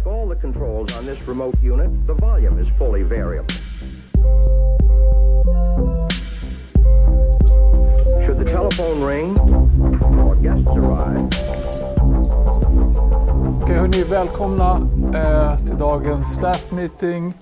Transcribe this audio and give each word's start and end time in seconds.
Like 0.00 0.12
all 0.16 0.28
the 0.28 0.36
controls 0.36 0.96
on 0.96 1.04
this 1.04 1.18
remote 1.28 1.62
unit, 1.62 1.90
the 2.06 2.14
volume 2.14 2.58
is 2.58 2.68
fully 2.78 3.02
variable. 3.02 3.54
Should 8.24 8.38
the 8.38 8.46
telephone 8.46 9.02
ring 9.02 9.38
or 10.18 10.36
guests 10.36 10.68
arrive, 10.68 11.28
Okej, 13.46 13.62
okay, 13.62 13.74
hörni, 13.74 14.04
välkomna 14.04 14.88
eh, 15.14 15.56
till 15.66 15.78
dagens 15.78 16.34
staff 16.34 16.70
meeting. 16.70 17.34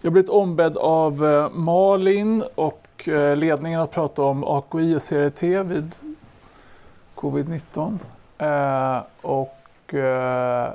Jag 0.00 0.10
har 0.10 0.12
blivit 0.12 0.30
ombedd 0.30 0.76
av 0.76 1.24
eh, 1.24 1.50
Malin 1.50 2.44
och 2.54 3.08
eh, 3.08 3.36
ledningen 3.36 3.80
att 3.80 3.90
prata 3.90 4.22
om 4.22 4.44
AKI 4.44 4.96
och 4.96 5.02
CRT 5.02 5.42
vid 5.42 5.94
covid-19. 7.14 7.98
Eh, 8.38 9.02
och 9.20 9.94
eh, 9.94 10.72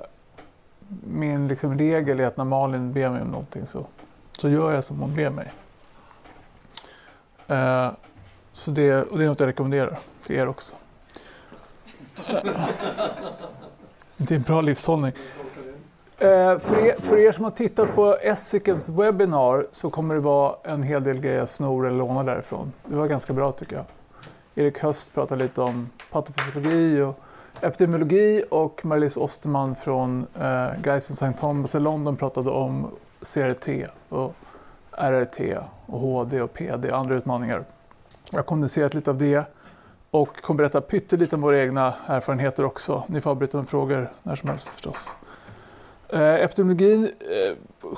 min 1.03 1.47
liksom, 1.47 1.77
regel 1.77 2.19
är 2.19 2.25
att 2.25 2.37
när 2.37 2.43
Malin 2.43 2.93
ber 2.93 3.09
mig 3.09 3.21
om 3.21 3.27
någonting 3.27 3.67
så, 3.67 3.85
så 4.31 4.49
gör 4.49 4.71
jag 4.71 4.83
som 4.83 4.99
hon 4.99 5.15
ber 5.15 5.29
mig. 5.29 5.51
Eh, 7.47 7.91
så 8.51 8.71
det, 8.71 9.03
och 9.03 9.17
det 9.17 9.23
är 9.23 9.27
något 9.27 9.39
jag 9.39 9.47
rekommenderar 9.47 9.99
till 10.23 10.35
er 10.35 10.47
också. 10.47 10.75
Det 14.17 14.31
är 14.31 14.35
en 14.35 14.41
bra 14.41 14.61
livshållning. 14.61 15.11
Eh, 16.17 16.59
för, 16.59 16.85
er, 16.85 17.01
för 17.01 17.17
er 17.17 17.31
som 17.31 17.43
har 17.43 17.51
tittat 17.51 17.95
på 17.95 18.17
Essikems 18.21 18.89
webbinar 18.89 19.67
så 19.71 19.89
kommer 19.89 20.15
det 20.15 20.21
vara 20.21 20.55
en 20.63 20.83
hel 20.83 21.03
del 21.03 21.19
grejer 21.19 21.37
jag 21.37 21.49
snor 21.49 21.87
eller 21.87 21.97
lånar 21.97 22.23
därifrån. 22.23 22.73
Det 22.85 22.95
var 22.95 23.07
ganska 23.07 23.33
bra 23.33 23.51
tycker 23.51 23.75
jag. 23.75 23.85
Erik 24.55 24.79
Höst 24.79 25.13
pratade 25.13 25.43
lite 25.43 25.61
om 25.61 25.89
patofysiologi 26.11 27.01
och 27.01 27.19
epidemiologi 27.61 28.43
och 28.49 28.85
Marie-Louise 28.85 29.19
Osterman 29.19 29.75
från 29.75 30.27
eh, 30.35 30.41
Guy's 30.81 30.97
St. 30.97 31.33
Thomas 31.39 31.75
i 31.75 31.79
London 31.79 32.17
pratade 32.17 32.49
om 32.49 32.91
CRT 33.21 33.67
och 34.09 34.35
RRT 34.91 35.57
och 35.85 35.99
HD 35.99 36.41
och 36.41 36.53
PD 36.53 36.91
och 36.91 36.97
andra 36.97 37.15
utmaningar. 37.15 37.63
Jag 38.31 38.37
har 38.37 38.43
kondenserat 38.43 38.93
lite 38.93 39.09
av 39.09 39.17
det 39.17 39.43
och 40.11 40.41
kommer 40.41 40.57
berätta 40.57 40.81
pyttelite 40.81 41.35
om 41.35 41.41
våra 41.41 41.61
egna 41.61 41.93
erfarenheter 42.07 42.65
också. 42.65 43.03
Ni 43.07 43.21
får 43.21 43.31
avbryta 43.31 43.57
med 43.57 43.69
frågor 43.69 44.09
när 44.23 44.35
som 44.35 44.49
helst 44.49 44.69
förstås. 44.69 45.11
Eh, 46.09 46.33
epidemiologin 46.33 47.03
eh, 47.19 47.55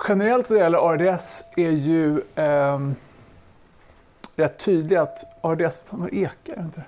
generellt 0.08 0.50
när 0.50 0.58
det 0.58 0.64
gäller 0.64 0.78
ARDS 0.78 1.44
är 1.58 1.72
ju 1.72 2.22
eh, 2.36 2.80
rätt 4.36 4.60
tydlig 4.60 4.96
att 4.96 5.24
ARDS, 5.42 5.84
fan 5.84 6.00
vad 6.00 6.14
ekar 6.14 6.56
det 6.56 6.62
inte? 6.62 6.84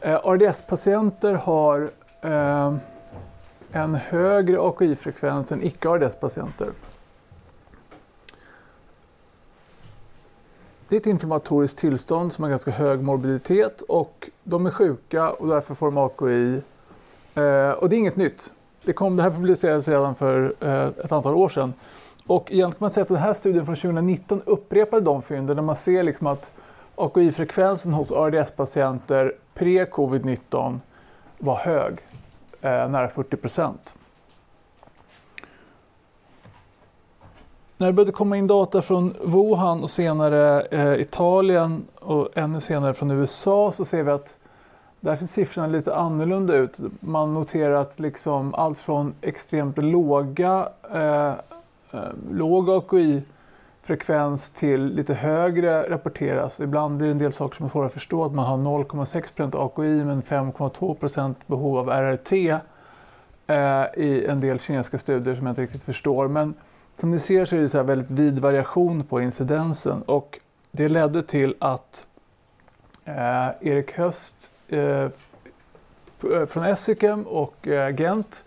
Eh, 0.00 0.20
ARDS-patienter 0.24 1.34
har 1.34 1.90
eh, 2.24 2.74
en 3.72 3.94
högre 3.94 4.60
AKI-frekvens 4.60 5.52
än 5.52 5.62
icke-ARDS-patienter. 5.62 6.68
Det 10.88 10.96
är 10.96 11.00
ett 11.00 11.06
inflammatoriskt 11.06 11.78
tillstånd 11.78 12.32
som 12.32 12.44
har 12.44 12.50
ganska 12.50 12.70
hög 12.70 13.02
morbiditet 13.02 13.82
och 13.82 14.30
de 14.44 14.66
är 14.66 14.70
sjuka 14.70 15.30
och 15.30 15.48
därför 15.48 15.74
får 15.74 15.86
de 15.86 15.98
AKI. 15.98 16.62
Eh, 17.34 17.70
och 17.70 17.88
det 17.88 17.96
är 17.96 17.98
inget 17.98 18.16
nytt. 18.16 18.52
Det, 18.84 18.92
kom, 18.92 19.16
det 19.16 19.22
här 19.22 19.30
publicerades 19.30 19.88
redan 19.88 20.14
för 20.14 20.54
eh, 20.60 20.86
ett 20.86 21.12
antal 21.12 21.34
år 21.34 21.48
sedan. 21.48 21.72
Och 22.26 22.52
egentligen 22.52 22.70
kan 22.70 22.76
man 22.78 22.90
säga 22.90 23.02
att 23.02 23.08
den 23.08 23.16
här 23.16 23.34
studien 23.34 23.66
från 23.66 23.76
2019 23.76 24.42
upprepade 24.46 25.04
de 25.04 25.22
fynden 25.22 25.56
där 25.56 25.62
man 25.62 25.76
ser 25.76 26.02
liksom 26.02 26.26
att 26.26 26.52
AKI-frekvensen 26.94 27.92
hos 27.92 28.12
ARDS-patienter 28.12 29.32
pre-covid-19 29.54 30.78
var 31.38 31.56
hög, 31.56 31.98
Eh, 32.64 32.88
nära 32.88 33.08
40 33.08 33.36
procent. 33.36 33.96
När 37.76 37.86
det 37.86 37.92
började 37.92 38.12
komma 38.12 38.36
in 38.36 38.46
data 38.46 38.82
från 38.82 39.14
Wuhan 39.24 39.82
och 39.82 39.90
senare 39.90 40.60
eh, 40.60 41.00
Italien 41.00 41.84
och 42.00 42.28
ännu 42.34 42.60
senare 42.60 42.94
från 42.94 43.10
USA 43.10 43.72
så 43.72 43.84
ser 43.84 44.02
vi 44.02 44.10
att 44.10 44.36
där 45.00 45.16
ser 45.16 45.26
siffrorna 45.26 45.66
lite 45.66 45.94
annorlunda 45.94 46.56
ut. 46.56 46.76
Man 47.00 47.34
noterar 47.34 47.74
att 47.74 48.00
liksom 48.00 48.54
allt 48.54 48.78
från 48.78 49.14
extremt 49.20 49.78
låga, 49.78 50.68
eh, 50.92 51.32
eh, 51.90 52.12
låg 52.30 52.70
frekvens 53.84 54.50
till 54.50 54.94
lite 54.94 55.14
högre 55.14 55.90
rapporteras. 55.90 56.60
Ibland 56.60 57.02
är 57.02 57.06
det 57.06 57.10
en 57.10 57.18
del 57.18 57.32
saker 57.32 57.56
som 57.56 57.66
är 57.66 57.70
svåra 57.70 57.86
att 57.86 57.92
förstå. 57.92 58.24
Att 58.24 58.32
man 58.32 58.46
har 58.46 58.58
0,6% 58.58 59.66
AKI 59.66 60.04
men 60.04 60.22
5,2% 60.22 61.34
behov 61.46 61.78
av 61.78 61.88
RRT 61.88 62.32
eh, 63.46 64.04
i 64.04 64.26
en 64.28 64.40
del 64.40 64.60
kinesiska 64.60 64.98
studier 64.98 65.36
som 65.36 65.46
jag 65.46 65.52
inte 65.52 65.62
riktigt 65.62 65.82
förstår. 65.82 66.28
Men 66.28 66.54
som 67.00 67.10
ni 67.10 67.18
ser 67.18 67.44
så 67.44 67.56
är 67.56 67.60
det 67.60 67.68
så 67.68 67.82
väldigt 67.82 68.10
vid 68.10 68.38
variation 68.38 69.04
på 69.04 69.20
incidensen 69.20 70.02
och 70.02 70.38
det 70.70 70.88
ledde 70.88 71.22
till 71.22 71.54
att 71.58 72.06
eh, 73.04 73.48
Erik 73.60 73.92
Höst 73.92 74.52
eh, 74.68 74.80
eh 74.80 75.10
från 76.48 76.64
Essikem 76.64 77.22
och 77.22 77.68
eh, 77.68 77.96
Gent 77.96 78.42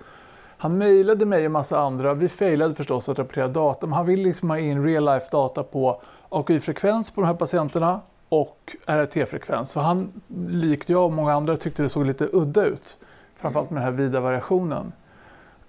han 0.57 0.78
mejlade 0.78 1.25
mig 1.25 1.45
och 1.45 1.51
massa 1.51 1.79
andra. 1.79 2.13
Vi 2.13 2.29
failade 2.29 2.73
förstås 2.73 3.09
att 3.09 3.19
rapportera 3.19 3.47
data, 3.47 3.85
men 3.85 3.94
han 3.94 4.06
ville 4.06 4.23
liksom 4.23 4.50
ha 4.50 4.59
in 4.59 4.84
real 4.84 5.06
life 5.06 5.28
data 5.31 5.63
på 5.63 6.01
AKI-frekvens 6.29 7.12
på 7.12 7.22
de 7.22 7.28
här 7.28 7.34
patienterna 7.34 8.01
och 8.29 8.75
RRT-frekvens. 8.85 9.72
Så 9.72 9.79
han, 9.79 10.22
likt 10.50 10.90
jag 10.90 11.06
och 11.06 11.12
många 11.12 11.34
andra, 11.34 11.57
tyckte 11.57 11.84
det 11.84 11.90
såg 11.90 12.06
lite 12.06 12.29
udda 12.31 12.66
ut. 12.66 12.97
Framförallt 13.35 13.69
med 13.69 13.81
den 13.81 13.85
här 13.85 14.03
vida 14.03 14.19
variationen. 14.19 14.91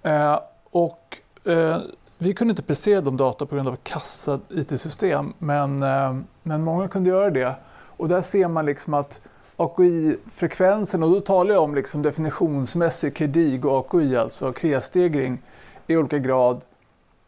Eh, 0.03 0.39
och 0.63 1.17
eh, 1.43 1.77
vi 2.17 2.33
kunde 2.33 2.51
inte 2.51 2.63
prestera 2.63 3.01
de 3.01 3.17
data 3.17 3.45
på 3.45 3.55
grund 3.55 3.67
av 3.67 3.75
kassa 3.83 4.39
IT-system, 4.49 5.33
men, 5.37 5.83
eh, 5.83 6.17
men 6.43 6.63
många 6.63 6.87
kunde 6.87 7.09
göra 7.09 7.29
det. 7.29 7.55
Och 7.97 8.09
där 8.09 8.21
ser 8.21 8.47
man 8.47 8.65
liksom 8.65 8.93
att 8.93 9.21
AKI-frekvensen, 9.59 11.03
och 11.03 11.11
då 11.11 11.21
talar 11.21 11.53
jag 11.53 11.63
om 11.63 11.75
liksom 11.75 12.01
definitionsmässig 12.01 13.17
KDIG 13.17 13.65
och 13.65 13.77
AKI, 13.77 14.15
alltså 14.15 14.53
kreastegring 14.53 15.41
i 15.87 15.97
olika 15.97 16.17
grad, 16.17 16.61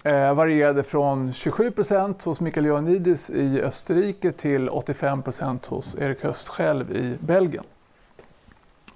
eh, 0.03 0.33
varierade 0.33 0.83
från 0.83 1.33
27 1.33 1.71
procent 1.71 2.23
hos 2.23 2.39
Mikael 2.41 2.65
Ioannidis 2.65 3.29
i 3.29 3.61
Österrike 3.61 4.31
till 4.31 4.69
85 4.69 5.21
procent 5.21 5.65
hos 5.65 5.95
Erik 5.95 6.23
Höst 6.23 6.49
själv 6.49 6.91
i 6.91 7.17
Belgien. 7.19 7.63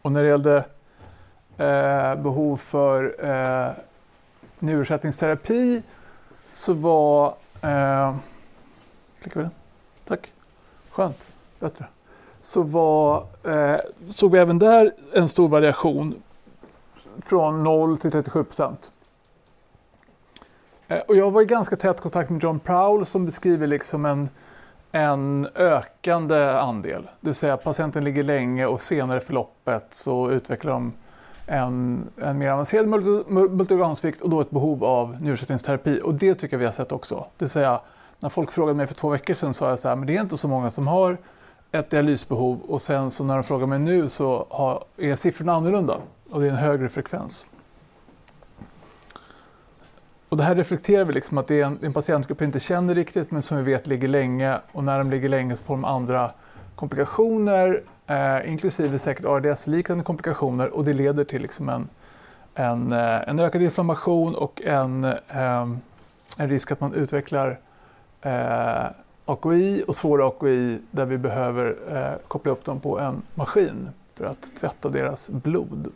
Och 0.02 0.12
när 0.12 0.24
det 0.24 0.30
gällde 0.30 0.58
eh, 1.58 2.16
behov 2.16 2.58
för 2.58 3.16
eh, 3.26 3.72
njurersättningsterapi 4.60 5.82
så 6.52 6.74
var... 6.74 7.28
Eh, 7.62 8.16
klickar 9.22 9.40
vi 9.40 9.42
den? 9.42 9.52
Tack. 10.06 10.34
Skönt. 10.90 11.28
Bättre. 11.60 11.86
Så 12.46 12.62
var, 12.62 13.26
eh, 13.44 13.80
såg 14.10 14.32
vi 14.32 14.40
även 14.40 14.60
där 14.60 14.94
en 15.14 15.30
stor 15.30 15.48
variation 15.48 16.16
från 17.26 17.64
0 17.64 17.98
till 17.98 18.12
37 18.12 18.44
procent. 18.44 18.92
Eh, 20.88 20.98
och 20.98 21.16
jag 21.16 21.32
var 21.32 21.42
i 21.42 21.46
ganska 21.46 21.76
tät 21.76 22.02
kontakt 22.02 22.30
med 22.30 22.44
John 22.44 22.60
Prowl 22.60 23.06
som 23.06 23.26
beskriver 23.26 23.68
liksom 23.68 24.06
en, 24.06 24.30
en 24.92 25.48
ökande 25.56 26.50
andel. 26.50 27.02
Det 27.02 27.28
vill 27.28 27.36
säga 27.36 27.58
patienten 27.58 28.04
ligger 28.04 28.24
länge 28.24 28.66
och 28.66 28.82
senare 28.82 29.18
i 29.18 29.22
förloppet 29.22 29.86
så 29.90 30.32
utvecklar 30.32 30.72
de 30.72 30.94
en, 31.46 32.04
en 32.22 32.38
mer 32.38 32.52
avancerad 32.52 32.88
multiorgansvikt 32.88 34.22
och 34.22 34.30
då 34.30 34.42
ett 34.42 34.52
behov 34.52 34.84
av 34.84 35.22
njursättningsterapi. 35.22 36.02
Och 36.04 36.14
det 36.14 36.36
tycker 36.36 36.54
jag 36.56 36.60
vi 36.60 36.66
har 36.66 36.74
sett 36.74 36.92
också. 36.92 37.16
Det 37.16 37.46
vill 37.46 37.50
säga, 37.50 37.80
när 38.20 38.30
folk 38.30 38.52
frågade 38.52 38.78
mig 38.78 38.88
för 38.88 38.96
två 38.96 39.10
veckor 39.10 39.34
sedan 39.34 39.54
sa 39.54 39.70
jag 39.70 39.80
så 39.80 39.90
här, 39.90 39.96
men 39.96 40.08
det 40.08 40.18
är 40.18 40.22
inte 40.22 40.38
så 40.38 40.48
många 40.48 40.72
som 40.72 40.88
har 40.88 41.18
ett 41.80 41.90
dialysbehov 41.90 42.62
och 42.68 42.82
sen 42.82 43.12
så 43.12 43.24
när 43.24 43.34
de 43.34 43.44
frågar 43.44 43.68
mig 43.68 43.80
nu 43.80 44.10
så 44.10 44.48
har, 44.50 44.84
är 44.98 45.16
siffrorna 45.16 45.54
annorlunda 45.54 45.98
och 46.30 46.40
det 46.40 46.48
är 46.48 46.52
en 46.52 46.58
högre 46.58 46.90
frekvens. 46.90 47.48
Och 50.30 50.38
det 50.38 50.44
här 50.44 50.56
reflekterar 50.56 51.06
vi 51.06 51.14
liksom 51.14 51.38
att 51.38 51.48
det 51.48 51.62
är 51.62 51.66
en, 51.66 51.80
en 51.82 51.94
patientgrupp 51.94 52.42
vi 52.42 52.46
inte 52.46 52.60
känner 52.60 52.96
riktigt 52.96 53.32
men 53.32 53.42
som 53.42 53.58
vi 53.58 53.64
vet 53.64 53.88
ligger 53.88 54.08
länge 54.08 54.58
och 54.72 54.84
när 54.84 54.98
de 54.98 55.12
ligger 55.12 55.30
länge 55.30 55.56
så 55.56 55.64
får 55.64 55.74
de 55.74 55.86
andra 55.86 56.32
komplikationer 56.76 57.84
eh, 58.08 58.52
inklusive 58.52 59.00
säkert 59.00 59.26
ARDS-liknande 59.26 60.04
komplikationer 60.04 60.70
och 60.70 60.86
det 60.86 60.94
leder 60.94 61.24
till 61.24 61.42
liksom 61.42 61.70
en, 61.70 61.90
en, 62.56 62.92
eh, 62.92 63.30
en 63.30 63.40
ökad 63.40 63.62
inflammation 63.62 64.36
och 64.36 64.62
en, 64.62 65.06
eh, 65.06 65.68
en 66.38 66.50
risk 66.50 66.72
att 66.72 66.82
man 66.82 66.94
utvecklar 66.94 67.60
eh, 68.22 68.86
AKI 69.26 69.84
och 69.88 69.96
svåra 69.96 70.28
AKI 70.28 70.80
där 70.92 71.06
vi 71.06 71.18
behöver 71.18 71.78
eh, 71.92 72.28
koppla 72.28 72.52
upp 72.52 72.66
dem 72.66 72.80
på 72.80 73.00
en 73.00 73.22
maskin 73.34 73.90
för 74.14 74.26
att 74.26 74.56
tvätta 74.56 74.90
deras 74.90 75.30
blod. 75.30 75.92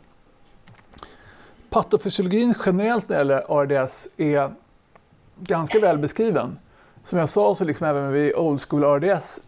Patofysiologin 1.70 2.54
generellt 2.66 3.10
när 3.10 3.16
det 3.16 3.20
gäller 3.20 3.60
ARDS 3.60 4.08
är 4.18 4.54
ganska 5.40 5.80
väl 5.80 5.98
beskriven 5.98 6.58
som 7.04 7.20
jag 7.20 7.30
sa 7.30 7.56
så 7.56 7.66
liksom 7.66 7.88
även 7.88 8.12
vid 8.12 8.36
old 8.36 8.62
school 8.62 8.84
RDS 8.84 9.42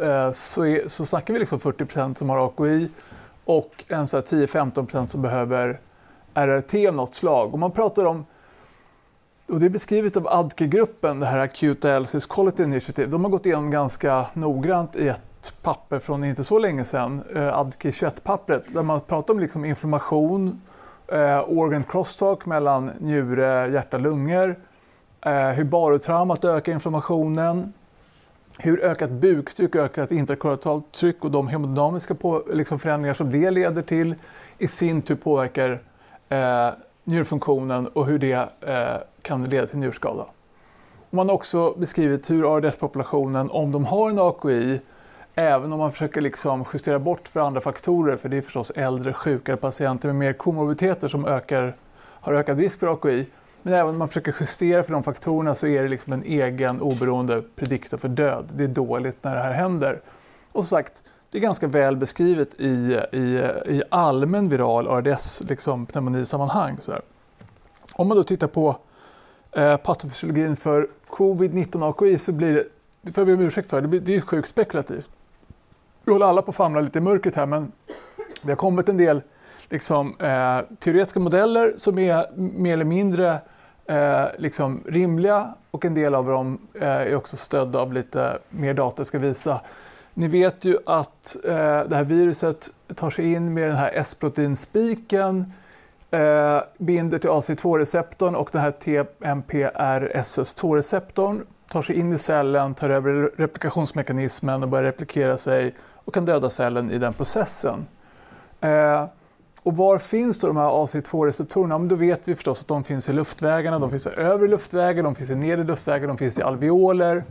eh, 0.00 0.32
så, 0.32 0.66
är, 0.66 0.88
så 0.88 1.06
snackar 1.06 1.34
vi 1.34 1.40
liksom 1.40 1.58
40% 1.58 2.14
som 2.14 2.30
har 2.30 2.46
AKI 2.46 2.88
och 3.44 3.84
en 3.88 4.06
10-15% 4.06 5.06
som 5.06 5.22
behöver 5.22 5.80
RRT 6.34 6.88
av 6.88 6.94
något 6.94 7.14
slag. 7.14 7.52
Och 7.52 7.58
man 7.58 7.72
pratar 7.72 8.04
om 8.04 8.26
och 9.50 9.60
det 9.60 9.66
är 9.66 9.70
beskrivet 9.70 10.16
av 10.16 10.26
ADKE-gruppen, 10.28 11.20
det 11.20 11.26
här 11.26 11.38
Acute 11.38 11.88
Dialysis 11.88 12.26
Quality 12.26 12.62
Initiative. 12.62 13.08
De 13.08 13.24
har 13.24 13.30
gått 13.30 13.46
igenom 13.46 13.70
ganska 13.70 14.26
noggrant 14.32 14.96
i 14.96 15.08
ett 15.08 15.54
papper 15.62 15.98
från 15.98 16.24
inte 16.24 16.44
så 16.44 16.58
länge 16.58 16.84
sedan, 16.84 17.22
eh, 17.34 17.58
ADKE 17.58 17.90
21-pappret, 17.90 18.74
där 18.74 18.82
man 18.82 19.00
pratar 19.00 19.34
om 19.34 19.40
liksom 19.40 19.64
information, 19.64 20.60
eh, 21.08 21.44
organ 21.48 21.84
crosstalk 21.84 22.46
mellan 22.46 22.90
njure, 22.98 23.70
hjärta, 23.70 23.98
lungor, 23.98 24.56
eh, 25.20 25.48
hur 25.48 25.64
barotraumat 25.64 26.44
ökar 26.44 26.72
inflammationen, 26.72 27.72
hur 28.58 28.84
ökat 28.84 29.10
buktryck, 29.10 29.76
ökat 29.76 30.12
intrakoratalt 30.12 30.92
tryck 30.92 31.24
och 31.24 31.30
de 31.30 31.48
hemodynamiska 31.48 32.14
på, 32.14 32.42
liksom 32.52 32.78
förändringar 32.78 33.14
som 33.14 33.30
det 33.30 33.50
leder 33.50 33.82
till 33.82 34.14
i 34.58 34.68
sin 34.68 35.02
tur 35.02 35.14
påverkar 35.14 35.80
eh, 36.28 36.70
njurfunktionen 37.04 37.86
och 37.86 38.06
hur 38.06 38.18
det 38.18 38.48
eh, 38.60 38.96
kan 39.22 39.44
leda 39.44 39.66
till 39.66 39.78
njurskada. 39.78 40.26
Man 41.10 41.28
har 41.28 41.34
också 41.34 41.74
beskrivit 41.78 42.30
hur 42.30 42.56
ARDS-populationen, 42.56 43.50
om 43.50 43.72
de 43.72 43.84
har 43.84 44.10
en 44.10 44.18
AKI, 44.18 44.80
även 45.34 45.72
om 45.72 45.78
man 45.78 45.92
försöker 45.92 46.20
liksom 46.20 46.64
justera 46.72 46.98
bort 46.98 47.28
för 47.28 47.40
andra 47.40 47.60
faktorer, 47.60 48.16
för 48.16 48.28
det 48.28 48.36
är 48.36 48.42
förstås 48.42 48.70
äldre, 48.70 49.12
sjukare 49.12 49.56
patienter 49.56 50.08
med 50.08 50.16
mer 50.16 50.32
komorbiditeter 50.32 51.08
som 51.08 51.24
ökar, 51.26 51.76
har 51.96 52.32
ökad 52.32 52.58
risk 52.58 52.80
för 52.80 52.86
AKI. 52.86 53.26
Men 53.62 53.74
även 53.74 53.88
om 53.88 53.98
man 53.98 54.08
försöker 54.08 54.34
justera 54.40 54.82
för 54.82 54.92
de 54.92 55.02
faktorerna 55.02 55.54
så 55.54 55.66
är 55.66 55.82
det 55.82 55.88
liksom 55.88 56.12
en 56.12 56.22
egen 56.22 56.80
oberoende 56.80 57.42
prediktor 57.56 57.98
för 57.98 58.08
död. 58.08 58.44
Det 58.54 58.64
är 58.64 58.68
dåligt 58.68 59.24
när 59.24 59.34
det 59.34 59.40
här 59.40 59.52
händer. 59.52 60.00
Och 60.52 60.64
som 60.64 60.78
sagt, 60.78 61.02
det 61.30 61.38
är 61.38 61.42
ganska 61.42 61.66
väl 61.66 61.96
beskrivet 61.96 62.60
i, 62.60 63.00
i, 63.12 63.18
i 63.66 63.82
allmän 63.88 64.48
viral 64.48 64.88
ARDS, 64.88 65.42
liksom 65.48 65.86
pneumonisammanhang. 65.86 66.76
Så 66.80 66.92
här. 66.92 67.00
Om 67.92 68.08
man 68.08 68.16
då 68.16 68.24
tittar 68.24 68.46
på 68.46 68.76
eh, 69.52 69.76
patofysiologin 69.76 70.56
för 70.56 70.88
covid-19 71.08 71.88
AKI 71.90 72.18
så 72.18 72.32
blir 72.32 72.54
det, 72.54 72.64
det 73.02 73.12
får 73.12 73.20
jag 73.20 73.26
be 73.26 73.34
om 73.34 73.40
ursäkt 73.40 73.70
för, 73.70 73.80
det, 73.80 73.88
blir, 73.88 74.00
det 74.00 74.16
är 74.16 74.20
sjukt 74.20 74.48
spekulativt. 74.48 75.10
Vi 76.04 76.12
håller 76.12 76.26
alla 76.26 76.42
på 76.42 76.50
att 76.50 76.56
famla 76.56 76.80
lite 76.80 76.98
i 76.98 77.02
mörkret 77.02 77.34
här 77.34 77.46
men 77.46 77.72
det 78.42 78.48
har 78.48 78.56
kommit 78.56 78.88
en 78.88 78.96
del 78.96 79.22
liksom, 79.68 80.16
eh, 80.20 80.76
teoretiska 80.78 81.20
modeller 81.20 81.74
som 81.76 81.98
är 81.98 82.26
mer 82.36 82.72
eller 82.72 82.84
mindre 82.84 83.38
eh, 83.86 84.24
liksom 84.38 84.82
rimliga 84.86 85.54
och 85.70 85.84
en 85.84 85.94
del 85.94 86.14
av 86.14 86.26
dem 86.26 86.58
eh, 86.74 86.88
är 86.88 87.14
också 87.14 87.36
stödda 87.36 87.78
av 87.78 87.92
lite 87.92 88.38
mer 88.50 88.74
data 88.74 88.94
jag 89.00 89.06
ska 89.06 89.18
visa. 89.18 89.60
Ni 90.14 90.28
vet 90.28 90.64
ju 90.64 90.78
att 90.86 91.36
eh, 91.44 91.54
det 91.88 91.96
här 91.96 92.04
viruset 92.04 92.70
tar 92.94 93.10
sig 93.10 93.32
in 93.32 93.54
med 93.54 93.68
den 93.68 93.76
här 93.76 93.92
S-proteinspiken, 93.94 95.52
eh, 96.10 96.60
binder 96.78 97.18
till 97.18 97.30
AC2-receptorn 97.30 98.34
och 98.34 98.48
den 98.52 98.60
här 98.60 98.70
TMPRSS2-receptorn 98.70 101.46
tar 101.70 101.82
sig 101.82 101.98
in 101.98 102.12
i 102.12 102.18
cellen, 102.18 102.74
tar 102.74 102.90
över 102.90 103.30
replikationsmekanismen 103.36 104.62
och 104.62 104.68
börjar 104.68 104.84
replikera 104.84 105.36
sig 105.36 105.74
och 106.04 106.14
kan 106.14 106.24
döda 106.24 106.50
cellen 106.50 106.90
i 106.90 106.98
den 106.98 107.14
processen. 107.14 107.86
Eh, 108.60 109.04
och 109.62 109.76
var 109.76 109.98
finns 109.98 110.38
då 110.38 110.46
de 110.46 110.56
här 110.56 110.70
AC2-receptorerna? 110.70 111.82
Ja, 111.82 111.88
då 111.88 111.94
vet 111.94 112.28
vi 112.28 112.34
förstås 112.34 112.60
att 112.60 112.68
de 112.68 112.84
finns 112.84 113.08
i 113.08 113.12
luftvägarna, 113.12 113.78
de 113.78 113.90
finns 113.90 114.06
i 114.06 114.10
övre 114.10 114.48
luftvägar, 114.48 115.02
de 115.02 115.14
finns 115.14 115.30
i 115.30 115.34
nedre 115.34 115.64
luftvägar, 115.64 116.08
de 116.08 116.18
finns 116.18 116.38
i 116.38 116.42
alveoler. 116.42 117.24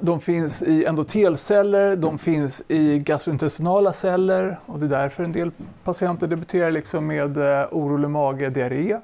De 0.00 0.20
finns 0.20 0.62
i 0.62 0.84
endotelceller, 0.84 1.96
de 1.96 2.18
finns 2.18 2.62
i 2.68 2.98
gastrointestinala 2.98 3.92
celler 3.92 4.58
och 4.66 4.78
det 4.78 4.86
är 4.86 5.00
därför 5.00 5.24
en 5.24 5.32
del 5.32 5.50
patienter 5.84 6.26
debuterar 6.26 6.70
liksom 6.70 7.06
med 7.06 7.36
eh, 7.36 7.66
orolig 7.70 8.10
mage, 8.10 8.48
diarré. 8.48 8.98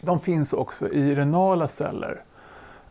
De 0.00 0.20
finns 0.20 0.52
också 0.52 0.88
i 0.88 1.14
renala 1.14 1.68
celler. 1.68 2.20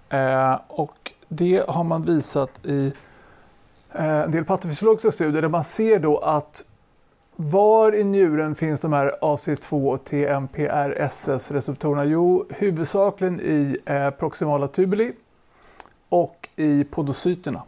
Eh, 0.09 0.59
och 0.67 1.11
det 1.27 1.69
har 1.69 1.83
man 1.83 2.05
visat 2.05 2.65
i 2.65 2.93
eh, 3.93 4.05
en 4.05 4.31
del 4.31 4.45
patofysiologiska 4.45 5.11
studier 5.11 5.41
där 5.41 5.49
man 5.49 5.63
ser 5.63 5.99
då 5.99 6.17
att 6.17 6.63
var 7.35 7.95
i 7.95 8.03
njuren 8.03 8.55
finns 8.55 8.81
de 8.81 8.93
här 8.93 9.15
AC2 9.21 9.93
och 9.93 10.03
TMPRSS-receptorerna? 10.03 12.05
Jo, 12.05 12.45
huvudsakligen 12.49 13.39
i 13.39 13.77
eh, 13.85 14.09
proximala 14.09 14.67
tubuli 14.67 15.13
och 16.15 16.49
i 16.55 16.83
podocyterna. 16.83 17.63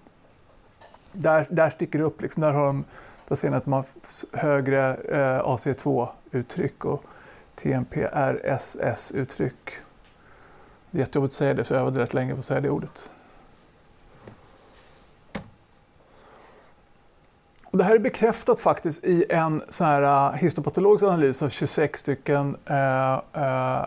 Där, 1.11 1.47
där 1.49 1.69
sticker 1.69 1.99
det 1.99 2.05
upp, 2.05 2.21
liksom, 2.21 2.41
där, 2.41 2.51
har 2.51 2.65
de, 2.65 2.85
där 3.27 3.35
ser 3.35 3.49
ni 3.49 3.55
att 3.55 3.63
de 3.63 3.73
har 3.73 3.85
högre 4.33 4.95
eh, 4.95 5.39
AC2-uttryck 5.39 6.85
och 6.85 7.03
TMPRSS-uttryck. 7.55 9.71
Det 10.91 10.97
är 10.97 10.99
jättejobbigt 10.99 11.31
att 11.31 11.37
säga 11.37 11.53
det, 11.53 11.63
så 11.63 11.73
jag 11.73 11.81
övade 11.81 11.99
rätt 11.99 12.13
länge 12.13 12.33
på 12.33 12.39
att 12.39 12.45
säga 12.45 12.61
det 12.61 12.69
ordet. 12.69 13.11
Och 17.63 17.77
det 17.77 17.83
här 17.83 17.95
är 17.95 17.99
bekräftat 17.99 18.59
faktiskt 18.59 19.03
i 19.03 19.25
en 19.29 19.63
sån 19.69 19.87
här 19.87 20.01
uh, 20.01 20.33
histopatologisk 20.37 21.03
analys 21.03 21.41
av 21.41 21.49
26 21.49 21.99
stycken 21.99 22.57
uh, 22.69 23.19
uh, 23.37 23.85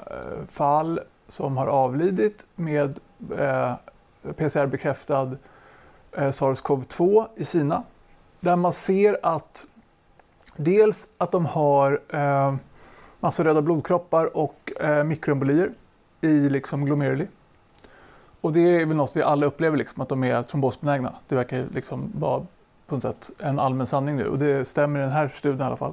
fall 0.48 1.00
som 1.28 1.56
har 1.56 1.66
avlidit 1.66 2.46
med 2.54 3.00
PCR-bekräftad 4.22 5.36
eh, 6.12 6.28
SARS-CoV-2 6.28 7.26
i 7.36 7.44
Kina. 7.44 7.82
Där 8.40 8.56
man 8.56 8.72
ser 8.72 9.18
att 9.22 9.64
dels 10.56 11.08
att 11.18 11.32
de 11.32 11.46
har 11.46 12.00
eh, 12.08 12.54
massor 13.20 13.44
röda 13.44 13.62
blodkroppar 13.62 14.36
och 14.36 14.72
eh, 14.80 15.04
mikroembolier 15.04 15.70
i 16.20 16.48
liksom 16.48 16.84
glomeruli. 16.84 17.26
Och 18.40 18.52
det 18.52 18.60
är 18.60 18.86
väl 18.86 18.96
något 18.96 19.16
vi 19.16 19.22
alla 19.22 19.46
upplever, 19.46 19.76
liksom, 19.76 20.02
att 20.02 20.08
de 20.08 20.24
är 20.24 20.42
trombosbenägna. 20.42 21.14
Det 21.28 21.34
verkar 21.34 21.66
liksom 21.74 22.12
vara 22.14 22.46
på 22.86 22.94
något 22.94 23.02
sätt 23.02 23.30
en 23.38 23.58
allmän 23.58 23.86
sanning 23.86 24.16
nu 24.16 24.28
och 24.28 24.38
det 24.38 24.64
stämmer 24.64 25.00
i 25.00 25.02
den 25.02 25.12
här 25.12 25.28
studien 25.28 25.60
i 25.60 25.64
alla 25.64 25.76
fall. 25.76 25.92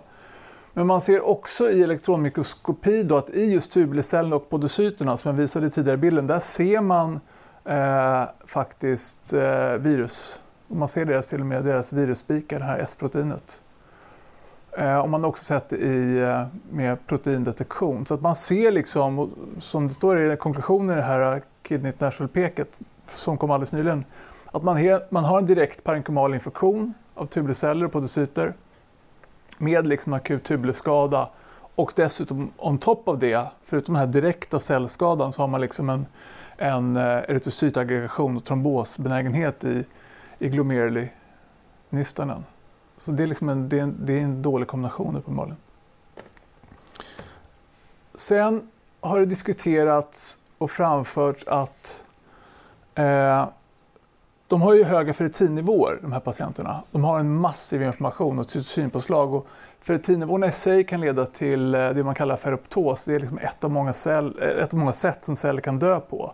Men 0.74 0.88
man 0.88 1.02
ser 1.02 1.22
också 1.22 1.70
i 1.72 1.84
elektronmikroskopi 1.84 3.04
då 3.04 3.18
att 3.18 3.30
i 3.30 3.54
just 3.54 3.72
tubulicellen 3.72 4.34
och 4.34 4.50
podocyterna 4.50 5.18
som 5.18 5.30
jag 5.30 5.38
visade 5.38 5.68
i 5.68 5.70
tidigare 5.70 5.98
bilden, 5.98 6.28
där 6.28 6.40
ser 6.40 6.82
man 6.82 7.20
eh, 7.68 8.24
faktiskt 8.46 9.34
eh, 9.34 9.74
virus. 9.74 10.42
Man 10.68 10.88
ser 10.88 11.06
deras, 11.06 11.30
till 11.30 11.40
och 11.40 11.46
med 11.46 11.64
deras 11.64 11.94
virusspikar, 11.94 12.60
det 12.60 12.66
här 12.66 12.80
S-proteinet. 12.80 13.62
Eh, 14.72 14.98
och 14.98 15.10
man 15.10 15.24
har 15.24 15.30
också 15.30 15.44
sett 15.44 15.70
det 15.70 15.78
i, 15.78 16.20
eh, 16.20 16.46
med 16.70 17.08
proteindetektion. 17.08 18.06
Så 18.06 18.14
att 18.14 18.22
man 18.22 18.36
ser 18.36 18.72
liksom, 18.72 19.32
som 19.60 19.88
det 19.88 19.94
står 19.94 20.32
i 20.32 20.36
konklusionen 20.36 20.92
i 20.92 20.96
det 20.96 21.02
här 21.08 21.42
Kidney 21.64 21.92
International-peket 21.92 22.80
som 23.06 23.38
kom 23.38 23.52
alldeles 23.52 23.72
nyligen, 23.72 24.04
att 24.52 24.64
man, 24.64 24.78
he, 24.78 25.00
man 25.10 25.24
har 25.24 25.38
en 25.38 25.46
direkt 25.46 25.84
parenkymal 25.84 26.34
infektion 26.34 26.94
av 27.16 27.26
tubuleceller 27.26 27.86
och 27.86 27.92
podocyter 27.92 28.54
med 29.58 29.88
liksom 29.88 30.14
akut 30.14 30.44
tubuleskada 30.44 31.30
och 31.76 31.94
dessutom 31.96 32.52
on 32.58 32.78
top 32.78 33.08
av 33.08 33.20
det, 33.20 33.48
förutom 33.66 33.94
den 33.94 34.00
här 34.00 34.08
direkta 34.08 34.60
cellskadan, 34.60 35.34
så 35.34 35.42
har 35.42 35.48
man 35.48 35.62
liksom 35.62 35.90
en, 35.90 36.06
en 36.58 36.96
eh, 36.96 37.04
erytrocytaggregation 37.04 38.38
och 38.38 38.44
trombosbenägenhet 38.44 39.64
i, 39.64 39.86
i 40.40 40.50
glomeruli-nystanen. 40.50 42.46
Så 42.98 43.12
det 43.12 43.24
är, 43.24 43.28
liksom 43.28 43.50
en, 43.50 43.70
det 43.70 43.80
är, 43.80 43.84
en, 43.84 43.96
det 44.00 44.14
är 44.14 44.22
en 44.22 44.42
dålig 44.42 44.68
kombination 44.68 45.16
uppenbarligen. 45.16 45.58
Sen 48.16 48.68
har 49.00 49.20
det 49.20 49.26
diskuterats 49.26 50.38
och 50.58 50.72
framförts 50.72 51.48
att 51.48 52.02
eh, 52.96 53.48
de 54.48 54.62
har 54.62 54.74
ju 54.74 54.84
höga 54.84 55.14
ferritinnivåer, 55.14 56.00
de 56.02 56.12
här 56.12 56.20
patienterna. 56.20 56.84
De 56.92 57.04
har 57.04 57.20
en 57.20 57.36
massiv 57.36 57.84
inflammation 57.84 58.40
och 58.40 58.52
cytosinpåslag. 58.52 59.34
Och 59.34 59.48
ferritinnivåerna 59.82 60.48
i 60.48 60.52
sig 60.52 60.84
kan 60.84 61.02
leda 61.02 61.26
till 61.26 61.76
eh, 61.76 61.90
det 61.90 62.04
man 62.04 62.16
kallar 62.16 62.36
ferroptos. 62.36 63.06
Det 63.06 63.16
är 63.16 63.20
liksom 63.20 63.38
ett, 63.38 63.64
av 63.64 63.72
många 63.72 63.94
cell, 63.94 64.40
eh, 64.42 64.64
ett 64.64 64.74
av 64.74 64.80
många 64.80 64.94
sätt 64.94 65.24
som 65.24 65.36
celler 65.36 65.62
kan 65.62 65.80
dö 65.80 66.00
på. 66.00 66.34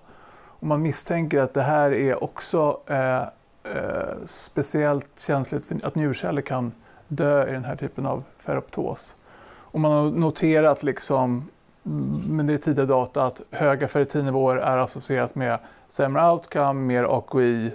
Och 0.63 0.67
man 0.67 0.81
misstänker 0.81 1.39
att 1.39 1.53
det 1.53 1.61
här 1.61 1.93
är 1.93 2.23
också 2.23 2.79
eh, 2.87 3.21
eh, 3.63 4.15
speciellt 4.25 5.19
känsligt 5.19 5.65
för 5.65 5.79
att 5.83 5.95
njurceller 5.95 6.41
kan 6.41 6.71
dö 7.07 7.49
i 7.49 7.51
den 7.51 7.63
här 7.63 7.75
typen 7.75 8.05
av 8.05 8.23
ferroptos. 8.39 9.15
Och 9.45 9.79
man 9.79 9.91
har 9.91 10.11
noterat 10.11 10.83
liksom, 10.83 11.49
mm, 11.85 12.23
men 12.27 12.47
det 12.47 12.53
är 12.53 12.57
tidiga 12.57 12.85
data 12.85 13.25
att 13.25 13.41
höga 13.51 13.87
ferritinnivåer 13.87 14.55
är 14.55 14.77
associerat 14.77 15.35
med 15.35 15.59
sämre 15.87 16.31
outcome, 16.31 16.73
mer 16.73 17.03
AKI, 17.03 17.71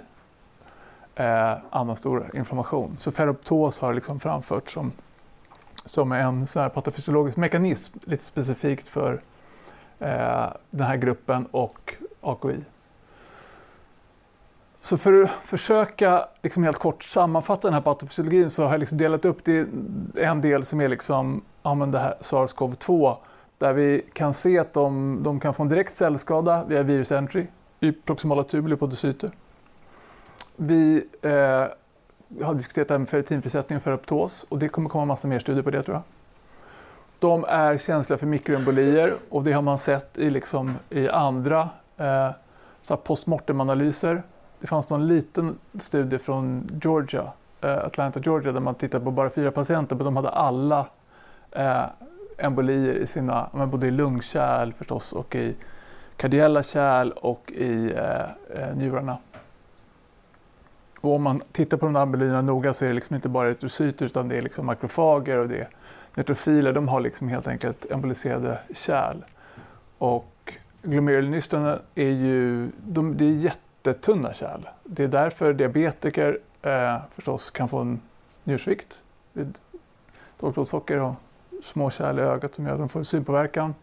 eh, 1.15 1.53
annan 1.69 1.95
stor 1.95 2.31
inflammation. 2.33 2.97
Så 2.99 3.11
ferroptos 3.11 3.79
har 3.79 3.93
liksom 3.93 4.19
framförts 4.19 4.73
som, 4.73 4.91
som 5.85 6.11
en 6.11 6.47
så 6.47 6.59
här 6.59 6.69
patofysiologisk 6.69 7.37
mekanism 7.37 7.99
lite 8.03 8.25
specifikt 8.25 8.89
för 8.89 9.21
eh, 9.99 10.47
den 10.69 10.87
här 10.87 10.97
gruppen 10.97 11.45
och 11.51 11.95
AKI. 12.21 12.63
Så 14.81 14.97
för 14.97 15.21
att 15.21 15.29
försöka 15.29 16.25
liksom 16.43 16.63
helt 16.63 16.77
kort 16.77 17.03
sammanfatta 17.03 17.67
den 17.67 17.73
här 17.73 17.81
patofysiologin 17.81 18.49
så 18.49 18.63
har 18.63 18.71
jag 18.71 18.79
liksom 18.79 18.97
delat 18.97 19.25
upp 19.25 19.45
det 19.45 19.51
i 19.51 19.65
en 20.15 20.41
del 20.41 20.65
som 20.65 20.81
är 20.81 20.87
liksom, 20.87 21.41
ja, 21.63 21.75
men 21.75 21.91
det 21.91 21.99
här 21.99 22.17
SARS-CoV-2 22.21 23.15
där 23.57 23.73
vi 23.73 24.05
kan 24.13 24.33
se 24.33 24.59
att 24.59 24.73
de, 24.73 25.19
de 25.23 25.39
kan 25.39 25.53
få 25.53 25.63
en 25.63 25.69
direkt 25.69 25.95
cellskada 25.95 26.65
via 26.67 26.83
virusentry 26.83 27.47
i 27.79 27.91
proximala 27.91 28.43
tubuler 28.43 28.75
på 28.75 28.79
podocyter. 28.79 29.31
Vi 30.55 31.07
eh, 31.21 31.31
har 32.45 32.53
diskuterat 32.53 32.87
det 32.87 32.93
här 32.93 32.99
med 32.99 33.09
ferritinfrisättning 33.09 33.79
för 33.79 33.91
aptos 33.91 34.45
och 34.49 34.59
det 34.59 34.69
kommer 34.69 34.89
komma 34.89 35.05
massa 35.05 35.27
mer 35.27 35.39
studier 35.39 35.63
på 35.63 35.71
det 35.71 35.83
tror 35.83 35.95
jag. 35.95 36.03
De 37.19 37.45
är 37.45 37.77
känsliga 37.77 38.17
för 38.17 38.27
mikroembolier 38.27 39.13
och 39.29 39.43
det 39.43 39.51
har 39.51 39.61
man 39.61 39.77
sett 39.77 40.17
i, 40.17 40.29
liksom, 40.29 40.75
i 40.89 41.09
andra 41.09 41.69
eh, 41.97 42.31
postmortem-analyser. 43.03 44.23
Det 44.59 44.67
fanns 44.67 44.89
någon 44.89 45.07
liten 45.07 45.57
studie 45.79 46.17
från 46.17 46.71
Georgia, 46.83 47.31
eh, 47.61 47.77
Atlanta, 47.77 48.19
Georgia 48.19 48.51
där 48.51 48.59
man 48.59 48.75
tittade 48.75 49.05
på 49.05 49.11
bara 49.11 49.29
fyra 49.29 49.51
patienter 49.51 49.95
men 49.95 50.05
de 50.05 50.15
hade 50.15 50.29
alla 50.29 50.87
eh, 51.51 51.83
embolier 52.37 52.95
i 52.95 53.07
sina, 53.07 53.49
både 53.71 53.87
i 53.87 53.91
lungkärl 53.91 54.73
förstås 54.73 55.13
och 55.13 55.35
i 55.35 55.55
kardiella 56.17 56.63
kärl 56.63 57.11
och 57.11 57.51
i 57.51 57.93
eh, 57.95 58.21
eh 58.61 58.75
njurarna. 58.75 59.17
Och 61.01 61.15
om 61.15 61.23
man 61.23 61.41
tittar 61.51 61.77
på 61.77 61.85
de 61.85 61.93
där 61.93 62.01
embolierna 62.01 62.41
noga 62.41 62.73
så 62.73 62.85
är 62.85 62.89
det 62.89 62.95
liksom 62.95 63.15
inte 63.15 63.29
bara 63.29 63.47
erytrocyter 63.47 64.05
utan 64.05 64.29
det 64.29 64.37
är 64.37 64.41
liksom 64.41 64.65
makrofager 64.65 65.37
och 65.37 65.47
det 65.47 65.59
är 65.59 65.69
neutrofiler. 66.15 66.73
De 66.73 66.87
har 66.87 67.01
liksom 67.01 67.29
helt 67.29 67.47
enkelt 67.47 67.85
emboliserade 67.91 68.59
kärl. 68.73 69.17
Och 69.97 70.53
glomerulnystrarna 70.81 71.79
är 71.95 72.11
ju 72.11 72.71
de, 72.83 73.17
det 73.17 73.25
är 73.25 73.29
jättetunna 73.83 74.33
kärl. 74.33 74.67
Det 74.83 75.03
är 75.03 75.07
därför 75.07 75.53
diabetiker 75.53 76.39
eh, 76.61 76.97
förstås 77.11 77.51
kan 77.51 77.69
få 77.69 77.77
en 77.77 77.99
njursvikt 78.43 78.99
vid 79.33 79.57
lågt 80.39 80.53
blodsocker 80.53 80.97
och 80.97 81.15
små 81.63 81.89
kärl 81.89 82.19
i 82.19 82.21
ögat 82.21 82.53
som 82.55 82.65
gör 82.65 82.73
att 82.73 82.79
de 82.79 82.89
får 82.89 83.03
synpåverkan. 83.03 83.75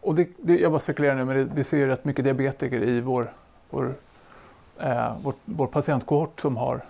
Och 0.00 0.14
det, 0.14 0.28
det, 0.36 0.58
jag 0.58 0.72
bara 0.72 0.78
spekulerar 0.78 1.14
nu, 1.14 1.24
men 1.24 1.36
det, 1.36 1.44
vi 1.54 1.64
ser 1.64 1.76
ju 1.76 1.86
rätt 1.86 2.04
mycket 2.04 2.24
diabetiker 2.24 2.82
i 2.82 3.00
vår, 3.00 3.32
vår, 3.70 3.94
eh, 4.78 5.16
vår, 5.22 5.34
vår 5.44 5.66
patientkohort 5.66 6.40
som 6.40 6.56
har 6.56 6.80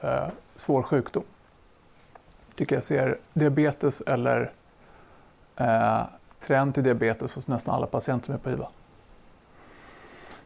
eh, 0.00 0.26
svår 0.56 0.82
sjukdom. 0.82 1.22
tycker 2.54 2.76
jag 2.76 2.84
ser 2.84 3.18
diabetes 3.32 4.00
eller 4.00 4.52
eh, 5.56 6.02
trend 6.40 6.74
till 6.74 6.82
diabetes 6.82 7.34
hos 7.34 7.48
nästan 7.48 7.74
alla 7.74 7.86
patienter 7.86 8.26
som 8.26 8.34
är 8.34 8.38
på 8.38 8.50
IVA. 8.50 8.68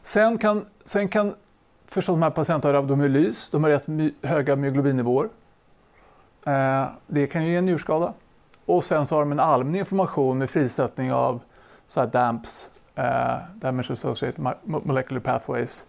Sen 0.02 0.38
kan, 0.38 0.66
sen 0.84 1.08
kan 1.08 1.34
förstås 1.88 2.14
de 2.14 2.22
här 2.22 2.30
patienterna 2.30 2.74
har 2.74 2.82
rabdomylys, 2.82 3.50
de 3.50 3.64
har 3.64 3.70
rätt 3.70 3.86
my, 3.86 4.12
höga 4.22 4.56
myoglobinnivåer. 4.56 5.28
Eh, 6.46 6.86
det 7.06 7.26
kan 7.26 7.44
ju 7.44 7.50
ge 7.50 7.56
en 7.56 7.66
njurskada. 7.66 8.12
Och 8.66 8.84
sen 8.84 9.06
så 9.06 9.14
har 9.14 9.22
de 9.22 9.32
en 9.32 9.40
allmän 9.40 9.76
information 9.76 10.38
med 10.38 10.50
frisättning 10.50 11.12
av 11.12 11.40
så 11.86 12.00
här 12.00 12.06
DAMPs, 12.06 12.70
eh, 12.94 13.36
Damage 13.54 13.92
Associated 13.92 14.54
Molecular 14.62 15.20
Pathways. 15.20 15.86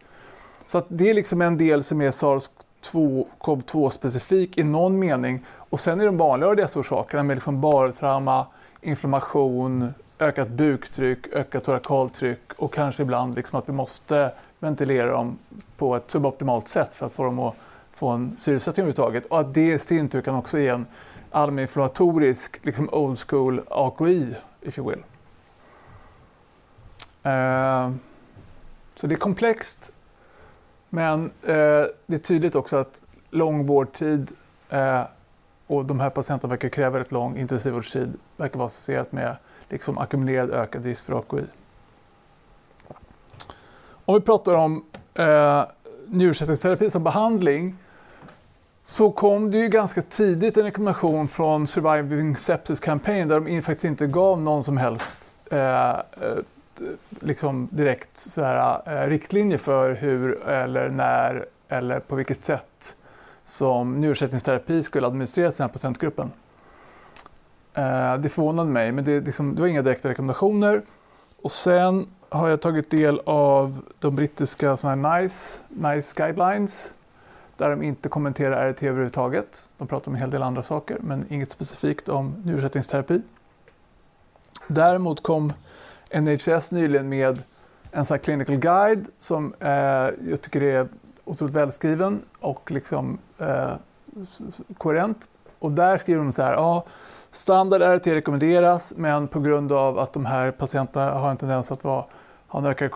Så 0.65 0.77
att 0.77 0.85
det 0.87 1.09
är 1.09 1.13
liksom 1.13 1.41
en 1.41 1.57
del 1.57 1.83
som 1.83 2.01
är 2.01 2.11
SARS-CoV-2 2.11 3.89
specifik 3.89 4.57
i 4.57 4.63
någon 4.63 4.99
mening. 4.99 5.45
Och 5.49 5.79
sen 5.79 6.01
är 6.01 6.05
de 6.05 6.17
vanligare 6.17 6.55
dessa 6.55 6.79
orsakerna 6.79 7.23
med 7.23 7.35
liksom 7.35 7.61
bartrauma, 7.61 8.47
inflammation, 8.81 9.93
ökat 10.19 10.49
buktryck, 10.49 11.27
ökat 11.33 11.63
torakaltryck 11.63 12.53
och 12.57 12.73
kanske 12.73 13.03
ibland 13.03 13.35
liksom 13.35 13.59
att 13.59 13.69
vi 13.69 13.73
måste 13.73 14.31
ventilera 14.59 15.11
dem 15.11 15.37
på 15.77 15.95
ett 15.95 16.11
suboptimalt 16.11 16.67
sätt 16.67 16.95
för 16.95 17.05
att 17.05 17.11
få 17.11 17.23
dem 17.23 17.39
att 17.39 17.55
få 17.93 18.07
en 18.07 18.35
syresättning 18.39 18.83
överhuvudtaget. 18.83 19.25
Och 19.25 19.39
att 19.39 19.53
det 19.53 19.73
i 19.73 19.79
sin 19.79 20.09
tur 20.09 20.21
kan 20.21 20.35
också 20.35 20.59
ge 20.59 20.67
en 20.67 20.85
allmäninflammatorisk, 21.31 22.65
liksom 22.65 22.89
old 22.91 23.19
school 23.19 23.61
AKI, 23.69 24.35
if 24.61 24.77
you 24.77 24.89
will. 24.89 25.03
Eh, 27.23 27.91
så 28.95 29.07
det 29.07 29.15
är 29.15 29.19
komplext, 29.19 29.91
men 30.89 31.25
eh, 31.25 31.85
det 32.05 32.15
är 32.15 32.19
tydligt 32.19 32.55
också 32.55 32.77
att 32.77 33.01
lång 33.29 33.65
vårdtid 33.65 34.31
eh, 34.69 35.01
och 35.67 35.85
de 35.85 35.99
här 35.99 36.09
patienterna 36.09 36.49
verkar 36.49 36.69
kräva 36.69 36.99
rätt 36.99 37.11
lång 37.11 37.37
intensivvårdstid, 37.37 38.13
verkar 38.37 38.57
vara 38.57 38.67
associerat 38.67 39.11
med 39.11 39.35
liksom 39.69 39.97
ackumulerad 39.97 40.51
ökad 40.51 40.85
risk 40.85 41.05
för 41.05 41.13
AKI. 41.13 41.43
Om 44.09 44.15
vi 44.15 44.21
pratar 44.21 44.55
om 44.55 44.83
eh, 45.13 45.63
njursättningsterapi 46.07 46.91
som 46.91 47.03
behandling 47.03 47.75
så 48.85 49.11
kom 49.11 49.51
det 49.51 49.57
ju 49.57 49.67
ganska 49.67 50.01
tidigt 50.01 50.57
en 50.57 50.63
rekommendation 50.63 51.27
från 51.27 51.67
Surviving 51.67 52.37
Sepsis 52.37 52.79
Campaign 52.79 53.27
där 53.27 53.39
de 53.39 53.61
faktiskt 53.61 53.85
inte 53.85 54.07
gav 54.07 54.41
någon 54.41 54.63
som 54.63 54.77
helst 54.77 55.39
eh, 55.51 55.89
eh 55.89 55.99
liksom 57.19 57.67
direkt 57.71 58.17
sådär, 58.17 58.81
eh, 58.85 59.09
riktlinjer 59.09 59.57
för 59.57 59.93
hur 59.93 60.47
eller 60.47 60.89
när 60.89 61.45
eller 61.67 61.99
på 61.99 62.15
vilket 62.15 62.45
sätt 62.45 62.95
som 63.43 64.01
njursättningsterapi 64.01 64.83
skulle 64.83 65.07
administreras 65.07 65.55
i 65.55 65.57
den 65.57 65.69
här 65.69 65.73
patientgruppen. 65.73 66.31
Eh, 67.73 68.17
det 68.17 68.29
förvånade 68.29 68.69
mig, 68.69 68.91
men 68.91 69.05
det, 69.05 69.19
liksom, 69.19 69.55
det 69.55 69.61
var 69.61 69.67
inga 69.67 69.81
direkta 69.81 70.09
rekommendationer. 70.09 70.81
Och 71.41 71.51
sen 71.51 72.07
har 72.29 72.49
jag 72.49 72.61
tagit 72.61 72.89
del 72.89 73.21
av 73.25 73.81
de 73.99 74.15
brittiska 74.15 74.77
såna 74.77 75.15
NICE, 75.17 75.59
NICE 75.69 76.13
guidelines 76.15 76.93
där 77.57 77.69
de 77.69 77.83
inte 77.83 78.09
kommenterar 78.09 78.71
RT 78.71 78.83
överhuvudtaget. 78.83 79.63
De 79.77 79.87
pratar 79.87 80.07
om 80.07 80.15
en 80.15 80.19
hel 80.19 80.29
del 80.29 80.43
andra 80.43 80.63
saker, 80.63 80.97
men 81.01 81.25
inget 81.29 81.51
specifikt 81.51 82.09
om 82.09 82.35
njursättningsterapi. 82.45 83.21
Däremot 84.67 85.23
kom 85.23 85.53
NHS 86.11 86.71
nyligen 86.71 87.09
med 87.09 87.43
en 87.91 88.05
sån 88.05 88.15
här 88.15 88.23
clinical 88.23 88.55
guide 88.55 89.07
som 89.19 89.53
eh, 89.59 89.69
jag 90.29 90.41
tycker 90.41 90.61
är 90.61 90.87
otroligt 91.25 91.55
välskriven 91.55 92.21
och 92.39 92.71
liksom, 92.71 93.17
eh, 93.37 93.71
koherent. 94.77 95.27
Och 95.59 95.71
där 95.71 95.97
skriver 95.97 96.23
de 96.23 96.31
så 96.31 96.41
här, 96.41 96.53
ja, 96.53 96.85
standard 97.31 97.81
RT 97.81 98.07
rekommenderas 98.07 98.93
men 98.97 99.27
på 99.27 99.39
grund 99.39 99.71
av 99.71 99.99
att 99.99 100.13
de 100.13 100.25
här 100.25 100.51
patienterna 100.51 101.11
har 101.11 101.29
en 101.29 101.37
tendens 101.37 101.71
att 101.71 101.83
vara, 101.83 102.05
har 102.49 102.59
en 102.59 102.65
ökad 102.65 102.91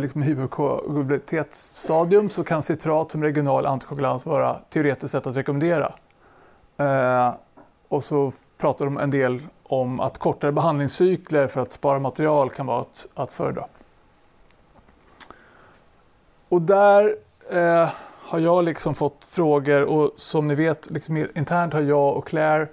liksom 0.00 0.22
hyperkoagulabilitetsstadium 0.22 2.28
så 2.28 2.44
kan 2.44 2.62
citrat 2.62 3.10
som 3.10 3.22
regional 3.22 3.66
antikoagulans 3.66 4.26
vara 4.26 4.58
teoretiskt 4.70 5.12
sett 5.12 5.26
att 5.26 5.36
rekommendera. 5.36 5.92
Eh, 6.76 7.34
och 7.88 8.04
så 8.04 8.32
pratar 8.58 8.84
de 8.84 8.98
en 8.98 9.10
del 9.10 9.42
om 9.62 10.00
att 10.00 10.18
kortare 10.18 10.52
behandlingscykler 10.52 11.46
för 11.46 11.60
att 11.60 11.72
spara 11.72 11.98
material 11.98 12.50
kan 12.50 12.66
vara 12.66 12.80
att, 12.80 13.06
att 13.14 13.32
föredra. 13.32 13.66
Och 16.48 16.62
där 16.62 17.16
eh, 17.50 17.88
har 18.22 18.38
jag 18.38 18.64
liksom 18.64 18.94
fått 18.94 19.24
frågor 19.24 19.82
och 19.82 20.12
som 20.16 20.48
ni 20.48 20.54
vet 20.54 20.90
liksom 20.90 21.16
internt 21.16 21.72
har 21.72 21.80
jag 21.80 22.16
och 22.16 22.26
Claire 22.26 22.68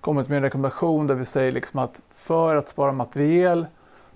kommit 0.00 0.28
med 0.28 0.36
en 0.36 0.42
rekommendation 0.42 1.06
där 1.06 1.14
vi 1.14 1.24
säger 1.24 1.52
liksom 1.52 1.80
att 1.80 2.02
för 2.12 2.56
att 2.56 2.68
spara 2.68 2.92
material 2.92 3.66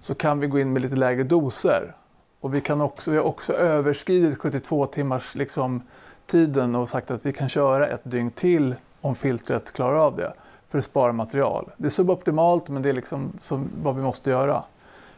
så 0.01 0.15
kan 0.15 0.41
vi 0.41 0.47
gå 0.47 0.59
in 0.59 0.73
med 0.73 0.83
lite 0.83 0.97
lägre 0.97 1.23
doser. 1.23 1.95
Och 2.41 2.55
vi, 2.55 2.61
kan 2.61 2.81
också, 2.81 3.11
vi 3.11 3.17
har 3.17 3.25
också 3.25 3.53
överskridit 3.53 4.39
72 4.39 4.87
timmars 4.87 5.35
liksom, 5.35 5.83
tiden 6.27 6.75
och 6.75 6.89
sagt 6.89 7.11
att 7.11 7.27
vi 7.27 7.33
kan 7.33 7.49
köra 7.49 7.89
ett 7.89 8.01
dygn 8.03 8.31
till 8.31 8.75
om 9.01 9.15
filtret 9.15 9.73
klarar 9.73 9.97
av 9.97 10.17
det 10.17 10.33
för 10.69 10.79
att 10.79 10.85
spara 10.85 11.13
material. 11.13 11.71
Det 11.77 11.87
är 11.87 11.91
suboptimalt 11.91 12.69
men 12.69 12.83
det 12.83 12.89
är 12.89 12.93
liksom 12.93 13.33
som, 13.39 13.69
vad 13.83 13.97
vi 13.97 14.03
måste 14.03 14.31
göra 14.31 14.63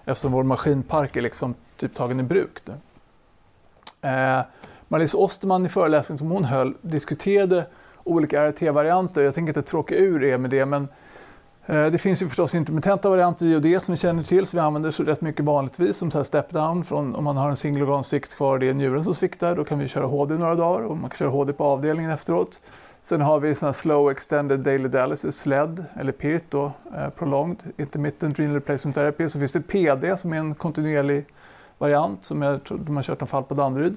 eftersom 0.04 0.32
vår 0.32 0.42
maskinpark 0.42 1.16
är 1.16 1.22
liksom 1.22 1.54
typ 1.76 1.94
tagen 1.94 2.20
i 2.20 2.22
bruk. 2.22 2.58
Nu. 2.64 2.74
Eh, 4.08 4.40
Marlies 4.88 5.14
Osterman 5.14 5.66
i 5.66 5.68
föreläsningen 5.68 6.18
som 6.18 6.30
hon 6.30 6.44
höll 6.44 6.74
diskuterade 6.80 7.66
olika 8.04 8.50
RT-varianter. 8.50 9.22
Jag 9.22 9.34
tänker 9.34 9.50
inte 9.50 9.62
tråka 9.62 9.94
ur 9.94 10.24
er 10.24 10.38
med 10.38 10.50
det 10.50 10.66
men 10.66 10.88
Eh, 11.66 11.86
det 11.86 11.98
finns 11.98 12.22
ju 12.22 12.28
förstås 12.28 12.54
intermittenta 12.54 13.08
varianter 13.08 13.46
i 13.46 13.52
IOD 13.52 13.82
som 13.82 13.92
vi 13.92 13.98
känner 13.98 14.22
till, 14.22 14.46
så 14.46 14.56
vi 14.56 14.60
använder 14.60 14.90
så 14.90 15.02
rätt 15.02 15.20
mycket 15.20 15.44
vanligtvis 15.44 15.96
som 15.96 16.10
step-down. 16.10 16.84
Om 16.90 17.24
man 17.24 17.36
har 17.36 17.48
en 17.48 17.56
single 17.56 17.82
organsikt 17.82 18.34
kvar, 18.34 18.58
det 18.58 18.68
är 18.68 18.74
njuren 18.74 19.04
som 19.04 19.14
sviktar, 19.14 19.56
då 19.56 19.64
kan 19.64 19.78
vi 19.78 19.88
köra 19.88 20.06
HD 20.06 20.34
några 20.34 20.54
dagar 20.54 20.84
och 20.84 20.96
man 20.96 21.10
kan 21.10 21.16
köra 21.16 21.28
HD 21.28 21.52
på 21.52 21.64
avdelningen 21.64 22.10
efteråt. 22.10 22.60
Sen 23.00 23.20
har 23.20 23.40
vi 23.40 23.54
såna 23.54 23.72
slow 23.72 24.10
extended 24.10 24.60
daily 24.60 24.88
dialysis, 24.88 25.36
SLED, 25.36 25.84
eller 25.94 26.12
PIRT 26.12 26.44
då, 26.50 26.72
eh, 26.96 27.08
prolonged 27.08 27.56
intermittent 27.76 28.38
renal 28.38 28.54
replacement 28.54 28.96
therapy. 28.96 29.28
Så 29.28 29.38
finns 29.38 29.52
det 29.52 29.60
PD 29.60 30.16
som 30.16 30.32
är 30.32 30.36
en 30.36 30.54
kontinuerlig 30.54 31.24
variant 31.78 32.24
som 32.24 32.42
jag 32.42 32.64
tror 32.64 32.78
de 32.78 32.96
har 32.96 33.02
kört 33.02 33.22
en 33.22 33.26
fall 33.26 33.42
på 33.42 33.54
Danderyd. 33.54 33.96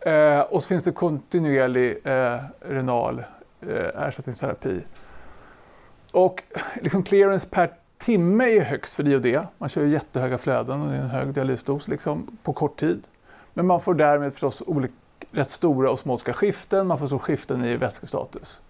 Eh, 0.00 0.40
och 0.40 0.62
så 0.62 0.68
finns 0.68 0.84
det 0.84 0.92
kontinuerlig 0.92 1.98
eh, 2.04 2.38
renal 2.60 3.24
eh, 3.60 4.06
ersättningsterapi. 4.06 4.80
Och 6.12 6.42
liksom 6.74 7.02
clearance 7.02 7.48
per 7.48 7.72
timme 7.98 8.44
är 8.44 8.60
högst 8.60 8.94
för 8.94 9.08
IOD. 9.08 9.46
Man 9.58 9.68
kör 9.68 9.84
jättehöga 9.84 10.38
flöden 10.38 10.80
och 10.80 10.88
det 10.88 10.94
är 10.94 11.00
en 11.00 11.10
hög 11.10 11.28
dialysdos 11.28 11.88
liksom, 11.88 12.36
på 12.42 12.52
kort 12.52 12.80
tid. 12.80 13.02
Men 13.54 13.66
man 13.66 13.80
får 13.80 13.94
därmed 13.94 14.32
förstås 14.32 14.62
olika, 14.66 14.94
rätt 15.30 15.50
stora 15.50 15.90
osmotiska 15.90 16.32
skiften. 16.32 16.86
Man 16.86 16.98
får 16.98 17.06
så 17.06 17.18
skiften 17.18 17.64
i 17.64 17.76
vätskestatus. 17.76 18.62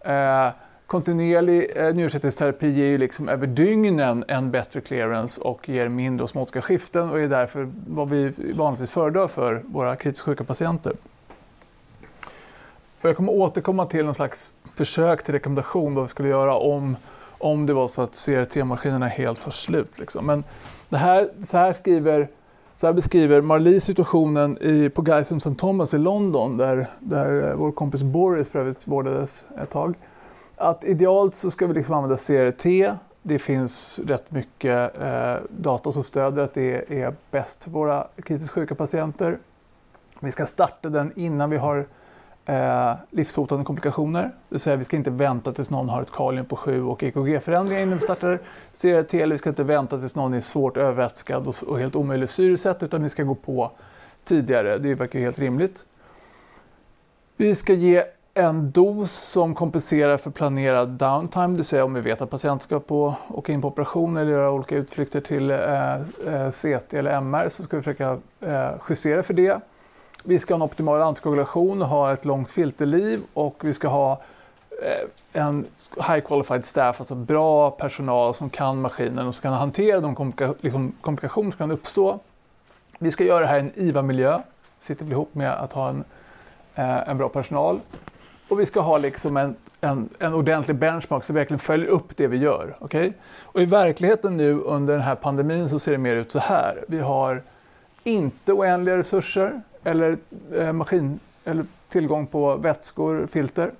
Eh, 0.00 0.48
kontinuerlig 0.86 1.70
eh, 1.76 1.94
njursättningsterapi 1.94 2.70
ger 2.70 2.86
ju 2.86 2.98
liksom 2.98 3.28
över 3.28 3.46
dygnen 3.46 4.24
en 4.28 4.50
bättre 4.50 4.80
clearance 4.80 5.40
och 5.40 5.68
ger 5.68 5.88
mindre 5.88 6.24
osmotiska 6.24 6.62
skiften 6.62 7.10
och 7.10 7.20
är 7.20 7.28
därför 7.28 7.70
vad 7.86 8.08
vi 8.08 8.32
vanligtvis 8.54 8.90
föredrar 8.90 9.28
för 9.28 9.62
våra 9.64 9.96
kritiskt 9.96 10.24
sjuka 10.24 10.44
patienter. 10.44 10.92
Och 13.00 13.08
jag 13.08 13.16
kommer 13.16 13.32
återkomma 13.32 13.86
till 13.86 14.04
någon 14.04 14.14
slags 14.14 14.52
försök 14.78 15.22
till 15.22 15.34
rekommendation 15.34 15.94
vad 15.94 16.04
vi 16.04 16.08
skulle 16.08 16.28
göra 16.28 16.56
om, 16.56 16.96
om 17.38 17.66
det 17.66 17.72
var 17.72 17.88
så 17.88 18.02
att 18.02 18.12
CRT-maskinerna 18.12 19.06
helt 19.06 19.40
tar 19.40 19.50
slut. 19.50 19.98
Liksom. 19.98 20.26
Men 20.26 20.44
det 20.88 20.96
här, 20.96 21.28
så, 21.44 21.56
här 21.56 21.72
skriver, 21.72 22.28
så 22.74 22.86
här 22.86 22.94
beskriver 22.94 23.40
Marlies 23.40 23.84
situationen 23.84 24.58
i, 24.60 24.90
på 24.90 25.02
Guy's 25.02 25.36
St. 25.36 25.54
Thomas 25.54 25.94
i 25.94 25.98
London 25.98 26.56
där, 26.56 26.86
där 26.98 27.50
eh, 27.50 27.56
vår 27.56 27.72
kompis 27.72 28.02
Boris 28.02 28.48
för 28.48 28.58
övrigt 28.58 28.86
vårdades 28.86 29.44
ett 29.62 29.70
tag. 29.70 29.94
Att 30.56 30.84
idealt 30.84 31.34
så 31.34 31.50
ska 31.50 31.66
vi 31.66 31.74
liksom 31.74 31.94
använda 31.94 32.16
CRT. 32.16 32.64
Det 33.22 33.38
finns 33.38 34.00
rätt 34.06 34.30
mycket 34.30 35.00
eh, 35.00 35.34
data 35.50 35.92
som 35.92 36.04
stöder 36.04 36.42
att 36.42 36.54
det 36.54 37.00
är 37.02 37.14
bäst 37.30 37.64
för 37.64 37.70
våra 37.70 38.06
kritiskt 38.24 38.50
sjuka 38.50 38.74
patienter. 38.74 39.38
Vi 40.20 40.32
ska 40.32 40.46
starta 40.46 40.88
den 40.88 41.12
innan 41.16 41.50
vi 41.50 41.56
har 41.56 41.86
eh, 42.48 42.94
livshotande 43.10 43.64
komplikationer. 43.64 44.22
Det 44.22 44.30
vill 44.48 44.60
säga 44.60 44.76
vi 44.76 44.84
ska 44.84 44.96
inte 44.96 45.10
vänta 45.10 45.52
tills 45.52 45.70
någon 45.70 45.88
har 45.88 46.02
ett 46.02 46.12
kalium 46.12 46.46
på 46.46 46.56
7 46.56 46.84
och 46.84 47.02
EKG-förändringar 47.02 47.82
innan 47.82 47.98
vi 47.98 48.04
startar 48.04 48.38
CRT. 48.72 49.14
Eller 49.14 49.34
vi 49.34 49.38
ska 49.38 49.48
inte 49.48 49.64
vänta 49.64 49.98
tills 49.98 50.14
någon 50.14 50.34
är 50.34 50.40
svårt 50.40 50.76
övervätskad 50.76 51.48
och, 51.48 51.54
och 51.66 51.78
helt 51.78 51.96
omöjlig 51.96 52.28
syresätt 52.28 52.82
utan 52.82 53.02
vi 53.02 53.08
ska 53.08 53.22
gå 53.22 53.34
på 53.34 53.70
tidigare. 54.24 54.78
Det 54.78 54.94
verkar 54.94 55.18
helt 55.18 55.38
rimligt. 55.38 55.84
Vi 57.36 57.54
ska 57.54 57.72
ge 57.72 58.04
en 58.34 58.70
dos 58.70 59.12
som 59.12 59.54
kompenserar 59.54 60.16
för 60.16 60.30
planerad 60.30 60.88
downtime, 60.88 61.46
det 61.46 61.56
vill 61.56 61.64
säga 61.64 61.84
om 61.84 61.94
vi 61.94 62.00
vet 62.00 62.20
att 62.20 62.30
patienten 62.30 62.64
ska 62.64 62.80
på, 62.80 63.14
åka 63.28 63.52
in 63.52 63.62
på 63.62 63.68
operation 63.68 64.16
eller 64.16 64.32
göra 64.32 64.50
olika 64.50 64.76
utflykter 64.76 65.20
till 65.20 65.50
eh, 65.50 65.94
eh 66.26 66.50
CT 66.50 66.94
eller 66.94 67.10
MR 67.10 67.48
så 67.48 67.62
ska 67.62 67.76
vi 67.76 67.82
försöka 67.82 68.18
eh, 68.40 68.70
justera 68.88 69.22
för 69.22 69.34
det. 69.34 69.60
Vi 70.24 70.38
ska 70.38 70.54
ha 70.54 70.56
en 70.56 70.62
optimal 70.62 71.02
antikoagulation 71.02 71.82
och 71.82 71.88
ha 71.88 72.12
ett 72.12 72.24
långt 72.24 72.50
filterliv 72.50 73.22
och 73.34 73.64
vi 73.64 73.74
ska 73.74 73.88
ha 73.88 74.20
eh, 74.82 75.42
en 75.42 75.66
high 76.08 76.20
qualified 76.20 76.64
staff, 76.64 77.00
alltså 77.00 77.14
bra 77.14 77.70
personal 77.70 78.34
som 78.34 78.50
kan 78.50 78.80
maskinen 78.80 79.26
och 79.26 79.34
som 79.34 79.42
kan 79.42 79.52
hantera 79.52 80.00
de 80.00 80.14
komplika 80.14 80.54
liksom, 80.60 80.92
komplikationer 81.00 81.50
som 81.50 81.58
kan 81.58 81.70
uppstå. 81.70 82.18
Vi 82.98 83.10
ska 83.10 83.24
göra 83.24 83.40
det 83.40 83.46
här 83.46 83.56
i 83.56 83.60
en 83.60 83.72
IVA-miljö, 83.74 84.40
sitter 84.78 85.04
väl 85.04 85.12
ihop 85.12 85.34
med 85.34 85.52
att 85.52 85.72
ha 85.72 85.88
en, 85.88 86.04
eh, 86.74 87.08
en 87.08 87.18
bra 87.18 87.28
personal. 87.28 87.80
Och 88.48 88.60
vi 88.60 88.66
ska 88.66 88.80
ha 88.80 88.98
liksom 88.98 89.36
en, 89.36 89.56
en, 89.80 90.08
en 90.18 90.34
ordentlig 90.34 90.76
benchmark 90.76 91.24
så 91.24 91.32
vi 91.32 91.38
verkligen 91.38 91.58
följer 91.58 91.88
upp 91.88 92.16
det 92.16 92.26
vi 92.26 92.36
gör. 92.36 92.76
Okay? 92.80 93.12
Och 93.42 93.60
i 93.60 93.64
verkligheten 93.64 94.36
nu 94.36 94.60
under 94.60 94.92
den 94.92 95.02
här 95.02 95.14
pandemin 95.14 95.68
så 95.68 95.78
ser 95.78 95.92
det 95.92 95.98
mer 95.98 96.16
ut 96.16 96.32
så 96.32 96.38
här. 96.38 96.84
Vi 96.88 96.98
har 96.98 97.42
inte 98.04 98.52
oändliga 98.52 98.96
resurser 98.96 99.62
eller 99.84 100.18
eh, 100.54 100.72
maskin 100.72 101.20
eller 101.44 101.64
tillgång 101.88 102.26
på 102.26 102.56
vätskor, 102.56 103.26
filter. 103.26 103.72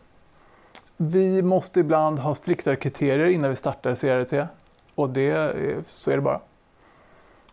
Vi 0.97 1.43
måste 1.43 1.81
ibland 1.81 2.19
ha 2.19 2.35
striktare 2.35 2.76
kriterier 2.76 3.26
innan 3.26 3.50
vi 3.50 3.57
startar 3.57 3.95
CRT 3.95 4.49
och 4.95 5.11
det, 5.11 5.55
så 5.87 6.11
är 6.11 6.17
det 6.17 6.23
bara. 6.23 6.40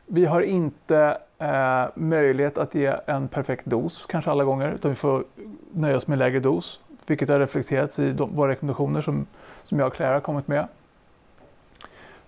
Vi 0.06 0.26
har 0.26 0.42
inte 0.42 1.18
eh, 1.38 1.86
möjlighet 1.96 2.58
att 2.58 2.76
ge 2.76 2.96
en 3.06 3.28
perfekt 3.28 3.66
dos 3.66 4.06
kanske 4.06 4.32
alla 4.32 4.44
gånger 4.44 4.72
utan 4.72 4.92
vi 4.92 4.96
får 4.96 5.24
nöja 5.72 5.98
oss 5.98 6.08
med 6.08 6.20
lägre 6.20 6.40
dos 6.40 6.80
vilket 7.08 7.30
har 7.30 7.40
reflekterats 7.40 8.00
i 8.00 8.12
de, 8.12 8.36
våra 8.36 8.52
rekommendationer 8.52 9.02
som, 9.02 9.26
som 9.64 9.80
jag 9.80 9.88
och 9.88 9.94
Claire 9.94 10.14
har 10.14 10.20
kommit 10.20 10.48
med. 10.48 10.68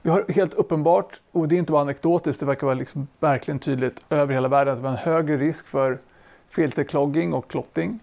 Vi 0.08 0.12
har 0.12 0.26
helt 0.28 0.54
uppenbart, 0.54 1.22
och 1.32 1.48
det 1.48 1.56
är 1.56 1.60
inte 1.60 1.72
bara 1.72 1.82
anekdotiskt, 1.82 2.40
det 2.40 2.46
verkar 2.46 2.68
vara 2.68 2.76
liksom 2.76 3.08
verkligen 3.20 3.60
tydligt 3.60 4.06
över 4.10 4.34
hela 4.34 4.48
världen 4.48 4.74
att 4.74 4.80
vi 4.80 4.84
har 4.84 4.92
en 4.92 4.98
högre 4.98 5.38
risk 5.38 5.68
för 5.68 5.98
filterklogging 6.50 7.34
och 7.34 7.52
klotting. 7.52 8.00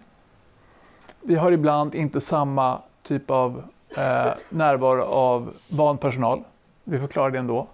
Vi 1.21 1.35
har 1.35 1.51
ibland 1.51 1.95
inte 1.95 2.21
samma 2.21 2.79
typ 3.03 3.31
av 3.31 3.63
eh, 3.97 4.33
närvaro 4.49 5.03
av 5.03 5.53
van 5.69 5.97
personal. 5.97 6.43
Vi 6.83 6.99
förklarar 6.99 7.31
det 7.31 7.39
ändå. 7.39 7.67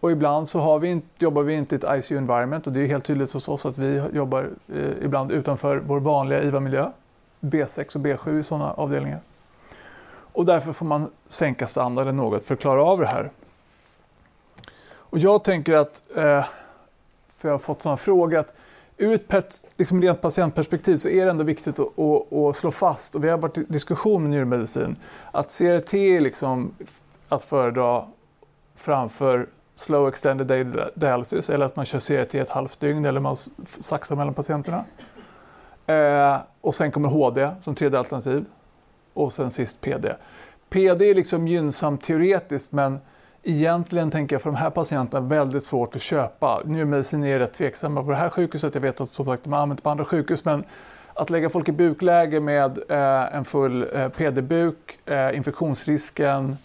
Och 0.00 0.12
ibland 0.12 0.48
så 0.48 0.60
har 0.60 0.78
vi 0.78 0.88
inte, 0.88 1.08
jobbar 1.18 1.42
vi 1.42 1.54
inte 1.54 1.74
i 1.74 1.78
ett 1.78 1.84
ICU-environment 1.84 2.66
och 2.66 2.72
det 2.72 2.80
är 2.80 2.86
helt 2.86 3.04
tydligt 3.04 3.32
hos 3.32 3.48
oss 3.48 3.66
att 3.66 3.78
vi 3.78 4.02
jobbar 4.12 4.50
eh, 4.74 5.04
ibland 5.04 5.32
utanför 5.32 5.76
vår 5.76 6.00
vanliga 6.00 6.42
IVA-miljö. 6.42 6.90
B6 7.40 7.96
och 7.96 8.02
B7 8.02 8.40
i 8.40 8.42
sådana 8.42 8.72
avdelningar. 8.72 9.20
Och 10.32 10.44
därför 10.44 10.72
får 10.72 10.86
man 10.86 11.10
sänka 11.28 11.66
standarden 11.66 12.16
något 12.16 12.44
för 12.44 12.54
att 12.54 12.60
klara 12.60 12.84
av 12.84 12.98
det 12.98 13.06
här. 13.06 13.30
Och 15.10 15.18
jag 15.18 15.44
tänker 15.44 15.74
att, 15.74 16.02
eh, 16.16 16.44
för 17.36 17.48
jag 17.48 17.50
har 17.50 17.58
fått 17.58 17.82
sådana 17.82 17.96
frågor, 17.96 18.38
att 18.38 18.54
ur 18.96 19.14
ett 19.14 19.62
liksom 19.76 20.02
rent 20.02 20.20
patientperspektiv 20.20 20.96
så 20.96 21.08
är 21.08 21.24
det 21.24 21.30
ändå 21.30 21.44
viktigt 21.44 21.78
att, 21.78 21.98
att, 21.98 22.32
att, 22.32 22.56
slå 22.56 22.70
fast, 22.70 23.14
och 23.14 23.24
vi 23.24 23.28
har 23.28 23.38
varit 23.38 23.58
i 23.58 23.64
diskussion 23.68 24.22
med 24.22 24.30
njurmedicin, 24.30 24.96
att 25.32 25.46
CRT 25.58 25.94
är 25.94 26.20
liksom 26.20 26.74
att 27.28 27.44
föredra 27.44 28.04
framför 28.74 29.46
slow 29.76 30.08
extended 30.08 30.46
day 30.46 30.66
dialysis 30.94 31.50
eller 31.50 31.66
att 31.66 31.76
man 31.76 31.84
kör 31.84 32.00
CRT 32.00 32.34
ett 32.34 32.50
halvt 32.50 32.80
dygn 32.80 33.04
eller 33.04 33.20
man 33.20 33.36
saxar 33.80 34.16
mellan 34.16 34.34
patienterna. 34.34 34.84
Eh, 35.86 36.40
och 36.60 36.74
sen 36.74 36.90
kommer 36.90 37.08
HD 37.08 37.50
som 37.62 37.74
tredje 37.74 37.98
alternativ. 37.98 38.44
Och 39.14 39.32
sen 39.32 39.50
sist 39.50 39.80
PD. 39.80 40.14
PD 40.68 41.10
är 41.10 41.14
liksom 41.14 41.48
gynnsamt 41.48 42.02
teoretiskt 42.02 42.72
men 42.72 42.98
egentligen 43.48 44.10
tänker 44.10 44.34
jag 44.34 44.42
för 44.42 44.50
de 44.50 44.56
här 44.56 44.70
patienterna 44.70 45.26
väldigt 45.26 45.64
svårt 45.64 45.96
att 45.96 46.02
köpa. 46.02 46.62
Njurmedicin 46.64 47.24
är 47.24 47.38
rätt 47.38 47.52
tveksamma 47.52 48.02
på 48.02 48.10
det 48.10 48.16
här 48.16 48.28
sjukhuset. 48.28 48.74
Jag 48.74 48.82
vet 48.82 49.00
att 49.00 49.08
som 49.08 49.26
sagt, 49.26 49.44
de 49.44 49.52
har 49.52 49.60
använt 49.60 49.82
på 49.82 49.90
andra 49.90 50.04
sjukhus 50.04 50.44
men 50.44 50.64
att 51.14 51.30
lägga 51.30 51.50
folk 51.50 51.68
i 51.68 51.72
bukläge 51.72 52.40
med 52.40 52.78
eh, 52.88 53.36
en 53.36 53.44
full 53.44 53.88
eh, 53.94 54.08
PD-buk, 54.08 54.98
eh, 55.06 55.36
infektionsrisken, 55.36 56.58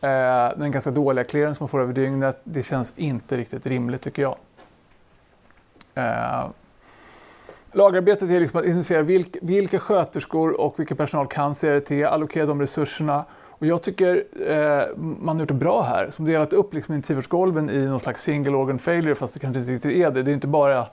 eh, 0.00 0.48
den 0.56 0.70
ganska 0.70 0.90
dåliga 0.90 1.24
clearance 1.24 1.62
man 1.62 1.68
får 1.68 1.80
över 1.80 1.92
dygnet, 1.92 2.40
det 2.44 2.62
känns 2.62 2.92
inte 2.96 3.36
riktigt 3.36 3.66
rimligt 3.66 4.02
tycker 4.02 4.22
jag. 4.22 4.36
Eh, 5.94 6.46
Lagarbetet 7.72 8.30
är 8.30 8.40
liksom 8.40 8.60
att 8.60 8.66
identifiera 8.66 9.02
vilka 9.42 9.78
sköterskor 9.78 10.60
och 10.60 10.80
vilken 10.80 10.96
personal 10.96 11.26
kan 11.26 11.54
CRT, 11.54 11.90
allokera 12.04 12.46
de 12.46 12.60
resurserna. 12.60 13.24
Och 13.60 13.66
jag 13.66 13.82
tycker 13.82 14.24
eh, 14.46 14.96
man 14.96 15.36
har 15.36 15.40
gjort 15.40 15.48
det 15.48 15.54
bra 15.54 15.82
här, 15.82 16.10
som 16.10 16.24
delat 16.24 16.52
upp 16.52 16.74
liksom 16.74 16.94
intensivvårdsgolven 16.94 17.70
i 17.70 17.86
någon 17.86 18.00
slags 18.00 18.22
single 18.22 18.56
organ 18.56 18.78
failure, 18.78 19.14
fast 19.14 19.34
det 19.34 19.40
kanske 19.40 19.60
inte 19.60 19.72
riktigt 19.72 19.92
är 19.92 20.10
det. 20.10 20.22
Det 20.22 20.30
är 20.30 20.32
inte 20.32 20.46
bara, 20.46 20.86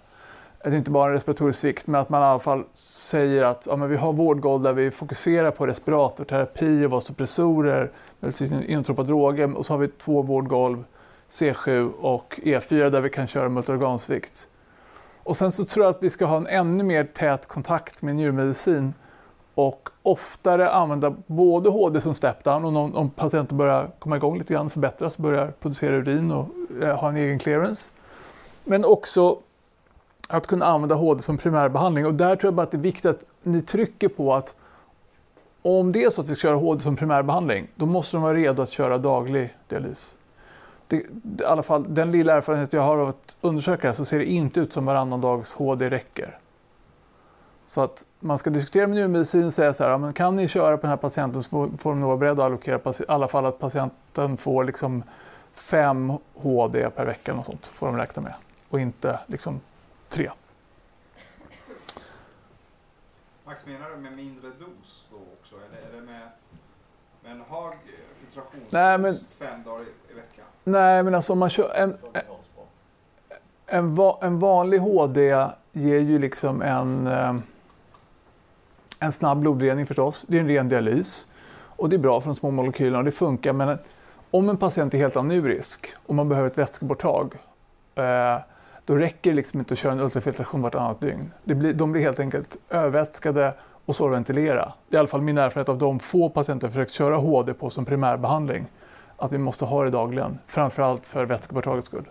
det 0.64 0.70
är 0.70 0.74
inte 0.76 0.92
bara 0.92 1.06
en 1.06 1.14
respiratorisk 1.14 1.60
svikt, 1.60 1.88
men 1.88 2.02
att 2.02 2.10
man 2.10 2.22
i 2.22 2.26
alla 2.26 2.40
fall 2.40 2.64
säger 2.74 3.44
att 3.44 3.68
ja, 3.70 3.76
men 3.76 3.90
vi 3.90 3.98
har 3.98 4.14
vårdgolv 4.14 4.64
där 4.64 4.74
vi 4.74 4.92
fokuserar 4.92 5.52
på 5.52 5.68
respiratorterapi 5.68 6.86
och 6.86 6.92
vasopressorer, 6.92 7.92
inotropa 8.68 9.04
droger, 9.04 9.58
och 9.58 9.66
så 9.66 9.74
har 9.74 9.78
vi 9.78 9.88
två 9.88 10.22
vårdgolv, 10.22 10.84
C7 11.30 11.92
och 11.92 12.40
E4, 12.44 12.90
där 12.90 13.02
vi 13.02 13.10
kan 13.10 13.28
köra 13.28 13.50
multiorgansvikt. 13.50 14.48
Och 15.24 15.38
sen 15.38 15.52
så 15.52 15.66
tror 15.66 15.86
jag 15.86 15.96
att 15.96 16.04
vi 16.04 16.10
ska 16.10 16.26
ha 16.26 16.38
en 16.38 16.48
ännu 16.48 16.84
mer 16.84 17.04
tät 17.04 17.46
kontakt 17.48 18.02
med 18.02 18.16
njurmedicin 18.16 18.94
och 19.58 19.90
oftare 20.04 20.72
använda 20.72 21.16
både 21.28 21.70
HD 21.70 22.02
som 22.02 22.14
step-down 22.14 22.66
och 22.66 22.82
om, 22.84 22.96
om 22.96 23.10
patienten 23.10 23.58
börjar 23.58 23.90
komma 24.00 24.16
igång 24.16 24.38
lite 24.38 24.54
grann, 24.54 24.70
förbättras, 24.70 25.18
börjar 25.18 25.54
producera 25.62 25.96
urin 25.96 26.32
och 26.32 26.48
eh, 26.82 27.00
ha 27.00 27.10
en 27.10 27.18
egen 27.18 27.40
clearance. 27.40 27.90
Men 28.64 28.86
också 28.86 29.38
att 30.28 30.48
kunna 30.48 30.66
använda 30.66 30.96
HD 30.96 31.22
som 31.22 31.38
primärbehandling 31.38 32.06
och 32.06 32.14
där 32.14 32.36
tror 32.36 32.48
jag 32.48 32.54
bara 32.54 32.64
att 32.64 32.72
det 32.72 32.78
är 32.78 32.82
viktigt 32.82 33.06
att 33.06 33.32
ni 33.44 33.62
trycker 33.62 34.08
på 34.08 34.34
att 34.34 34.56
om 35.62 35.92
det 35.92 36.04
är 36.04 36.10
så 36.10 36.22
att 36.22 36.30
vi 36.30 36.36
ska 36.36 36.48
köra 36.48 36.56
HD 36.56 36.80
som 36.80 36.96
primärbehandling, 36.96 37.68
då 37.76 37.86
måste 37.86 38.18
de 38.18 38.24
vara 38.24 38.34
redo 38.34 38.62
att 38.62 38.70
köra 38.70 38.98
daglig 38.98 39.56
dialys 39.68 40.16
det, 40.88 40.96
i 40.98 41.04
alla 41.46 41.64
fall 41.64 41.86
den 41.94 42.12
lilla 42.12 42.34
erfarenhet 42.34 42.74
jag 42.74 42.82
har 42.82 42.98
av 42.98 43.08
att 43.08 43.38
undersöka 43.42 43.88
det 43.88 43.94
så 43.94 44.06
ser 44.06 44.20
det 44.20 44.26
inte 44.26 44.60
ut 44.60 44.74
som 44.74 44.86
varannan 44.86 45.22
dags 45.22 45.54
HD 45.54 45.90
räcker. 45.90 46.38
Så 47.68 47.82
att 47.82 48.06
man 48.20 48.38
ska 48.38 48.50
diskutera 48.50 48.88
med 48.88 48.96
njurmedicin 48.96 49.46
och 49.46 49.54
säga 49.54 49.74
så 49.74 49.84
här, 49.84 49.98
men 49.98 50.14
kan 50.14 50.36
ni 50.36 50.48
köra 50.48 50.78
på 50.78 50.82
den 50.82 50.90
här 50.90 50.98
patienten 50.98 51.44
så 51.44 51.70
får 51.78 51.90
de 51.90 52.00
nog 52.00 52.08
vara 52.08 52.18
beredda 52.18 52.44
att 52.44 52.46
allokera 52.46 52.94
i 53.00 53.04
alla 53.08 53.28
fall 53.28 53.46
att 53.46 53.60
patienten 53.60 54.38
får 54.38 54.64
liksom 54.64 55.04
fem 55.54 56.14
HD 56.34 56.90
per 56.90 57.06
vecka 57.06 57.32
eller 57.32 57.44
sånt, 57.44 57.66
får 57.66 57.88
de 57.88 57.98
räkna 57.98 58.22
med. 58.22 58.34
Och 58.70 58.80
inte 58.80 59.20
liksom 59.28 59.60
tre. 60.10 60.32
Max, 63.46 63.66
menar 63.66 63.90
du 63.96 64.04
med 64.04 64.16
mindre 64.16 64.50
dos 64.50 65.08
då 65.12 65.18
också? 65.42 65.56
Eller 65.56 65.88
är 65.88 66.02
det 66.02 66.06
med, 66.06 66.30
med 67.24 67.32
en 67.32 67.42
hög 67.42 67.78
filtrationsdos 68.20 69.24
fem 69.40 69.64
dagar 69.64 69.86
i 70.12 70.14
veckan? 70.14 70.46
Nej, 70.64 71.04
men 71.04 71.16
alltså 71.16 71.34
om 71.34 71.40
man 71.40 71.50
kör 71.50 71.74
en, 71.74 71.98
en, 73.66 73.96
va, 73.96 74.20
en 74.22 74.40
vanlig 74.40 74.80
HD 74.80 75.48
ger 75.72 76.00
ju 76.00 76.20
liksom 76.20 76.62
en, 76.62 77.08
eh, 77.08 77.36
en 79.00 79.12
snabb 79.12 79.40
blodrening 79.40 79.86
förstås. 79.86 80.26
Det 80.28 80.38
är 80.38 80.42
en 80.42 80.48
ren 80.48 80.70
dialys. 80.70 81.26
Och 81.60 81.90
det 81.90 81.96
är 81.96 81.98
bra 81.98 82.22
för 82.22 82.30
de 82.30 82.36
små 82.36 82.52
molekylerna 82.52 82.98
och 82.98 83.04
det 83.04 83.12
funkar. 83.12 83.54
Men 83.54 83.78
om 84.32 84.50
en 84.50 84.58
patient 84.58 84.94
är 84.94 84.98
helt 84.98 85.18
anurisk 85.18 85.94
och 86.06 86.16
man 86.16 86.30
behöver 86.30 86.50
ett 86.50 86.58
vätskeborttag 86.58 87.34
eh, 87.96 88.38
då 88.86 88.96
räcker 88.96 89.30
det 89.30 89.36
liksom 89.36 89.60
inte 89.60 89.74
att 89.74 89.78
köra 89.80 89.92
en 89.92 90.00
ultrafiltration 90.00 90.62
vartannat 90.62 91.02
dygn. 91.02 91.32
Det 91.44 91.56
blir, 91.56 91.74
de 91.74 91.92
blir 91.92 92.02
helt 92.02 92.20
enkelt 92.20 92.58
övervätskade 92.70 93.54
och 93.86 93.96
svårventilera. 93.96 94.74
Det 94.90 94.96
är 94.96 94.98
i 94.98 95.00
alla 95.00 95.08
fall 95.08 95.22
min 95.22 95.38
erfarenhet 95.38 95.70
av 95.70 95.78
de 95.78 96.00
få 96.00 96.30
patienter 96.30 96.68
jag 96.68 96.74
försökt 96.74 96.92
köra 96.92 97.16
HD 97.16 97.54
på 97.54 97.70
som 97.70 97.86
primärbehandling. 97.86 98.66
Att 99.18 99.32
vi 99.32 99.38
måste 99.38 99.66
ha 99.66 99.84
det 99.84 99.90
dagligen, 99.90 100.40
framförallt 100.48 101.06
för 101.06 101.26
vätskeborttagets 101.26 101.88
skull. 101.88 102.10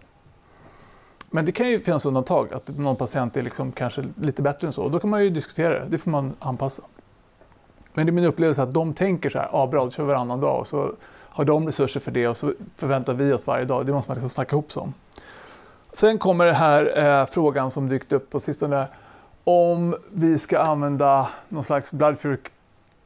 Men 1.31 1.45
det 1.45 1.53
kan 1.53 1.69
ju 1.69 1.81
finnas 1.81 2.07
undantag, 2.07 2.55
att 2.55 2.69
någon 2.69 2.97
patient 2.97 3.37
är 3.37 3.43
liksom 3.43 3.73
kanske 3.73 4.05
lite 4.21 4.43
bättre 4.43 4.67
än 4.67 4.73
så. 4.73 4.89
Då 4.89 4.99
kan 4.99 5.11
man 5.11 5.25
ju 5.25 5.31
diskutera 5.31 5.79
det, 5.79 5.87
det 5.89 5.99
får 5.99 6.11
man 6.11 6.35
anpassa. 6.39 6.83
Men 7.93 8.07
det 8.07 8.11
är 8.11 8.12
min 8.12 8.25
upplevelse 8.25 8.62
att 8.62 8.73
de 8.73 8.95
tänker 8.95 9.31
så 9.31 9.39
här, 9.39 9.49
ah, 9.53 9.67
bra, 9.67 9.85
då 9.85 9.91
kör 9.91 10.03
vi 10.03 10.09
varannan 10.09 10.41
dag. 10.41 10.61
Och 10.61 10.67
så 10.67 10.93
har 11.37 11.45
de 11.45 11.67
resurser 11.67 12.01
för 12.01 12.11
det 12.11 12.29
och 12.29 12.37
så 12.37 12.53
förväntar 12.77 13.15
vi 13.15 13.33
oss 13.33 13.47
varje 13.47 13.65
dag. 13.65 13.87
Det 13.87 13.93
måste 13.93 14.11
man 14.11 14.15
liksom 14.15 14.31
snacka 14.31 14.57
ihop 14.57 14.73
sig 14.73 14.81
om. 14.81 14.95
Sen 15.95 16.19
kommer 16.19 16.47
den 16.47 16.55
här 16.55 17.05
eh, 17.21 17.27
frågan 17.27 17.71
som 17.71 17.89
dykt 17.89 18.12
upp 18.12 18.31
på 18.31 18.41
sistone. 18.41 18.87
Om 19.45 19.97
vi 20.12 20.39
ska 20.39 20.59
använda 20.59 21.29
någon 21.49 21.65
slags 21.65 21.93
blood 21.93 22.19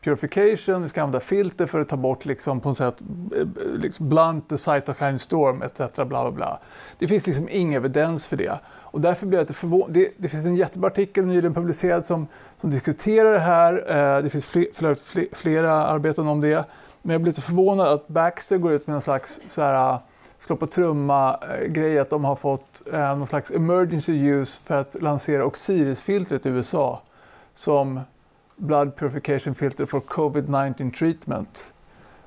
purification, 0.01 0.83
vi 0.83 0.89
ska 0.89 1.03
använda 1.03 1.21
filter 1.21 1.67
för 1.67 1.81
att 1.81 1.89
ta 1.89 1.97
bort 1.97 2.25
liksom, 2.25 2.61
på 2.61 2.69
något 2.69 2.79
sätt 2.79 3.03
eh, 3.37 3.47
liksom 3.79 4.09
blunt 4.09 4.49
the 4.49 4.59
cytokine 4.59 5.19
storm 5.19 5.63
etc. 5.63 5.79
Bla, 5.95 6.05
bla, 6.05 6.31
bla. 6.31 6.59
Det 6.99 7.09
finns 7.09 7.27
liksom 7.27 7.49
ingen 7.51 7.75
evidens 7.75 8.27
för 8.27 8.37
det. 8.37 8.59
Och 8.67 9.01
därför 9.01 9.27
blir 9.27 9.39
jag 9.39 9.43
lite 9.43 9.55
förvånad. 9.55 9.95
Det, 9.95 10.13
det, 10.17 10.29
finns 10.29 10.47
en 10.47 10.57
jättebra 10.57 10.91
artikel 10.91 11.27
nyligen 11.27 11.55
publicerad 11.55 12.07
som, 12.07 12.27
som 12.61 12.71
diskuterar 12.71 13.33
det 13.33 13.41
här. 13.41 13.73
Eh, 13.89 14.23
det 14.23 14.31
finns 14.31 14.47
fler, 14.47 14.95
fler, 14.95 15.27
flera 15.33 15.73
arbeten 15.73 16.29
om 16.29 16.41
det. 16.41 16.65
Men 17.03 17.13
jag 17.13 17.23
blir 17.23 17.31
lite 17.31 17.43
förvånad 17.43 17.89
att 17.89 18.09
Baxter 18.09 18.59
går 18.59 18.73
ut 18.73 18.87
med 18.87 18.95
någon 18.95 19.03
slags 19.03 19.41
så 19.49 19.63
här, 19.63 19.93
eh, 19.93 19.99
slå 20.39 20.57
på 20.57 20.67
trumma-grej 20.67 21.97
eh, 21.97 22.03
att 22.03 22.11
de 22.11 22.25
har 22.25 22.37
fått 22.37 22.83
eh, 22.93 23.17
någon 23.17 23.27
slags 23.27 23.51
emergency 23.51 24.13
use 24.13 24.61
för 24.65 24.77
att 24.77 25.03
lansera 25.03 25.45
Oxiris-filtret 25.45 26.47
i 26.47 26.49
USA 26.49 27.03
som 27.55 28.01
blood 28.61 28.97
purification 28.97 29.55
filter 29.55 29.87
for 29.87 30.01
covid-19 30.01 30.93
treatment. 30.93 31.73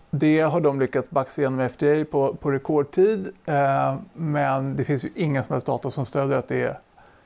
Det 0.10 0.40
har 0.40 0.62
de 0.62 0.80
lyckats 0.80 1.10
baxa 1.10 1.42
igenom 1.42 1.70
FDA 1.70 2.06
på, 2.12 2.36
på 2.36 2.52
rekordtid 2.52 3.28
eh, 3.46 3.96
men 4.14 4.76
det 4.76 4.84
finns 4.84 5.06
ju 5.06 5.10
inga 5.16 5.44
som 5.44 5.54
helst 5.54 5.68
data 5.68 5.90
som 5.90 6.06
stödjer 6.06 6.38
att 6.38 6.48
det 6.48 6.62
är, 6.62 6.80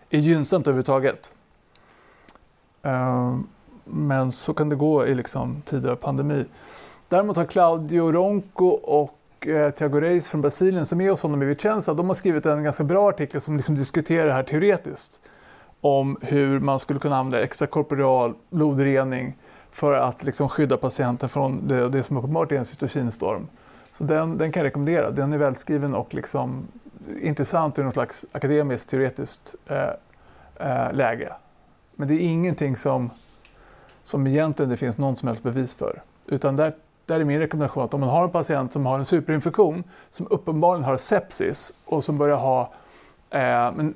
är 0.10 0.20
gynnsamt 0.20 0.68
överhuvudtaget. 0.68 1.34
Eh, 2.84 3.38
men 3.84 4.32
så 4.32 4.54
kan 4.54 4.70
det 4.70 4.76
gå 4.76 5.06
i 5.06 5.16
liksom, 5.16 5.62
tider 5.66 5.92
av 5.92 5.96
pandemi. 5.96 6.46
Däremot 7.10 7.38
har 7.38 7.46
Claudio 7.46 8.12
Ronco 8.12 8.68
och 8.68 9.48
eh, 9.48 9.72
Thiago 9.72 10.00
Reis 10.02 10.30
från 10.30 10.42
Brasilien 10.42 10.86
som 10.86 11.02
är 11.02 11.10
hos 11.10 11.24
honom 11.24 11.44
i 11.44 11.46
Vicenza, 11.46 11.94
de 11.94 12.08
har 12.08 12.16
skrivit 12.16 12.46
en 12.46 12.64
ganska 12.64 12.84
bra 12.84 13.10
artikel 13.10 13.42
som 13.42 13.58
liksom 13.58 13.76
diskuterar 13.76 14.26
det 14.26 14.34
här 14.34 14.44
teoretiskt. 14.44 15.22
Om 15.82 16.18
hur 16.22 16.60
man 16.60 16.80
skulle 16.80 17.00
kunna 17.00 17.18
använda 17.18 17.44
extrakorporeal 17.44 18.34
blodrening 18.50 19.36
för 19.72 19.94
att 19.94 20.24
liksom 20.24 20.50
skydda 20.50 20.78
patienten 20.78 21.30
från 21.30 21.68
det, 21.68 21.90
det 21.90 22.04
som 22.04 22.18
uppenbart 22.18 22.52
är 22.52 22.56
en 22.56 22.66
cytokinstorm. 22.66 23.48
Så 23.94 24.04
den, 24.04 24.38
den 24.38 24.52
kan 24.52 24.60
jag 24.62 24.68
rekommendera. 24.68 25.12
Den 25.12 25.34
är 25.34 25.38
välskriven 25.38 25.96
och 25.96 26.14
liksom 26.14 26.68
intressant 27.22 27.80
ur 27.80 27.84
något 27.84 27.94
slags 27.94 28.26
akademiskt 28.32 28.90
teoretiskt 28.90 29.56
eh, 29.66 29.90
eh, 30.56 30.94
läge. 30.94 31.34
Men 31.96 32.08
det 32.08 32.14
är 32.14 32.20
ingenting 32.20 32.78
som, 32.78 33.10
som 34.04 34.28
egentligen 34.28 34.70
det 34.70 34.78
finns 34.78 34.98
någon 34.98 35.16
som 35.16 35.28
helst 35.28 35.44
bevis 35.44 35.76
för. 35.76 36.02
Utan 36.26 36.56
där 36.56 36.74
där 37.08 37.20
är 37.20 37.24
min 37.24 37.40
rekommendation 37.40 37.84
att 37.84 37.94
om 37.94 38.00
man 38.00 38.10
har 38.10 38.24
en 38.24 38.30
patient 38.30 38.72
som 38.72 38.86
har 38.86 39.00
en 39.00 39.06
superinfektion, 39.06 39.84
som 40.12 40.28
uppenbarligen 40.30 40.86
har 40.86 40.98
sepsis 40.98 41.74
och 41.86 42.04
som 42.04 42.18
börjar 42.18 42.38
ha 42.38 42.62
eh, 43.30 43.40
men, 43.76 43.94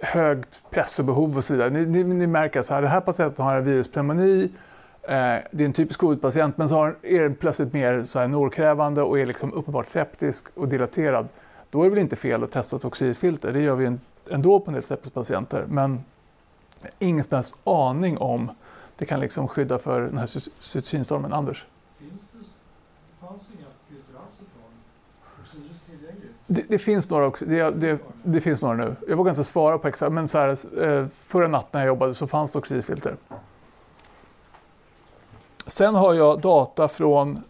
högt 0.00 0.64
pressbehov 0.70 1.36
och 1.36 1.44
så 1.44 1.52
vidare. 1.52 1.70
Ni, 1.70 1.86
ni, 1.86 2.04
ni 2.04 2.26
märker 2.26 2.60
att 2.60 2.68
den 2.68 2.86
här 2.86 3.00
patienten 3.00 3.44
har 3.44 3.56
en 3.56 3.64
viruspneumoni, 3.64 4.44
eh, 5.02 5.08
det 5.50 5.62
är 5.62 5.64
en 5.64 5.72
typisk 5.72 6.00
covid-patient, 6.00 6.58
men 6.58 6.68
så 6.68 6.74
har, 6.74 6.96
är 7.02 7.20
den 7.20 7.34
plötsligt 7.34 7.72
mer 7.72 8.04
så 8.04 8.18
här, 8.18 8.28
norkrävande 8.28 9.02
och 9.02 9.18
är 9.18 9.26
liksom 9.26 9.52
uppenbart 9.52 9.88
septisk 9.88 10.44
och 10.54 10.68
dilaterad. 10.68 11.28
Då 11.70 11.80
är 11.80 11.84
det 11.84 11.90
väl 11.90 11.98
inte 11.98 12.16
fel 12.16 12.42
att 12.42 12.50
testa 12.50 12.78
toxidfilter, 12.78 13.52
det 13.52 13.60
gör 13.60 13.74
vi 13.74 13.98
ändå 14.30 14.60
på 14.60 14.70
en 14.70 14.74
del 14.74 14.82
sepsispatienter. 14.82 15.64
Men 15.68 16.04
ingen 16.98 17.24
som 17.24 17.34
helst 17.34 17.56
aning 17.64 18.18
om 18.18 18.50
det 18.96 19.04
kan 19.04 19.20
liksom 19.20 19.48
skydda 19.48 19.78
för 19.78 20.00
den 20.00 20.18
här 20.18 20.26
cytokinstormen. 20.60 21.32
Anders? 21.32 21.66
fanns 23.20 23.50
inga 23.58 23.69
det, 26.52 26.64
det, 26.68 26.78
finns 26.78 27.10
några 27.10 27.26
också. 27.26 27.44
Det, 27.44 27.70
det, 27.70 27.98
det, 28.22 28.40
finns 28.40 28.62
några 28.62 28.76
nu. 28.76 28.96
Jag 29.08 29.16
vågar 29.16 29.30
inte 29.30 29.44
svara 29.44 29.78
på 29.78 29.88
exakt, 29.88 30.12
men 30.12 30.28
så 30.28 30.38
här, 30.38 30.48
eh, 30.82 31.06
förra 31.08 31.48
natten 31.48 31.68
när 31.72 31.80
jag 31.80 31.86
jobbade 31.86 32.14
så 32.14 32.26
fanns 32.26 32.52
det 32.52 32.58
oxidfilter. 32.58 33.16
Sen 35.66 35.94
har 35.94 36.14
jag 36.14 36.40
data 36.40 36.88
från 36.88 37.40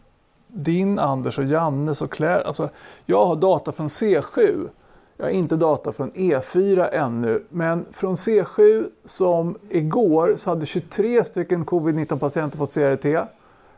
din, 0.46 0.98
Anders 0.98 1.38
och 1.38 1.44
Jannes 1.44 2.02
och 2.02 2.12
Claire. 2.12 2.44
Alltså, 2.44 2.68
jag 3.06 3.26
har 3.26 3.36
data 3.36 3.72
från 3.72 3.88
C7. 3.88 4.68
Jag 5.16 5.24
har 5.24 5.30
inte 5.30 5.56
data 5.56 5.92
från 5.92 6.12
E4 6.12 6.88
ännu, 6.92 7.44
men 7.48 7.86
från 7.92 8.14
C7 8.14 8.88
som 9.04 9.58
igår 9.70 10.34
så 10.36 10.50
hade 10.50 10.66
23 10.66 11.24
stycken 11.24 11.64
covid-19 11.64 12.18
patienter 12.18 12.58
fått 12.58 12.74
CRT. 12.74 13.28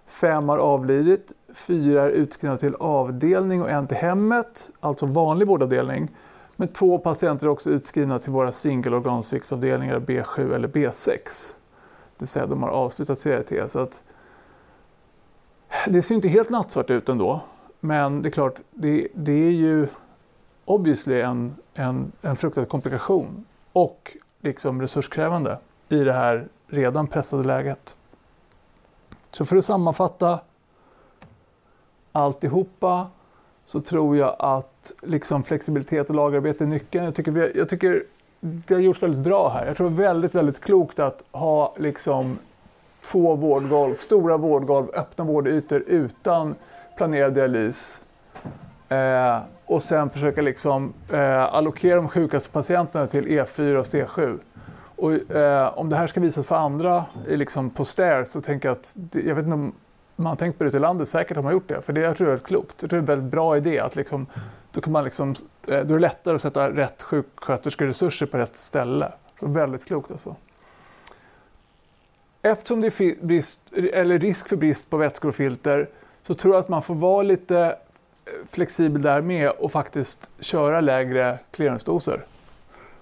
Fem 0.06 0.48
har 0.48 0.58
avlidit, 0.58 1.32
fyra 1.54 2.02
är 2.02 2.08
utskrivna 2.08 2.58
till 2.58 2.74
avdelning 2.74 3.62
och 3.62 3.70
en 3.70 3.86
till 3.86 3.96
hemmet, 3.96 4.70
alltså 4.80 5.06
vanlig 5.06 5.48
vårdavdelning. 5.48 6.08
Men 6.56 6.68
två 6.68 6.98
patienter 6.98 7.46
är 7.46 7.50
också 7.50 7.70
utskrivna 7.70 8.18
till 8.18 8.32
våra 8.32 8.52
singelorgansviktsavdelningar 8.52 10.00
B7 10.00 10.54
eller 10.54 10.68
B6. 10.68 11.06
Det 11.06 12.18
vill 12.18 12.28
säga 12.28 12.46
de 12.46 12.62
har 12.62 12.70
avslutat 12.70 13.18
CRT. 13.18 13.72
Så 13.72 13.78
att 13.78 14.02
det 15.86 16.02
ser 16.02 16.14
inte 16.14 16.28
helt 16.28 16.50
nattsvart 16.50 16.90
ut 16.90 17.08
ändå. 17.08 17.40
Men 17.80 18.22
det 18.22 18.28
är 18.28 18.30
klart, 18.30 18.60
det, 18.70 19.08
det 19.14 19.46
är 19.46 19.50
ju 19.50 19.88
obviously 20.64 21.20
en, 21.20 21.56
en, 21.74 22.12
en 22.22 22.36
fruktad 22.36 22.64
komplikation 22.64 23.44
och 23.72 24.16
liksom 24.40 24.80
resurskrävande 24.80 25.58
i 25.88 25.96
det 25.96 26.12
här 26.12 26.48
redan 26.66 27.06
pressade 27.06 27.42
läget. 27.42 27.96
Så 29.30 29.44
för 29.44 29.56
att 29.56 29.64
sammanfatta 29.64 30.40
alltihopa 32.12 33.06
så 33.66 33.80
tror 33.80 34.16
jag 34.16 34.36
att 34.38 34.92
liksom 35.02 35.42
flexibilitet 35.42 36.08
och 36.08 36.14
lagarbete 36.14 36.64
är 36.64 36.68
nyckeln. 36.68 37.04
Jag 37.04 37.14
tycker, 37.14 37.32
vi, 37.32 37.52
jag 37.54 37.68
tycker 37.68 38.02
det 38.40 38.74
har 38.74 38.80
gjorts 38.80 39.02
väldigt 39.02 39.24
bra 39.24 39.48
här. 39.48 39.66
Jag 39.66 39.76
tror 39.76 39.90
det 39.90 39.94
är 39.94 40.06
väldigt, 40.06 40.34
väldigt 40.34 40.60
klokt 40.60 40.98
att 40.98 41.24
ha 41.30 41.74
liksom 41.78 42.38
få 43.00 43.34
vårdgolv, 43.34 43.94
stora 43.94 44.36
vårdgolv, 44.36 44.86
öppna 44.94 45.24
vårdytor 45.24 45.84
utan 45.86 46.54
planerad 46.96 47.34
dialys. 47.34 48.00
Eh, 48.88 49.38
och 49.66 49.82
sen 49.82 50.10
försöka 50.10 50.42
liksom, 50.42 50.92
eh, 51.12 51.54
allokera 51.54 51.96
de 51.96 52.08
sjukaste 52.08 52.50
patienterna 52.50 53.06
till 53.06 53.26
E4 53.26 53.76
och 53.76 53.86
C7. 53.86 54.38
Och, 54.96 55.36
eh, 55.36 55.78
om 55.78 55.88
det 55.88 55.96
här 55.96 56.06
ska 56.06 56.20
visas 56.20 56.46
för 56.46 56.56
andra 56.56 57.04
liksom 57.28 57.70
på 57.70 57.84
STAIR 57.84 58.24
så 58.24 58.40
tänker 58.40 58.68
jag 58.68 58.76
att, 58.76 58.96
jag 59.12 59.34
vet 59.34 59.44
inte 59.44 59.54
om 59.54 59.72
man 60.22 60.30
har 60.30 60.36
tänkt 60.36 60.58
på 60.58 60.64
det 60.64 60.68
ute 60.68 60.76
i 60.76 60.80
landet, 60.80 61.08
säkert 61.08 61.36
har 61.36 61.42
man 61.42 61.52
gjort 61.52 61.68
det, 61.68 61.82
för 61.82 61.92
det 61.92 62.00
jag 62.00 62.16
tror 62.16 62.30
jag 62.30 62.38
är 62.38 62.44
klokt. 62.44 62.76
Jag 62.80 62.90
tror 62.90 63.00
det 63.00 63.12
är 63.12 63.12
en 63.12 63.18
väldigt 63.18 63.30
bra 63.30 63.56
idé 63.56 63.78
att 63.78 63.96
liksom, 63.96 64.26
då, 64.72 64.80
kan 64.80 64.92
man 64.92 65.04
liksom, 65.04 65.30
eh, 65.30 65.34
då 65.66 65.74
är 65.76 65.84
det 65.84 65.98
lättare 65.98 66.34
att 66.34 66.42
sätta 66.42 66.70
rätt 66.70 67.02
sjuksköterskeresurser 67.02 68.26
på 68.26 68.38
rätt 68.38 68.56
ställe. 68.56 69.12
Så 69.40 69.46
väldigt 69.46 69.84
klokt 69.84 70.10
alltså. 70.10 70.36
Eftersom 72.42 72.80
det 72.80 72.86
är 72.86 73.24
brist, 73.24 73.72
eller 73.72 74.18
risk 74.18 74.48
för 74.48 74.56
brist 74.56 74.90
på 74.90 74.96
vätskor 74.96 75.28
och 75.28 75.34
filter 75.34 75.88
så 76.26 76.34
tror 76.34 76.54
jag 76.54 76.60
att 76.60 76.68
man 76.68 76.82
får 76.82 76.94
vara 76.94 77.22
lite 77.22 77.58
eh, 77.58 78.32
flexibel 78.50 79.02
där 79.02 79.20
med 79.20 79.50
och 79.50 79.72
faktiskt 79.72 80.30
köra 80.40 80.80
lägre 80.80 81.38
clearancedoser 81.50 82.24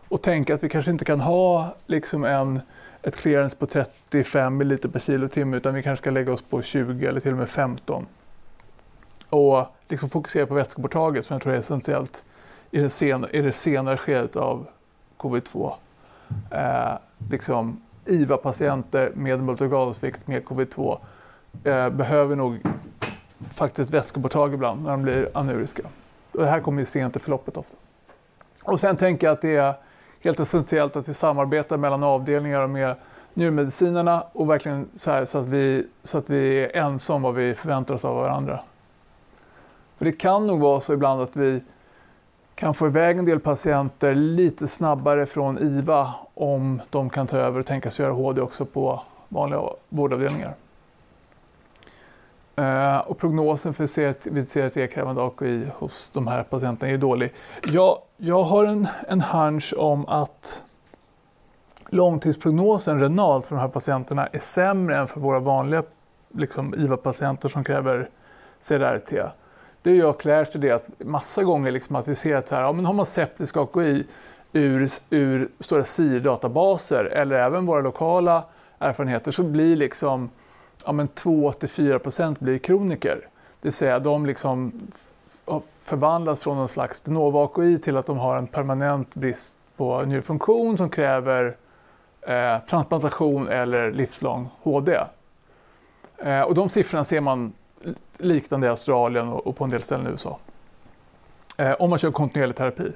och 0.09 0.23
tänka 0.23 0.55
att 0.55 0.65
vi 0.65 0.69
kanske 0.69 0.91
inte 0.91 1.05
kan 1.05 1.21
ha 1.21 1.75
liksom 1.87 2.25
en, 2.25 2.61
ett 3.03 3.17
clearance 3.17 3.57
på 3.57 3.67
35 3.67 4.57
ml 4.57 4.79
per 4.79 4.99
kilotimme 4.99 5.57
utan 5.57 5.75
vi 5.75 5.83
kanske 5.83 6.03
ska 6.03 6.11
lägga 6.11 6.33
oss 6.33 6.43
på 6.43 6.63
20 6.63 7.07
eller 7.07 7.21
till 7.21 7.33
och 7.33 7.39
med 7.39 7.49
15. 7.49 8.07
Och 9.29 9.67
liksom 9.89 10.11
fokusera 10.11 10.47
på 10.47 10.55
vätskeborttaget 10.55 11.25
som 11.25 11.35
jag 11.35 11.43
tror 11.43 11.55
är 11.55 11.59
essentiellt 11.59 12.25
i 12.71 12.81
det, 12.81 12.91
sen, 12.91 13.27
i 13.31 13.41
det 13.41 13.53
senare 13.53 13.97
skedet 13.97 14.37
av 14.37 14.67
covid-2. 15.19 15.73
Eh, 16.51 16.93
liksom 17.31 17.83
IVA-patienter 18.05 19.13
med 19.15 19.41
multiorgansvikt 19.41 20.27
med 20.27 20.45
covid-2 20.45 20.99
eh, 21.65 21.91
behöver 21.91 22.37
nog 22.37 22.59
faktiskt 23.53 23.91
vätskeborttag 23.91 24.55
ibland 24.55 24.83
när 24.83 24.91
de 24.91 25.03
blir 25.03 25.31
anuriska. 25.35 25.83
Och 26.33 26.43
det 26.43 26.49
här 26.49 26.61
kommer 26.61 26.81
ju 26.81 26.87
sent 26.87 27.17
i 27.17 27.19
förloppet 27.19 27.57
ofta. 27.57 27.77
Och 28.63 28.81
sen 28.81 28.97
tänker 28.97 29.27
jag 29.27 29.35
att 29.35 29.43
det 29.43 29.57
är 29.57 29.75
helt 30.21 30.41
essentiellt 30.41 30.97
att 30.97 31.09
vi 31.09 31.15
samarbetar 31.15 31.77
mellan 31.77 32.03
avdelningar 32.03 32.63
och 32.63 32.71
med 32.71 32.95
njurmedicinerna 33.35 34.25
och 34.33 34.51
verkligen 34.51 34.89
så, 34.95 35.11
här, 35.11 35.25
så, 35.25 35.39
att 35.39 35.47
vi, 35.47 35.87
så 36.03 36.19
att 36.19 36.31
vi 36.31 36.65
är 36.65 36.77
ensamma 36.77 37.17
om 37.17 37.23
vad 37.23 37.35
vi 37.35 37.55
förväntar 37.55 37.95
oss 37.95 38.05
av 38.05 38.17
varandra. 38.17 38.61
För 39.99 40.05
det 40.05 40.13
kan 40.13 40.47
nog 40.47 40.61
vara 40.61 40.81
så 40.81 40.93
ibland 40.93 41.23
att 41.23 41.37
vi 41.37 41.63
kan 42.55 42.75
få 42.75 42.87
iväg 42.87 43.19
en 43.19 43.25
del 43.25 43.41
patienter 43.41 44.15
lite 44.15 44.69
snabbare 44.69 45.27
från 45.27 45.59
IVA 45.59 46.15
om 46.35 46.81
de 46.91 47.11
kan 47.11 47.27
ta 47.27 47.37
över 47.37 47.61
och 47.61 47.67
tänka 47.67 47.91
sig 47.91 48.05
göra 48.05 48.15
HD 48.15 48.43
också 48.43 48.65
på 48.65 49.03
vanliga 49.29 49.63
vårdavdelningar. 49.89 50.55
Eh, 52.57 52.99
och 52.99 53.19
prognosen 53.19 53.75
för 53.75 53.87
CRT, 53.87 54.27
vid 54.27 54.49
CRT-krävande 54.49 55.23
AKI 55.23 55.67
hos 55.75 56.11
de 56.15 56.27
här 56.27 56.43
patienterna 56.43 56.93
är 56.93 56.99
dålig. 56.99 57.33
Jag, 57.67 57.99
jag 58.17 58.43
har 58.43 58.65
en, 58.65 58.87
en 59.09 59.21
hunch 59.21 59.75
om 59.77 60.09
att 60.09 60.63
långtidsprognosen 61.89 63.01
renalt 63.01 63.47
för 63.47 63.57
de 63.57 63.61
här 63.61 63.69
patienterna 63.69 64.27
är 64.27 64.39
sämre 64.39 64.97
än 64.97 65.09
för 65.09 65.21
våra 65.21 65.39
vanliga 65.39 65.83
liksom, 66.35 66.75
IVA-patienter 66.75 67.49
som 67.49 67.65
kräver 67.65 68.09
CRT. 68.69 69.13
Det 69.83 69.95
gör 69.95 70.13
Claire 70.13 70.47
studerat 70.47 70.89
massa 70.99 71.43
gånger 71.43 71.71
liksom, 71.73 71.97
att 71.97 72.09
vi 72.09 72.15
ser 72.15 72.37
att 72.37 72.51
här, 72.51 72.63
ja, 72.63 72.73
men 72.73 72.87
har 72.87 72.93
man 72.93 73.07
septisk 73.07 73.57
AKI 73.57 74.07
ur, 74.53 74.89
ur 75.11 75.49
stora 75.61 75.85
SIR-databaser 75.85 77.05
eller 77.05 77.39
även 77.39 77.67
våra 77.67 77.81
lokala 77.81 78.45
erfarenheter 78.79 79.33
så 79.33 79.43
blir 79.43 79.77
liksom 79.77 80.31
ja, 80.87 80.93
2-4% 80.93 82.37
blir 82.39 82.59
kroniker. 82.59 83.17
Det 83.61 83.69
vill 83.69 83.73
säga 83.73 83.99
de 83.99 84.27
liksom 84.27 84.73
förvandlas 85.83 86.41
från 86.41 86.57
någon 86.57 86.69
slags 86.69 87.01
de 87.01 87.15
novo 87.15 87.39
AKI 87.39 87.79
till 87.79 87.97
att 87.97 88.07
de 88.07 88.19
har 88.19 88.37
en 88.37 88.47
permanent 88.47 89.15
brist 89.15 89.57
på 89.77 90.03
njurfunktion 90.03 90.77
som 90.77 90.91
kräver 90.91 91.57
eh, 92.21 92.59
transplantation 92.59 93.49
eller 93.49 93.93
livslång 93.93 94.49
HD. 94.63 94.99
Eh, 96.19 96.41
och 96.41 96.55
de 96.55 96.69
siffrorna 96.69 97.05
ser 97.05 97.21
man 97.21 97.53
liknande 98.19 98.67
i 98.67 98.71
Australien 98.71 99.29
och, 99.29 99.47
och 99.47 99.57
på 99.57 99.65
en 99.65 99.71
del 99.71 99.83
ställen 99.83 100.07
i 100.07 100.11
USA. 100.11 100.39
Eh, 101.57 101.73
om 101.73 101.91
man 101.91 101.99
kör 101.99 102.11
kontinuerlig 102.11 102.57
terapi. 102.57 102.93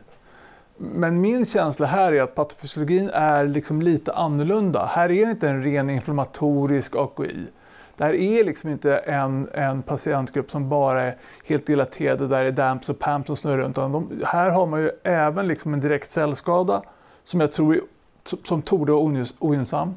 Men 0.76 1.20
min 1.20 1.46
känsla 1.46 1.86
här 1.86 2.12
är 2.12 2.22
att 2.22 2.34
patofysiologin 2.34 3.10
är 3.12 3.46
liksom 3.46 3.82
lite 3.82 4.12
annorlunda. 4.12 4.86
Här 4.86 5.10
är 5.10 5.26
det 5.26 5.30
inte 5.30 5.48
en 5.48 5.62
ren 5.62 5.90
inflammatorisk 5.90 6.96
AKI. 6.96 7.46
Det 7.96 8.04
här 8.04 8.14
är 8.14 8.44
liksom 8.44 8.70
inte 8.70 8.96
en, 8.96 9.48
en 9.52 9.82
patientgrupp 9.82 10.50
som 10.50 10.68
bara 10.68 11.02
är 11.02 11.16
helt 11.44 11.66
dilaterade 11.66 12.26
där 12.26 12.40
det 12.40 12.48
är 12.48 12.52
DAMPs 12.52 12.88
och 12.88 12.98
PAMPs 12.98 13.26
som 13.26 13.36
snurrar 13.36 13.58
runt. 13.58 13.76
De, 13.76 14.22
här 14.24 14.50
har 14.50 14.66
man 14.66 14.80
ju 14.80 14.90
även 15.02 15.48
liksom 15.48 15.74
en 15.74 15.80
direkt 15.80 16.10
cellskada 16.10 16.82
som 17.24 17.40
jag 17.40 17.52
tror 17.52 17.74
är, 17.74 17.80
som 18.44 18.62
torde 18.62 18.92
vara 18.92 19.26
ogynnsam. 19.38 19.94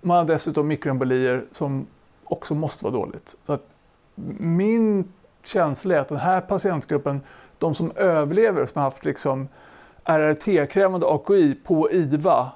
Man 0.00 0.16
har 0.16 0.24
dessutom 0.24 0.68
mikroembolier 0.68 1.44
som 1.52 1.86
också 2.24 2.54
måste 2.54 2.84
vara 2.84 2.94
dåligt. 2.94 3.36
Så 3.44 3.52
att 3.52 3.66
min 4.38 5.12
känsla 5.44 5.94
är 5.94 5.98
att 5.98 6.08
den 6.08 6.18
här 6.18 6.40
patientgruppen, 6.40 7.20
de 7.58 7.74
som 7.74 7.92
överlever, 7.96 8.66
som 8.66 8.78
har 8.78 8.82
haft 8.82 9.04
liksom 9.04 9.48
RRT-krävande 10.04 11.06
AKI 11.06 11.54
på 11.54 11.90
IVA 11.90 12.50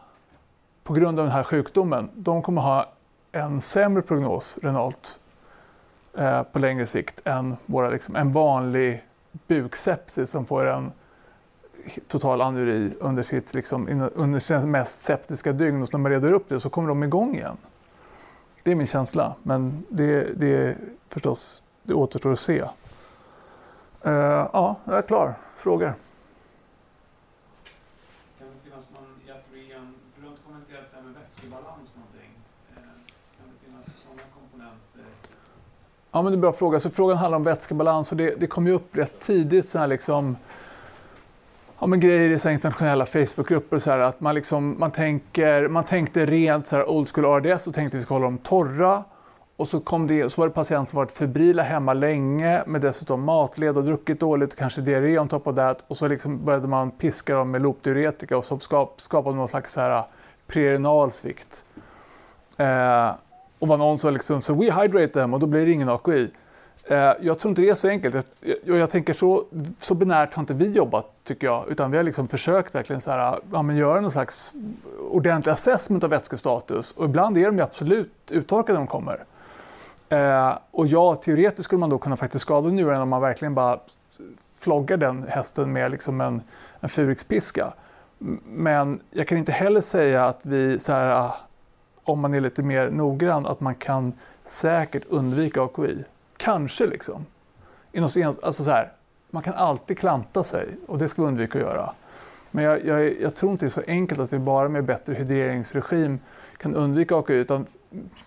på 0.84 0.92
grund 0.92 1.18
av 1.18 1.26
den 1.26 1.34
här 1.34 1.42
sjukdomen, 1.42 2.10
de 2.14 2.42
kommer 2.42 2.62
ha 2.62 2.92
en 3.32 3.60
sämre 3.60 4.02
prognos 4.02 4.58
renalt 4.62 5.18
eh, 6.14 6.42
på 6.42 6.58
längre 6.58 6.86
sikt 6.86 7.22
än 7.24 7.56
våra, 7.66 7.90
liksom, 7.90 8.16
en 8.16 8.32
vanlig 8.32 9.04
buksepsis 9.46 10.30
som 10.30 10.46
får 10.46 10.66
en 10.66 10.92
total 12.08 12.40
anuri 12.40 12.92
under 13.00 13.22
sitt, 13.22 13.54
liksom, 13.54 14.10
under 14.14 14.38
sina 14.38 14.66
mest 14.66 15.00
septiska 15.00 15.52
dygn 15.52 15.82
och 15.82 15.88
så 15.88 15.96
när 15.96 16.02
man 16.02 16.12
reder 16.12 16.32
upp 16.32 16.48
det 16.48 16.60
så 16.60 16.70
kommer 16.70 16.88
de 16.88 17.02
igång 17.02 17.34
igen. 17.34 17.56
Det 18.62 18.70
är 18.70 18.74
min 18.74 18.86
känsla, 18.86 19.34
men 19.42 19.84
det, 19.88 20.38
det 20.38 20.56
är 20.56 20.76
förstås, 21.08 21.62
det 21.82 21.94
återstår 21.94 22.32
att 22.32 22.40
se. 22.40 22.62
Uh, 24.06 24.12
ja, 24.52 24.76
jag 24.84 24.98
är 24.98 25.02
klar. 25.02 25.34
Frågor? 25.56 25.94
Kan 28.38 28.48
det 28.48 28.70
finnas 28.70 28.90
någon 28.94 29.20
iatrogen, 29.26 29.94
för 30.14 30.20
du 30.20 30.26
har 30.26 30.32
inte 30.32 30.42
kommenterat 30.46 30.84
det 30.90 30.96
här 30.96 31.04
med 31.04 31.14
vätskebalans 31.14 31.96
någonting. 31.96 32.32
Uh, 32.76 32.82
kan 33.36 33.46
det 33.52 33.66
finnas 33.66 33.86
sådana 33.86 34.22
komponenter? 34.34 35.10
Ja, 36.12 36.22
men 36.22 36.24
det 36.24 36.30
är 36.30 36.36
en 36.36 36.40
bra 36.40 36.52
fråga. 36.52 36.80
Så 36.80 36.90
frågan 36.90 37.16
handlar 37.16 37.36
om 37.36 37.44
vätskebalans 37.44 38.10
och 38.10 38.16
det, 38.16 38.40
det 38.40 38.46
kom 38.46 38.66
ju 38.66 38.72
upp 38.72 38.96
rätt 38.96 39.20
tidigt 39.20 39.68
så 39.68 39.78
här 39.78 39.86
liksom 39.86 40.36
ja, 41.80 41.86
men 41.86 42.00
grejer 42.00 42.30
i 42.30 42.38
så 42.38 42.50
internationella 42.50 43.06
Facebookgrupper. 43.06 43.78
Så 43.78 43.90
här, 43.90 43.98
att 43.98 44.20
man, 44.20 44.34
liksom, 44.34 44.76
man, 44.78 44.90
tänker, 44.90 45.68
man 45.68 45.84
tänkte 45.84 46.26
rent 46.26 46.66
så 46.66 46.76
här, 46.76 46.90
old 46.90 47.08
school 47.08 47.24
RDS 47.24 47.66
och 47.66 47.74
tänkte 47.74 47.96
att 47.96 48.00
vi 48.00 48.04
ska 48.04 48.14
hålla 48.14 48.24
dem 48.24 48.38
torra. 48.38 49.04
Och 49.56 49.68
så, 49.68 49.80
kom 49.80 50.06
det, 50.06 50.30
så 50.30 50.40
var 50.40 50.48
det 50.48 50.54
patienter 50.54 50.90
som 50.90 50.96
varit 50.96 51.12
febrila 51.12 51.62
hemma 51.62 51.92
länge 51.92 52.62
med 52.66 52.80
dessutom 52.80 53.22
matled 53.24 53.76
och 53.76 53.84
druckit 53.84 54.20
dåligt, 54.20 54.56
kanske 54.56 54.80
diarré 54.80 55.18
on 55.18 55.28
top 55.28 55.46
of 55.46 55.56
that. 55.56 55.84
Och 55.88 55.96
så 55.96 56.08
liksom 56.08 56.44
började 56.44 56.68
man 56.68 56.90
piska 56.90 57.34
dem 57.34 57.50
med 57.50 57.62
loopdiuretika 57.62 58.36
och 58.36 58.44
så 58.44 58.58
skap, 58.58 59.00
skapade 59.00 59.36
någon 59.36 59.48
slags 59.48 59.72
så 59.72 59.80
här, 59.80 60.04
prerenal 60.46 61.12
svikt. 61.12 61.64
Eh, 62.58 63.10
och 63.60 63.68
var 63.68 63.76
någon 63.76 63.98
som 63.98 64.12
liksom, 64.12 64.42
så 64.42 64.54
we 64.54 64.72
hydrate 64.72 65.08
them 65.08 65.34
och 65.34 65.40
då 65.40 65.46
blir 65.46 65.66
det 65.66 65.72
ingen 65.72 65.88
AKI. 65.88 66.30
Eh, 66.84 67.12
jag 67.20 67.38
tror 67.38 67.50
inte 67.50 67.62
det 67.62 67.68
är 67.68 67.74
så 67.74 67.88
enkelt. 67.88 68.26
Jag, 68.64 68.78
jag, 68.78 68.90
tänker 68.90 69.12
så, 69.12 69.44
så 69.78 69.94
binärt 69.94 70.34
har 70.34 70.42
inte 70.42 70.54
vi 70.54 70.70
jobbat 70.70 71.06
tycker 71.24 71.46
jag. 71.46 71.68
Utan 71.68 71.90
vi 71.90 71.96
har 71.96 72.04
liksom 72.04 72.28
försökt 72.28 72.74
verkligen 72.74 73.00
så 73.00 73.10
här, 73.10 73.38
ja, 73.52 73.62
men 73.62 73.76
göra 73.76 74.00
någon 74.00 74.10
slags 74.10 74.54
ordentlig 75.10 75.52
assessment 75.52 76.04
av 76.04 76.10
vätskestatus. 76.10 76.92
Och 76.92 77.04
ibland 77.04 77.38
är 77.38 77.46
de 77.46 77.56
ju 77.56 77.62
absolut 77.62 78.12
uttorkade 78.30 78.78
när 78.78 78.80
de 78.80 78.86
kommer. 78.86 79.24
Eh, 80.08 80.58
och 80.70 80.86
ja, 80.86 81.16
teoretiskt 81.16 81.64
skulle 81.64 81.78
man 81.78 81.90
då 81.90 81.98
kunna 81.98 82.16
faktiskt 82.16 82.42
skada 82.42 82.68
njuren 82.68 83.00
om 83.00 83.08
man 83.08 83.22
verkligen 83.22 83.54
bara 83.54 83.78
floggar 84.54 84.96
den 84.96 85.24
hästen 85.28 85.72
med 85.72 85.90
liksom 85.90 86.20
en, 86.20 86.42
en 86.80 86.88
furikspiska. 86.88 87.72
Men 88.44 89.00
jag 89.10 89.28
kan 89.28 89.38
inte 89.38 89.52
heller 89.52 89.80
säga 89.80 90.24
att 90.24 90.40
vi, 90.42 90.78
så 90.78 90.92
här, 90.92 91.06
ah, 91.06 91.36
om 92.10 92.20
man 92.20 92.34
är 92.34 92.40
lite 92.40 92.62
mer 92.62 92.90
noggrann, 92.90 93.46
att 93.46 93.60
man 93.60 93.74
kan 93.74 94.12
säkert 94.44 95.02
undvika 95.08 95.62
AKI. 95.62 96.04
Kanske 96.36 96.86
liksom. 96.86 97.26
Alltså 98.42 98.64
så 98.64 98.70
här, 98.70 98.92
man 99.30 99.42
kan 99.42 99.54
alltid 99.54 99.98
klanta 99.98 100.44
sig 100.44 100.68
och 100.86 100.98
det 100.98 101.08
ska 101.08 101.22
vi 101.22 101.28
undvika 101.28 101.58
att 101.58 101.64
göra. 101.64 101.92
Men 102.50 102.64
jag, 102.64 102.86
jag, 102.86 103.20
jag, 103.20 103.34
tror 103.34 103.52
inte 103.52 103.64
det 103.64 103.68
är 103.68 103.70
så 103.70 103.82
enkelt 103.86 104.20
att 104.20 104.32
vi 104.32 104.38
bara 104.38 104.68
med 104.68 104.84
bättre 104.84 105.14
hydreringsregim 105.14 106.18
kan 106.56 106.74
undvika 106.74 107.16
AKI. 107.16 107.34
Utan 107.34 107.66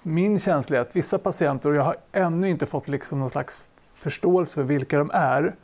min 0.04 0.40
känsla 0.40 0.78
är 0.78 0.82
att 0.82 0.96
vissa 0.96 1.18
patienter, 1.18 1.70
och 1.70 1.76
jag 1.76 1.84
har 1.84 1.96
ännu 2.12 2.50
inte 2.50 2.66
fått 2.66 2.88
liksom 2.88 3.20
någon 3.20 3.30
slags 3.30 3.70
förståelse 3.94 4.56
för 4.56 4.64
vilka 4.64 4.98
de 4.98 5.12
är, 5.14 5.56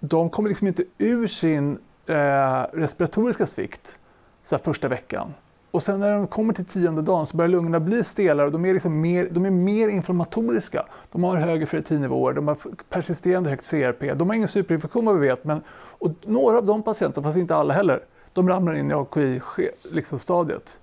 de 0.00 0.30
kommer 0.30 0.48
liksom 0.48 0.66
inte 0.66 0.84
ur 0.98 1.26
sin 1.26 1.78
eh, 2.06 2.62
respiratoriska 2.72 3.46
svikt 3.46 3.98
så 4.42 4.58
första 4.58 4.88
veckan. 4.88 5.34
Och 5.70 5.82
sen 5.82 6.00
när 6.00 6.12
de 6.12 6.26
kommer 6.26 6.54
till 6.54 6.64
tionde 6.64 7.02
dagen 7.02 7.26
så 7.26 7.36
börjar 7.36 7.48
lungorna 7.48 7.80
bli 7.80 8.04
stelare 8.04 8.46
och 8.46 8.52
de 8.52 8.64
är, 8.64 8.74
liksom 8.74 9.00
mer, 9.00 9.28
de 9.30 9.44
är 9.44 9.50
mer 9.50 9.88
inflammatoriska. 9.88 10.86
De 11.12 11.24
har 11.24 11.36
högre 11.36 11.66
ferritinnivåer, 11.66 12.32
de 12.32 12.48
har 12.48 12.56
persisterande 12.88 13.50
högt 13.50 13.70
CRP, 13.70 14.14
de 14.14 14.28
har 14.28 14.36
ingen 14.36 14.48
superinfektion 14.48 15.04
vad 15.04 15.18
vi 15.18 15.28
vet. 15.28 15.44
Men, 15.44 15.60
och 15.72 16.10
några 16.26 16.58
av 16.58 16.66
de 16.66 16.82
patienterna, 16.82 17.24
fast 17.24 17.38
inte 17.38 17.54
alla 17.54 17.74
heller, 17.74 18.00
de 18.32 18.48
ramlar 18.48 18.74
in 18.74 18.90
i 18.90 18.94
AKI-stadiet. 18.94 19.82
Liksom 19.82 20.78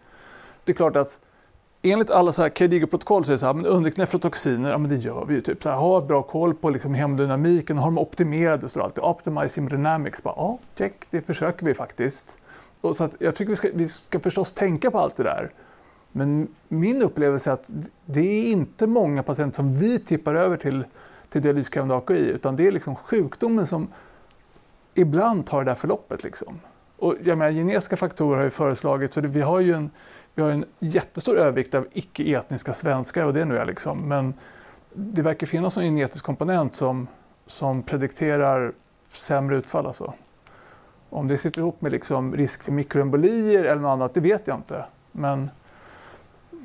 det 0.63 0.71
är 0.71 0.75
klart 0.75 0.95
att 0.95 1.19
enligt 1.81 2.11
alla 2.11 2.33
så 2.33 2.41
här 2.41 2.49
KDIGO-protokoll 2.49 3.23
så 3.23 3.31
är 3.31 3.33
det 3.33 3.39
så 3.39 3.45
här, 3.45 3.53
men 3.53 3.65
undvik 3.65 3.97
nefrotoxiner, 3.97 4.71
ja 4.71 4.77
men 4.77 4.89
det 4.89 4.95
gör 4.95 5.25
vi 5.25 5.33
ju. 5.33 5.41
Typ. 5.41 5.63
Så 5.63 5.69
här, 5.69 5.75
ha 5.75 6.01
bra 6.01 6.21
koll 6.21 6.53
på 6.53 6.69
liksom 6.69 6.93
hemodynamiken, 6.93 7.77
har 7.77 7.85
de 7.85 7.97
optimerade, 7.97 8.69
står 8.69 8.81
alltid. 8.81 9.03
Optimize 9.03 9.61
hemodynamics, 9.61 10.23
bara, 10.23 10.33
ja 10.37 10.59
check, 10.77 10.93
det 11.09 11.21
försöker 11.21 11.65
vi 11.65 11.73
faktiskt. 11.73 12.37
Och 12.81 12.97
så 12.97 13.03
att 13.03 13.15
jag 13.19 13.35
tycker 13.35 13.49
vi 13.49 13.55
ska, 13.55 13.69
vi 13.73 13.87
ska 13.87 14.19
förstås 14.19 14.51
tänka 14.51 14.91
på 14.91 14.99
allt 14.99 15.15
det 15.15 15.23
där. 15.23 15.51
Men 16.11 16.47
min 16.67 17.01
upplevelse 17.01 17.49
är 17.49 17.53
att 17.53 17.69
det 18.05 18.21
är 18.21 18.51
inte 18.51 18.87
många 18.87 19.23
patienter 19.23 19.55
som 19.55 19.77
vi 19.77 19.99
tippar 19.99 20.35
över 20.35 20.57
till, 20.57 20.85
till 21.29 21.41
dialyskrävande 21.41 21.95
AKI, 21.95 22.13
utan 22.13 22.55
det 22.55 22.67
är 22.67 22.71
liksom 22.71 22.95
sjukdomen 22.95 23.67
som 23.67 23.87
ibland 24.93 25.45
tar 25.45 25.63
det 25.63 25.71
där 25.71 25.75
förloppet. 25.75 26.23
Liksom. 26.23 26.59
Och 26.97 27.15
jag 27.23 27.37
menar, 27.37 27.51
genetiska 27.51 27.97
faktorer 27.97 28.37
har 28.37 28.43
ju 28.43 28.49
föreslagits 28.49 29.15
så 29.15 29.21
det, 29.21 29.27
vi 29.27 29.41
har 29.41 29.59
ju 29.59 29.73
en, 29.73 29.89
vi 30.35 30.41
har 30.41 30.49
en 30.49 30.65
jättestor 30.79 31.37
övervikt 31.37 31.75
av 31.75 31.87
icke-etniska 31.93 32.73
svenskar 32.73 33.25
och 33.25 33.33
det 33.33 33.41
är 33.41 33.45
nu 33.45 33.55
jag 33.55 33.67
liksom. 33.67 34.07
Men 34.07 34.33
det 34.93 35.21
verkar 35.21 35.47
finnas 35.47 35.77
en 35.77 35.83
genetisk 35.83 36.25
komponent 36.25 36.73
som, 36.73 37.07
som 37.45 37.83
predikterar 37.83 38.73
sämre 39.07 39.55
utfall. 39.55 39.85
Alltså. 39.85 40.13
Om 41.09 41.27
det 41.27 41.37
sitter 41.37 41.59
ihop 41.59 41.81
med 41.81 41.91
liksom 41.91 42.35
risk 42.35 42.63
för 42.63 42.71
mikroembolier 42.71 43.63
eller 43.63 43.81
något 43.81 43.89
annat, 43.89 44.13
det 44.13 44.19
vet 44.19 44.47
jag 44.47 44.57
inte. 44.57 44.85
Men, 45.11 45.49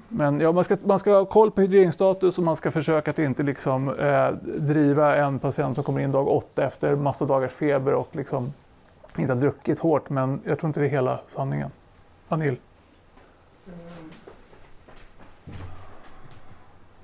men 0.08 0.40
ja, 0.40 0.52
man, 0.52 0.64
ska, 0.64 0.76
man 0.84 0.98
ska 0.98 1.14
ha 1.14 1.24
koll 1.24 1.50
på 1.50 1.60
hydreringsstatus 1.60 2.38
och 2.38 2.44
man 2.44 2.56
ska 2.56 2.70
försöka 2.70 3.10
att 3.10 3.18
inte 3.18 3.42
liksom, 3.42 3.88
eh, 3.98 4.30
driva 4.58 5.16
en 5.16 5.38
patient 5.38 5.74
som 5.74 5.84
kommer 5.84 6.00
in 6.00 6.12
dag 6.12 6.28
åtta 6.28 6.64
efter 6.64 6.96
massa 6.96 7.24
dagars 7.24 7.52
feber 7.52 7.94
och 7.94 8.08
liksom 8.16 8.52
inte 9.18 9.32
har 9.32 9.40
druckit 9.40 9.78
hårt. 9.78 10.10
Men 10.10 10.40
jag 10.44 10.58
tror 10.58 10.68
inte 10.68 10.80
det 10.80 10.86
är 10.86 10.90
hela 10.90 11.20
sanningen. 11.28 11.70
Anil? 12.28 12.56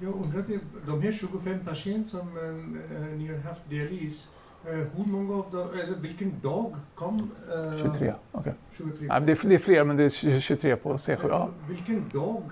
Jag 0.01 0.14
undrar, 0.14 0.42
typ, 0.42 0.62
de 0.87 1.03
här 1.03 1.12
25 1.12 1.64
patienter 1.66 2.11
som 2.11 2.18
eh, 2.18 3.18
ni 3.18 3.29
har 3.29 3.38
haft 3.38 3.68
dialys, 3.68 4.31
hur 4.64 5.05
många 5.12 5.35
av 5.35 5.51
dem, 5.51 5.68
eller 5.73 5.97
vilken 5.97 6.40
dag 6.42 6.75
kom? 6.94 7.31
eh, 7.53 7.77
23. 7.83 8.14
okej. 8.33 8.55
23. 8.77 8.92
Nej, 9.01 9.09
men 9.21 9.27
det, 9.27 9.33
är, 9.44 9.49
det 9.49 9.55
är 9.55 9.59
fler, 9.59 9.85
men 9.85 9.97
det 9.97 10.05
är 10.05 10.09
20 10.09 10.40
23 10.40 10.77
på 10.77 10.94
C7. 10.97 11.16
Ja. 11.29 11.42
Eh, 11.62 11.68
Vilken 11.68 12.05
dag 12.12 12.42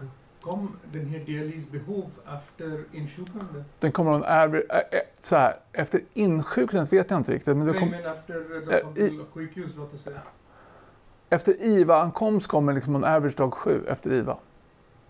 kom 0.40 0.76
den 0.92 1.06
här 1.06 1.18
dialysbehov 1.18 2.10
efter 2.36 2.84
insjuknande? 2.92 3.64
Den 3.78 3.92
kommer 3.92 4.10
någon 4.10 4.22
så 5.22 5.36
här, 5.36 5.56
efter 5.72 6.00
insjuknandet 6.14 6.92
vet 6.92 7.10
jag 7.10 7.20
inte 7.20 7.32
riktigt. 7.32 7.56
Men 7.56 7.66
det 7.66 7.72
Nej, 7.72 7.80
kom, 7.80 7.88
men 7.90 8.06
efter 8.06 8.34
Eh, 8.34 8.60
de 8.68 8.80
kom 8.82 8.92
i- 8.96 9.08
till 9.08 9.24
sjukhus, 9.32 9.70
låt 9.76 9.94
oss 9.94 10.02
säga. 10.02 10.20
efter 11.30 11.62
IVA-ankomst 11.62 12.46
kommer 12.46 12.72
liksom 12.72 12.92
någon 12.92 13.04
average 13.04 13.36
dag 13.36 13.54
7 13.54 13.84
efter 13.88 14.12
IVA. 14.12 14.36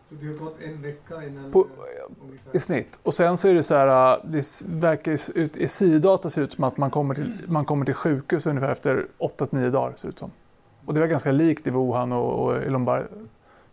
Så 0.08 0.14
det 0.14 0.26
har 0.26 0.34
gått 0.34 0.60
en 0.60 0.82
vecka 0.82 1.24
innan 1.24 1.52
På, 1.52 1.60
eh. 1.60 2.56
I 2.56 2.60
snitt. 2.60 2.98
Och 3.02 3.14
sen 3.14 3.36
så 3.36 3.48
är 3.48 3.54
det 3.54 3.62
så 3.62 3.74
här, 3.74 4.12
äh, 4.14 4.24
det 4.24 4.62
verkar 4.68 5.12
ut, 5.34 5.56
i 5.56 5.68
SIDA-data 5.68 6.30
ser 6.30 6.42
ut 6.42 6.52
som 6.52 6.64
att 6.64 6.76
man 6.76 6.90
kommer 6.90 7.14
till, 7.14 7.32
man 7.46 7.64
kommer 7.64 7.84
till 7.84 7.94
sjukhus 7.94 8.46
ungefär 8.46 8.68
efter 8.68 9.06
8-9 9.18 9.70
dagar 9.70 9.96
ser 9.96 10.08
det 10.08 10.12
ut 10.12 10.18
som. 10.18 10.30
Och 10.84 10.94
det 10.94 11.00
var 11.00 11.06
ganska 11.06 11.32
likt 11.32 11.66
i 11.66 11.70
Wuhan 11.70 12.12
och, 12.12 12.44
och 12.44 12.62
i 12.62 12.66
Lombard, 12.66 13.06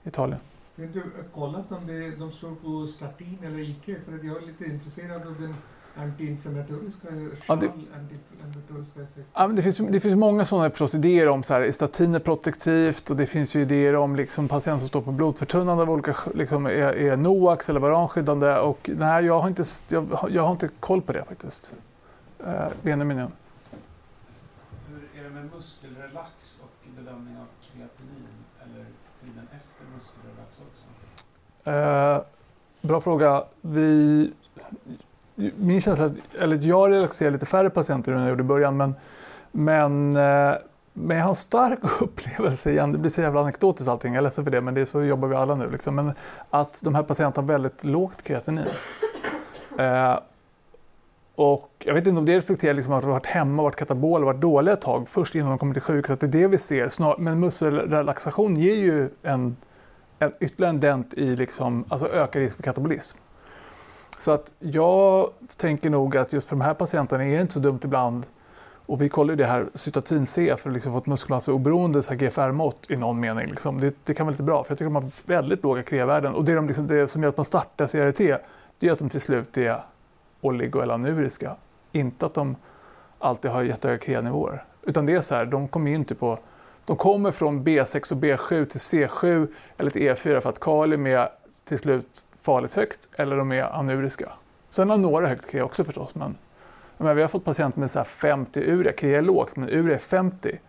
Italien. 0.04 0.40
Har 0.78 0.84
du 0.94 1.04
kollat 1.34 1.72
om 1.72 1.88
det, 1.88 2.16
de 2.16 2.32
står 2.32 2.56
på 2.56 2.88
statin 2.88 3.38
eller 3.44 3.60
icke? 3.60 3.96
För 4.06 4.16
att 4.16 4.24
jag 4.24 4.44
är 4.44 4.48
lite 4.48 4.66
intresserad 4.66 5.28
av 5.28 5.42
den 5.42 5.56
antiinflammatoriska, 5.96 7.08
Ja, 7.48 7.56
det-. 7.56 7.72
Ja, 9.34 9.48
men 9.48 9.56
det, 9.56 9.62
finns, 9.62 9.78
det 9.78 10.00
finns 10.00 10.16
många 10.16 10.46
sådana 10.46 10.70
förstås 10.70 10.96
idéer 10.96 11.28
om 11.28 11.44
så 11.44 11.54
här, 11.54 11.62
är 11.62 11.72
statin 11.72 12.16
är 12.16 12.20
protektivt 12.20 13.10
och 13.10 13.16
det 13.18 13.26
finns 13.28 13.56
ju 13.56 13.62
idéer 13.62 13.96
om 13.96 14.16
liksom, 14.16 14.48
patienter 14.48 14.80
som 14.80 14.88
står 14.88 15.02
på 15.02 15.12
blodförtunnande 15.12 15.84
av 15.84 15.90
olika 15.90 16.16
liksom, 16.36 16.66
är, 16.66 16.72
är 16.72 17.18
NOAX 17.18 17.70
eller 17.70 17.80
varanskyddande 17.80 18.58
och 18.58 18.90
nej, 18.98 19.26
jag 19.26 19.40
har 19.40 19.48
inte, 19.48 19.64
jag, 19.90 20.02
har- 20.02 20.30
jag 20.30 20.44
har 20.44 20.52
inte 20.52 20.70
koll 20.80 21.02
på 21.02 21.14
det 21.14 21.24
faktiskt. 21.26 21.74
Uh, 22.48 22.68
Benjamin 22.82 23.18
igen. 23.18 23.32
Hur 24.90 25.20
är 25.20 25.24
det 25.24 25.30
med 25.30 25.50
muskelrelax 25.56 26.60
och 26.64 26.88
bedömning 26.98 27.38
av 27.38 27.46
kreatinin 27.72 28.28
eller 28.64 28.86
tiden 29.22 29.48
efter 29.52 29.86
muskelrelax 29.98 30.50
också? 30.68 31.70
Eh, 31.70 32.22
bra 32.88 33.02
fråga. 33.02 33.44
Vi, 33.62 34.32
min 35.36 35.82
känsla 35.82 36.06
att 36.06 36.14
eller 36.40 36.60
jag 36.62 36.92
relaxerar 36.92 37.32
lite 37.32 37.46
färre 37.46 37.70
patienter 37.70 38.12
än 38.12 38.20
jag 38.20 38.30
gjorde 38.30 38.44
i 38.44 38.46
början 38.46 38.78
men, 38.78 38.96
men, 39.52 40.10
eh, 40.10 40.54
men 40.94 41.18
jag 41.18 41.24
har 41.24 41.30
en 41.30 41.36
stark 41.36 41.80
upplevelse 42.02 42.72
igen. 42.72 42.92
Det 42.92 42.98
blir 42.98 43.12
så 43.12 43.22
jävla 43.22 43.42
anekdotiskt 43.42 43.90
allting. 43.90 44.14
Jag 44.14 44.20
är 44.20 44.24
ledsen 44.24 44.44
för 44.44 44.52
det 44.52 44.62
men 44.62 44.74
det 44.74 44.82
är 44.82 44.86
så 44.86 45.04
jobbar 45.04 45.28
vi 45.28 45.36
alla 45.36 45.56
nu. 45.56 45.70
Liksom. 45.70 45.96
Men 45.96 46.12
att 46.50 46.80
de 46.82 46.96
här 46.96 47.04
patienterna 47.04 47.48
har 47.48 47.54
väldigt 47.54 47.84
lågt 47.84 48.22
kreatinin. 48.22 48.66
Eh, 49.80 50.20
och 51.36 51.70
jag 51.80 51.94
vet 51.94 52.08
inte 52.08 52.20
om 52.20 52.26
det 52.26 52.38
reflekterar 52.38 52.74
liksom 52.74 52.94
att 52.94 53.02
de 53.02 53.08
har 53.08 53.14
varit 53.14 53.26
hemma, 53.26 53.64
varit 53.64 53.76
katabola, 53.76 54.26
varit 54.26 54.42
dåliga 54.42 54.74
ett 54.74 54.82
tag 54.82 55.10
först 55.10 55.36
innan 55.36 55.50
de 55.50 55.58
kommer 55.58 55.74
till 55.74 55.82
sjukhuset, 55.82 56.24
Att 56.24 56.32
det 56.32 56.38
är 56.38 56.42
det 56.42 56.48
vi 56.48 56.58
ser. 56.58 56.90
Snar, 56.90 57.16
men 57.18 57.40
muskelrelaxation 57.40 58.56
ger 58.56 58.76
ju 58.76 59.10
en 59.24 59.56
en, 60.24 60.34
ytterligare 60.40 60.70
en 60.70 60.80
dent 60.80 61.14
i 61.14 61.36
liksom, 61.36 61.86
alltså 61.90 62.08
ökad 62.08 62.42
risk 62.42 62.56
för 62.56 62.64
katabolism. 62.64 63.18
Så 64.24 64.32
att 64.32 64.54
jag 64.60 65.30
tänker 65.58 65.90
nog 65.90 66.18
att 66.18 66.34
just 66.34 66.50
för 66.50 66.56
de 66.56 66.62
här 66.62 66.74
patienterna 66.74 67.24
är 67.24 67.36
det 67.36 67.42
inte 67.42 67.54
så 67.54 67.60
dumt 67.60 67.80
ibland 67.84 68.26
och 68.86 69.02
vi 69.02 69.10
kollar 69.10 69.32
ju 69.32 69.36
det 69.36 69.46
här 69.46 69.70
cytatin 69.74 70.26
C 70.26 70.56
för 70.58 70.70
att 70.70 70.74
liksom 70.74 70.92
få 70.92 70.98
ett 70.98 71.06
muskelmasseoberoende 71.06 72.00
GFR-mått 72.00 72.86
i 72.90 72.96
någon 72.96 73.20
mening. 73.20 73.48
Liksom. 73.48 73.80
Det, 73.80 73.96
det 74.04 74.14
kan 74.14 74.26
vara 74.26 74.32
lite 74.32 74.44
bra 74.44 74.64
för 74.64 74.72
jag 74.72 74.78
tycker 74.78 74.90
de 74.90 74.96
har 74.96 75.28
väldigt 75.28 75.64
låga 75.64 75.84
krevärden 75.84 76.34
och 76.34 76.46
det, 76.46 76.56
de 76.56 76.68
liksom, 76.68 76.88
det 76.88 77.08
som 77.08 77.24
gör 77.24 77.30
att 77.30 77.38
man 77.38 77.46
startar 77.46 77.88
CRT 77.88 78.18
det 78.80 78.88
är 78.88 78.92
att 78.92 79.00
de 79.00 79.10
till 79.10 79.22
slut 79.22 79.58
är 79.58 79.84
oligo 80.42 80.82
eller 80.82 80.94
anuriska. 80.94 81.56
Inte 81.92 82.26
att 82.26 82.34
de 82.34 82.56
alltid 83.20 83.52
har 83.52 83.62
jättehöga 83.62 84.00
kreanivåer. 84.00 84.64
Utan 84.82 85.06
det 85.06 85.14
är 85.14 85.22
så 85.22 85.36
här, 85.36 85.46
de 85.46 85.68
kommer 85.68 85.90
ju 85.90 85.96
inte 85.96 86.16
på 86.16 86.40
de 86.86 86.98
kommer 86.98 87.32
från 87.32 87.64
B6 87.64 88.14
och 88.14 88.20
B7 88.20 88.66
till 88.66 88.80
C7 88.80 89.48
eller 89.78 89.92
till 89.92 90.02
E4 90.02 90.40
för 90.40 90.50
att 90.50 90.60
kalium 90.60 91.08
är 91.08 91.30
till 91.66 91.80
slut 91.80 92.24
farligt 92.44 92.74
högt 92.74 93.10
eller 93.16 93.38
de 93.38 93.52
är 93.52 93.64
anuriska. 93.64 94.32
Sen 94.70 94.90
har 94.90 94.98
några 94.98 95.28
högt 95.28 95.52
krea 95.52 95.66
också 95.66 95.84
förstås. 95.84 96.16
Men, 96.16 96.38
men 96.98 97.16
vi 97.16 97.22
har 97.22 97.30
fått 97.30 97.46
patienter 97.46 97.80
med 97.80 97.92
så 97.92 98.00
här 98.00 98.06
50 98.06 98.60
urea. 98.60 98.94
krea 98.94 99.18
är 99.18 99.22
lågt 99.22 99.56
men 99.56 99.70
urea 99.70 99.96
är 99.96 100.00
50. 100.00 100.60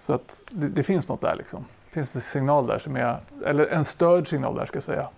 Så 0.00 0.14
att 0.14 0.44
det, 0.50 0.68
det 0.68 0.82
finns 0.82 1.08
något 1.08 1.20
där 1.20 1.36
liksom. 1.36 1.64
Det 1.86 1.94
finns 1.94 2.14
en 2.14 2.20
signal 2.20 2.66
där 2.66 2.78
som 2.78 2.96
är, 2.96 3.20
eller 3.44 3.66
en 3.66 3.84
störd 3.84 4.28
signal 4.28 4.56
där 4.56 4.66
ska 4.66 4.76
jag 4.76 4.82
säga. 4.82 5.08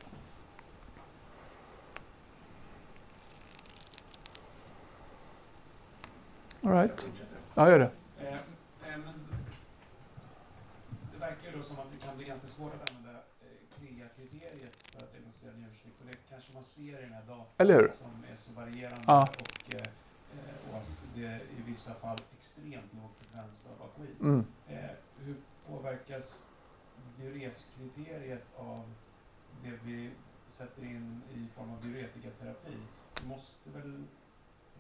All 6.62 6.72
right. 6.72 7.10
Ja, 7.54 7.70
gör 7.70 7.78
det. 7.78 7.90
Eh, 8.20 8.32
eh, 8.32 8.38
det 11.12 11.20
verkar 11.20 11.52
då 11.56 11.62
som 11.62 11.78
att 11.78 11.86
det 11.92 12.06
kan 12.06 12.16
bli 12.16 12.26
ganska 12.26 12.48
svårt 12.48 12.72
att 12.74 12.90
använda 12.90 13.18
eh, 13.18 13.70
Diagnostisera 15.42 15.52
njursnitt. 15.56 15.94
Och 16.00 16.06
det 16.10 16.16
kanske 16.30 16.52
man 16.54 16.64
ser 16.64 16.98
i 16.98 17.02
den 17.02 17.12
här 17.12 17.22
datan 17.22 17.46
Eller 17.58 17.74
hur? 17.74 17.90
som 17.90 18.24
är 18.32 18.36
så 18.36 18.52
varierande 18.52 19.04
Ja. 19.06 19.28
och, 19.40 19.74
eh, 19.74 19.86
och 20.70 20.76
att 20.78 20.88
det 21.14 21.40
i 21.58 21.62
vissa 21.66 21.94
fall 21.94 22.16
extremt 22.38 22.90
låg 22.94 23.10
frekvens 23.18 23.66
av 23.70 23.86
AKI. 23.86 24.10
Mm. 24.20 24.44
Eh, 24.68 24.90
hur 25.18 25.34
påverkas 25.66 26.46
diureskriteriet 27.18 28.44
av 28.56 28.82
det 29.64 29.78
vi 29.84 30.10
sätter 30.50 30.82
in 30.82 31.22
i 31.34 31.46
form 31.56 31.70
av 31.70 31.82
diuretikaterapi? 31.82 32.76
Det 33.22 33.28
måste 33.28 33.70
väl 33.74 34.04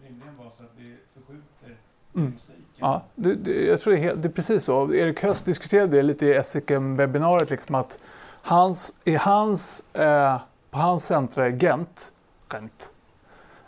rimligen 0.02 0.36
vara 0.36 0.50
så 0.50 0.62
att 0.62 0.72
vi 0.76 0.96
förskjuter 1.14 1.76
Mm. 2.14 2.32
Ja, 2.76 3.02
det, 3.14 3.34
det, 3.34 3.64
jag 3.66 3.80
tror 3.80 3.92
det 3.92 3.98
är, 3.98 4.02
helt, 4.02 4.22
det 4.22 4.28
är 4.28 4.32
precis 4.32 4.64
så. 4.64 4.94
Erik 4.94 5.22
Höst 5.22 5.44
diskuterade 5.46 5.96
det 5.96 6.02
lite 6.02 6.26
i 6.26 6.38
SICM-webbinariet. 6.42 7.50
Liksom 7.50 7.74
att 7.74 7.98
hans, 8.42 9.00
i 9.04 9.16
hans, 9.16 9.94
eh, 9.94 10.40
på 10.70 10.78
hans 10.78 11.06
centra 11.06 11.48
i 11.48 11.58
Gent, 11.58 12.12
Gent 12.52 12.90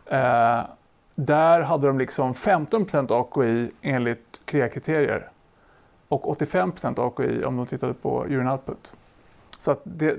eh, 0.06 0.60
där 1.14 1.60
hade 1.60 1.86
de 1.86 1.98
liksom 1.98 2.32
15% 2.32 3.20
AKI 3.20 3.70
enligt 3.82 4.40
KREA-kriterier 4.44 5.28
och 6.08 6.40
85% 6.40 7.06
AKI 7.06 7.44
om 7.44 7.56
de 7.56 7.66
tittade 7.66 7.94
på 7.94 8.24
urine 8.24 8.50
output. 8.50 8.92
Så 9.60 9.70
att 9.70 9.80
det, 9.84 10.16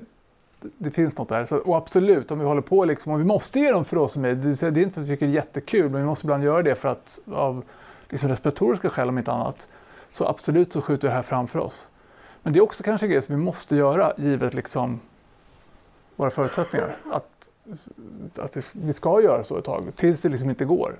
det 0.77 0.91
finns 0.91 1.17
något 1.17 1.29
där. 1.29 1.45
Så, 1.45 1.57
och 1.57 1.77
absolut, 1.77 2.31
om 2.31 2.39
vi 2.39 2.45
håller 2.45 2.61
på 2.61 2.85
liksom, 2.85 3.11
och 3.11 3.19
vi 3.19 3.23
måste 3.23 3.59
ge 3.59 3.71
dem 3.71 3.85
furosemid. 3.85 4.37
Det, 4.37 4.71
det 4.71 4.79
är 4.79 4.83
inte 4.83 4.93
för 4.93 5.01
att 5.01 5.07
vi 5.07 5.09
tycker 5.09 5.25
det 5.25 5.31
är 5.31 5.35
jättekul, 5.35 5.89
men 5.89 6.01
vi 6.01 6.07
måste 6.07 6.25
ibland 6.25 6.43
göra 6.43 6.63
det 6.63 6.75
för 6.75 6.89
att 6.89 7.19
av 7.33 7.63
liksom 8.09 8.29
respiratoriska 8.29 8.89
skäl 8.89 9.09
om 9.09 9.17
inte 9.17 9.31
annat. 9.31 9.67
Så 10.09 10.27
absolut 10.27 10.73
så 10.73 10.81
skjuter 10.81 11.07
det 11.07 11.13
här 11.13 11.21
framför 11.21 11.59
oss. 11.59 11.89
Men 12.43 12.53
det 12.53 12.59
är 12.59 12.61
också 12.61 12.83
kanske 12.83 13.05
en 13.05 13.11
grej 13.11 13.21
som 13.21 13.35
vi 13.35 13.41
måste 13.41 13.75
göra 13.75 14.13
givet 14.17 14.53
liksom 14.53 14.99
våra 16.15 16.29
förutsättningar. 16.29 16.95
Att, 17.11 17.49
att 18.37 18.57
vi- 18.75 18.93
ska 18.93 19.21
göra 19.21 19.43
så 19.43 19.57
ett 19.57 19.65
tag, 19.65 19.95
tills 19.95 20.21
det 20.21 20.29
liksom 20.29 20.49
inte 20.49 20.65
går. 20.65 20.99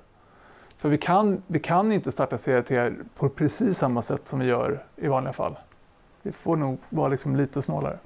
För 0.77 0.89
vi 0.89 0.97
kan, 0.97 1.43
vi 1.47 1.59
kan 1.59 1.91
inte 1.91 2.11
starta 2.11 2.37
CRT 2.37 2.71
på 3.15 3.29
precis 3.29 3.77
samma 3.77 4.01
sätt 4.01 4.27
som 4.27 4.39
vi 4.39 4.45
gör 4.45 4.85
i 4.95 5.07
vanliga 5.07 5.33
fall. 5.33 5.55
Vi 6.21 6.31
får 6.31 6.55
nog 6.55 6.77
vara 6.89 7.07
liksom 7.07 7.35
lite 7.35 7.61
snålare. 7.61 7.99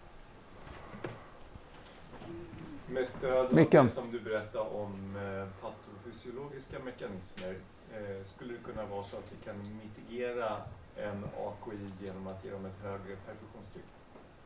Med 2.89 3.07
stöd 3.07 3.45
av 3.45 3.55
det 3.55 3.89
som 3.89 4.11
du 4.11 4.19
berättade 4.19 4.69
om 4.69 5.15
eh, 5.15 5.47
patofysiologiska 5.61 6.77
mekanismer 6.85 7.55
eh, 7.93 8.23
skulle 8.23 8.53
det 8.53 8.59
kunna 8.71 8.85
vara 8.85 9.03
så 9.03 9.17
att 9.17 9.33
vi 9.33 9.45
kan 9.45 9.55
mitigera 9.83 10.49
en 10.95 11.23
AKI 11.23 12.05
genom 12.05 12.27
att 12.27 12.45
ge 12.45 12.51
dem 12.51 12.65
ett 12.65 12.83
högre 12.83 13.15
perfusionstryck? 13.25 13.85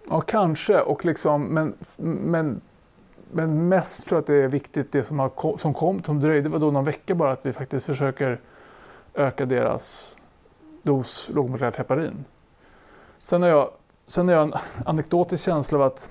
Ja, 0.09 0.21
kanske. 0.21 0.81
Och 0.81 1.05
liksom, 1.05 1.43
men, 1.45 1.73
men, 1.97 2.61
men 3.31 3.67
mest 3.67 4.07
tror 4.07 4.17
jag 4.17 4.21
att 4.21 4.27
det 4.27 4.35
är 4.35 4.47
viktigt 4.47 4.91
det 4.91 5.03
som, 5.03 5.19
har, 5.19 5.57
som 5.57 5.73
kom, 5.73 6.03
som 6.03 6.19
dröjde 6.19 6.49
var 6.49 6.59
då 6.59 6.71
någon 6.71 6.83
vecka 6.83 7.15
bara, 7.15 7.31
att 7.31 7.45
vi 7.45 7.53
faktiskt 7.53 7.85
försöker 7.85 8.39
öka 9.13 9.45
deras 9.45 10.17
dos 10.83 11.29
lågmolekylärt 11.33 11.75
heparin. 11.75 12.25
Sen 13.21 13.41
har 13.41 13.49
jag, 13.49 13.69
sen 14.05 14.27
har 14.27 14.35
jag 14.35 14.43
en 14.43 14.53
anekdotisk 14.85 15.45
känsla 15.45 15.77
av 15.77 15.83
att 15.83 16.09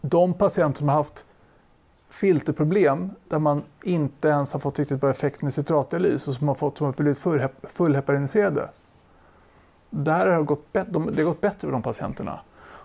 de 0.00 0.34
patienter 0.34 0.78
som 0.78 0.88
har 0.88 0.96
haft 0.96 1.26
filterproblem 2.10 3.10
där 3.28 3.38
man 3.38 3.62
inte 3.82 4.28
ens 4.28 4.52
har 4.52 4.60
fått 4.60 4.78
riktigt 4.78 5.00
bra 5.00 5.10
effekt 5.10 5.42
med 5.42 5.54
citratdialys 5.54 6.28
och 6.28 6.34
som 6.34 6.48
har, 6.48 6.54
fått, 6.54 6.78
som 6.78 6.84
har 6.84 6.92
blivit 6.92 7.18
fullhepariniserade. 7.72 8.70
Där 9.90 10.26
har 10.26 10.38
det 10.38 10.44
gått, 10.44 10.72
de, 10.72 11.06
det 11.12 11.22
har 11.22 11.24
gått 11.24 11.40
bättre 11.40 11.60
för 11.60 11.72
de 11.72 11.82
patienterna. 11.82 12.40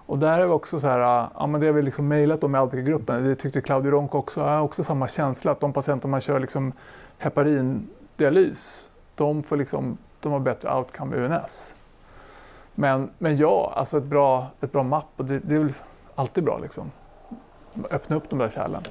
Och 0.05 0.19
där 0.19 0.39
är 0.39 0.45
vi 0.47 0.51
också 0.51 0.79
så 0.79 0.87
här, 0.87 0.99
äh, 1.23 1.29
ja 1.35 1.47
men 1.47 1.61
det 1.61 1.67
har 1.67 1.73
vi 1.73 1.81
liksom 1.81 2.07
mejlat 2.07 2.43
om 2.43 2.55
i 2.55 2.57
Altica-gruppen, 2.57 3.23
det 3.23 3.35
tyckte 3.35 3.61
Claudio 3.61 3.91
Ronk 3.91 4.15
också, 4.15 4.39
jag 4.39 4.47
har 4.47 4.61
också 4.61 4.83
samma 4.83 5.07
känsla 5.07 5.51
att 5.51 5.59
de 5.59 5.73
patienter 5.73 6.07
man 6.07 6.21
kör 6.21 6.39
liksom 6.39 6.73
heparindialys, 7.17 8.89
de, 9.15 9.43
får 9.43 9.57
liksom, 9.57 9.97
de 10.19 10.31
har 10.31 10.39
bättre 10.39 10.75
outcome 10.75 11.15
UNS. 11.15 11.75
Men, 12.75 13.09
men 13.17 13.37
ja, 13.37 13.73
alltså 13.75 13.97
ett 13.97 14.03
bra, 14.03 14.47
ett 14.61 14.71
bra 14.71 14.83
mapp, 14.83 15.09
och 15.17 15.25
det, 15.25 15.39
det 15.39 15.55
är 15.55 15.59
väl 15.59 15.73
alltid 16.15 16.43
bra 16.43 16.59
liksom. 16.59 16.91
Öppna 17.91 18.15
upp 18.15 18.29
de 18.29 18.39
där 18.39 18.49
kärlen. 18.49 18.83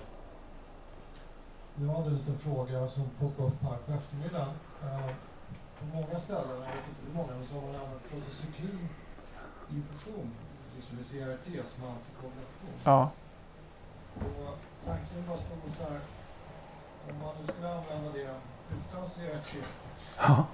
Jag 1.75 1.89
hade 1.89 2.07
en 2.07 2.15
liten 2.15 2.39
fråga 2.39 2.89
som 2.89 3.05
poppade 3.21 3.49
upp 3.49 3.63
här 3.63 3.77
på 3.87 3.93
eftermiddagen. 3.93 4.55
Eh, 4.83 5.15
på 5.79 5.85
många 5.97 6.21
ställen, 6.21 6.51
jag 6.51 6.59
vet 6.59 6.89
inte 6.89 7.03
hur 7.07 7.15
många, 7.15 7.33
men 7.37 7.47
så 7.47 7.55
har 7.55 7.63
man 7.63 7.75
använt 7.75 8.11
protocyklin 8.11 8.89
infusion, 9.71 10.31
liksom 10.77 10.99
i 10.99 11.03
CRT 11.03 11.47
som 11.69 11.85
antikoagulation. 11.95 12.75
Ja. 12.85 13.11
Och 14.15 14.59
tanken 14.87 15.27
var 15.29 15.37
så 15.37 15.83
här, 15.83 16.01
om 17.11 17.19
man 17.23 17.35
nu 17.41 17.47
skulle 17.53 17.69
använda 17.75 18.09
det 18.13 18.35
utan 18.77 19.05
CRT, 19.07 19.51
Ja. 20.19 20.45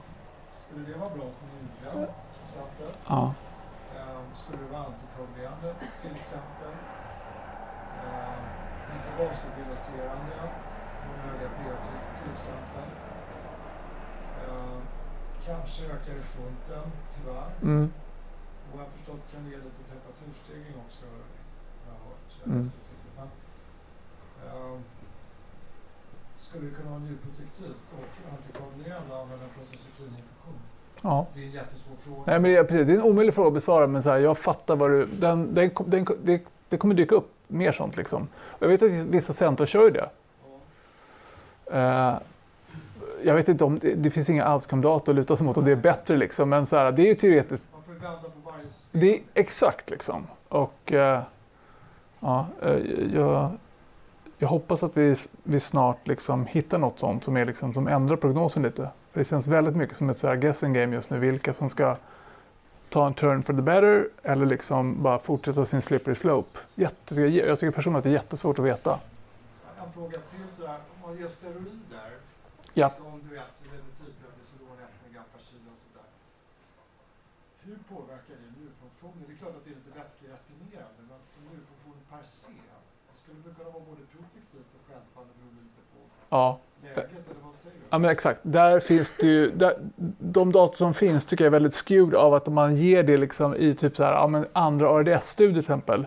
skulle 0.55 0.85
det 0.87 0.99
vara 0.99 1.11
bra 1.11 1.25
för 1.37 1.47
njurkräm 1.47 2.07
till 2.33 2.43
exempel? 2.45 2.91
ja. 3.09 3.35
Eh, 3.97 4.21
skulle 4.35 4.59
det 4.63 4.71
vara 4.73 4.85
antikoagulerande 4.85 5.75
till 6.03 6.11
exempel? 6.11 6.73
Eh, 8.05 8.39
inte 8.95 9.11
vasodilaterande 9.25 10.37
höga 11.25 11.49
pH 11.49 11.87
till 12.23 12.33
exempel. 12.33 12.89
Eh, 14.49 14.79
kanske 15.47 15.83
ökar 15.85 16.13
i 16.13 16.23
shunten, 16.23 16.93
tyvärr. 17.17 17.51
Mm. 17.63 17.93
Vad 18.73 18.81
jag 18.85 18.91
förstått 18.97 19.23
kan 19.33 19.45
det 19.45 19.51
leda 19.51 19.69
till 19.77 19.87
temperaturstegring 19.93 20.75
också, 20.87 21.05
har 21.07 21.93
jag 21.93 22.01
hört. 22.09 22.31
Mm. 22.47 22.71
men, 23.17 23.29
ehm, 24.47 24.83
skulle 26.37 26.65
det 26.69 26.75
kunna 26.77 26.91
vara 26.91 27.01
njurprotektivt 27.01 27.85
och 27.99 28.13
antikoagulerande 28.35 29.11
att 29.15 29.23
använda 29.23 29.47
protocyclininfektion? 29.57 30.59
ja. 31.03 31.27
Det 31.35 31.41
är 31.41 31.45
en 31.45 31.51
jättesvår 31.51 31.97
fråga. 32.05 32.23
Nej, 32.27 32.41
men 32.41 32.51
det, 32.51 32.57
är, 32.57 32.65
precis, 32.65 32.87
det 32.87 32.93
är 32.93 32.97
en 32.97 33.03
omöjlig 33.03 33.35
fråga 33.35 33.49
att 33.49 33.55
besvara, 33.55 33.87
men 33.87 34.03
så 34.03 34.11
här, 34.11 34.19
jag 34.19 34.39
fattar 34.39 34.77
vad 34.77 34.91
du... 34.91 35.07
Den, 35.07 35.55
den, 35.55 35.71
den, 35.87 36.07
det, 36.23 36.43
det 36.69 36.77
kommer 36.77 36.95
dyka 36.95 37.15
upp 37.15 37.31
mer 37.49 37.73
sånt. 37.73 37.97
Liksom. 37.97 38.29
Och 38.37 38.63
jag 38.63 38.69
vet 38.69 38.83
att 38.83 38.91
vissa 38.91 39.33
centra 39.33 39.67
kör 39.67 39.91
det. 39.91 40.11
Ja. 41.71 41.77
Eh, 41.77 42.19
jag 43.23 43.35
vet 43.35 43.49
inte 43.49 43.65
om 43.65 43.79
det, 43.79 43.95
det 43.95 44.11
finns 44.11 44.31
inga 44.31 44.55
outcome-data 44.55 45.11
att 45.11 45.17
luta 45.17 45.37
sig 45.37 45.47
mot 45.47 45.57
om 45.57 45.65
det 45.65 45.73
är 45.73 45.77
bättre, 45.77 46.17
liksom, 46.17 46.49
men 46.49 46.67
så 46.67 46.77
här, 46.77 46.93
det 46.93 47.03
är 47.03 47.07
ju 47.07 47.15
teoretiskt. 47.15 47.69
Man 47.73 47.83
får 47.83 47.93
vända 47.93 48.29
på. 48.45 48.48
Det 48.93 49.15
är 49.17 49.23
exakt 49.35 49.91
liksom. 49.91 50.27
Och 50.49 50.93
eh, 50.93 51.23
ja, 52.21 52.47
eh, 52.63 52.79
jag, 53.15 53.51
jag 54.39 54.49
hoppas 54.49 54.83
att 54.83 54.97
vi, 54.97 55.17
vi 55.43 55.61
snart 55.61 56.07
liksom 56.07 56.47
hittar 56.47 56.79
något 56.79 56.99
sånt 56.99 57.25
som, 57.25 57.37
är 57.37 57.45
liksom, 57.45 57.75
som 57.75 57.89
ändrar 57.89 58.17
prognosen 58.17 58.63
lite. 58.63 58.91
För 59.13 59.21
det 59.21 59.25
känns 59.25 59.47
väldigt 59.49 59.77
mycket 59.77 59.97
som 59.97 60.11
ett 60.11 60.19
så 60.19 60.35
guessing 60.35 60.73
game 60.73 60.95
just 60.95 61.11
nu, 61.11 61.19
vilka 61.19 61.53
som 61.55 61.71
ska 61.71 61.97
ta 62.89 63.07
en 63.07 63.15
turn 63.15 63.43
for 63.43 63.53
the 63.55 63.63
better 63.63 64.09
eller 64.23 64.47
liksom 64.47 65.03
bara 65.03 65.19
fortsätta 65.19 65.65
sin 65.67 65.83
slippery 65.83 66.15
slope. 66.15 66.59
Jätte, 66.75 67.15
jag 67.23 67.59
tycker 67.59 67.71
personligen 67.71 67.99
att 67.99 68.05
det 68.05 68.11
är 68.11 68.13
jättesvårt 68.13 68.59
att 68.59 68.65
veta. 68.65 68.99
En 69.87 69.93
fråga 69.93 70.19
till 70.31 70.57
sådär, 70.57 70.77
om 70.95 71.09
man 71.11 71.19
ger 71.19 71.29
steroider, 71.29 72.11
Ja. 72.75 72.91
som 72.91 73.21
du 73.29 73.35
vet, 73.35 73.51
som 73.59 73.67
är 73.69 73.77
det 73.77 74.05
typ 74.05 74.17
av 74.27 74.33
Isolon 74.43 74.77
1 74.83 74.89
mg 75.07 75.17
per 75.33 75.43
kilo 75.49 75.69
och 75.75 75.81
sådär. 75.87 76.07
Hur 77.65 77.79
påverkar 77.95 78.35
det 78.43 78.48
njurfunktionen? 79.03 79.25
Det 79.29 79.33
är 79.33 79.39
klart 79.43 79.55
att 79.57 79.65
det 79.65 79.71
är 79.71 79.79
lite 79.81 79.99
vätskereturnerande, 80.01 81.01
men 81.09 81.19
för 81.33 81.41
njurfunktionen 81.49 82.03
per 82.11 82.23
se, 82.23 82.53
skulle 83.23 83.39
det 83.45 83.55
kunna 83.57 83.71
vara 83.71 83.85
både 83.91 84.03
protektivt 84.15 84.71
och 84.77 84.83
stjälpande 84.87 85.31
beroende 85.39 85.63
lite 85.69 85.83
på 85.93 85.99
Ja, 86.29 86.59
läget, 86.83 87.09
eller 87.31 87.43
vad 87.45 87.55
säger 87.63 87.77
du? 87.77 87.87
Ja 87.91 87.99
men 87.99 88.11
exakt, 88.11 88.41
där 88.43 88.81
finns 88.81 89.13
det 89.21 89.27
ju, 89.27 89.51
där, 89.51 89.75
de 90.37 90.53
data 90.53 90.77
som 90.77 90.95
finns 90.95 91.25
tycker 91.27 91.45
jag 91.45 91.51
är 91.53 91.59
väldigt 91.59 91.75
skewed 91.75 92.15
av 92.15 92.35
att 92.35 92.49
om 92.49 92.55
man 92.55 92.77
ger 92.77 93.03
det 93.03 93.17
liksom 93.17 93.57
i 93.57 93.75
typ 93.75 93.97
så 93.97 94.05
här, 94.05 94.13
ja, 94.13 94.27
men 94.27 94.47
andra 94.53 94.87
ARDS-studier 94.89 95.53
till 95.53 95.59
exempel. 95.59 96.07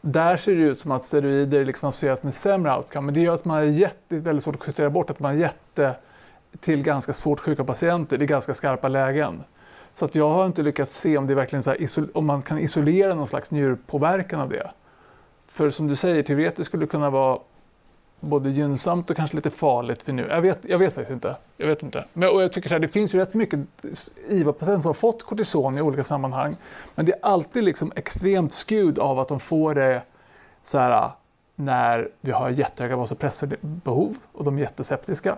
Där 0.00 0.36
ser 0.36 0.56
det 0.56 0.62
ut 0.62 0.78
som 0.78 0.90
att 0.90 1.02
steroider 1.02 1.64
liksom 1.64 1.88
associerat 1.88 2.22
med 2.22 2.34
sämre 2.34 2.76
outcome, 2.76 3.04
men 3.06 3.14
det 3.14 3.20
gör 3.20 3.34
att 3.34 3.44
man 3.44 3.58
är 3.58 3.62
jätte, 3.62 4.18
väldigt 4.18 4.44
svårt 4.44 4.54
att 4.54 4.66
justera 4.66 4.90
bort 4.90 5.10
att 5.10 5.20
man 5.20 5.34
är 5.34 5.38
jätte 5.38 5.94
till 6.60 6.82
ganska 6.82 7.12
svårt 7.12 7.40
sjuka 7.40 7.64
patienter 7.64 8.22
i 8.22 8.26
ganska 8.26 8.54
skarpa 8.54 8.88
lägen. 8.88 9.44
Så 9.98 10.04
att 10.04 10.14
jag 10.14 10.28
har 10.28 10.46
inte 10.46 10.62
lyckats 10.62 11.00
se 11.00 11.18
om 11.18 11.26
det 11.26 11.32
är 11.32 11.34
verkligen 11.34 11.62
så 11.62 11.70
här, 11.70 12.08
om 12.14 12.26
man 12.26 12.42
kan 12.42 12.58
isolera 12.58 13.14
någon 13.14 13.26
slags 13.26 13.50
njurpåverkan 13.50 14.40
av 14.40 14.48
det. 14.48 14.70
För 15.46 15.70
som 15.70 15.88
du 15.88 15.96
säger, 15.96 16.22
teoretiskt 16.22 16.66
skulle 16.66 16.82
det 16.82 16.90
kunna 16.90 17.10
vara 17.10 17.38
både 18.20 18.50
gynnsamt 18.50 19.10
och 19.10 19.16
kanske 19.16 19.36
lite 19.36 19.50
farligt 19.50 20.02
för 20.02 20.12
nu. 20.12 20.26
Jag 20.28 20.40
vet, 20.40 20.58
jag 20.62 20.78
vet 20.78 20.94
faktiskt 20.94 21.12
inte. 21.12 21.36
Jag 21.56 21.66
vet 21.66 21.82
inte. 21.82 22.04
Men, 22.12 22.28
och 22.28 22.42
jag 22.42 22.52
tycker 22.52 22.68
så 22.68 22.74
här, 22.74 22.80
det 22.80 22.88
finns 22.88 23.14
ju 23.14 23.18
rätt 23.18 23.34
mycket 23.34 23.60
IVA-patienter 24.28 24.82
som 24.82 24.88
har 24.88 24.94
fått 24.94 25.22
kortison 25.22 25.78
i 25.78 25.80
olika 25.80 26.04
sammanhang. 26.04 26.56
Men 26.94 27.06
det 27.06 27.12
är 27.12 27.18
alltid 27.22 27.64
liksom 27.64 27.92
extremt 27.96 28.52
skud 28.52 28.98
av 28.98 29.18
att 29.18 29.28
de 29.28 29.40
får 29.40 29.74
det 29.74 30.02
så 30.62 30.78
här, 30.78 30.90
äh, 30.90 31.10
när 31.54 32.08
vi 32.20 32.30
har 32.30 32.50
jättehöga 32.50 32.96
vasopressorbehov 32.96 34.16
och 34.32 34.44
de 34.44 34.56
är 34.56 34.62
jätteseptiska. 34.62 35.36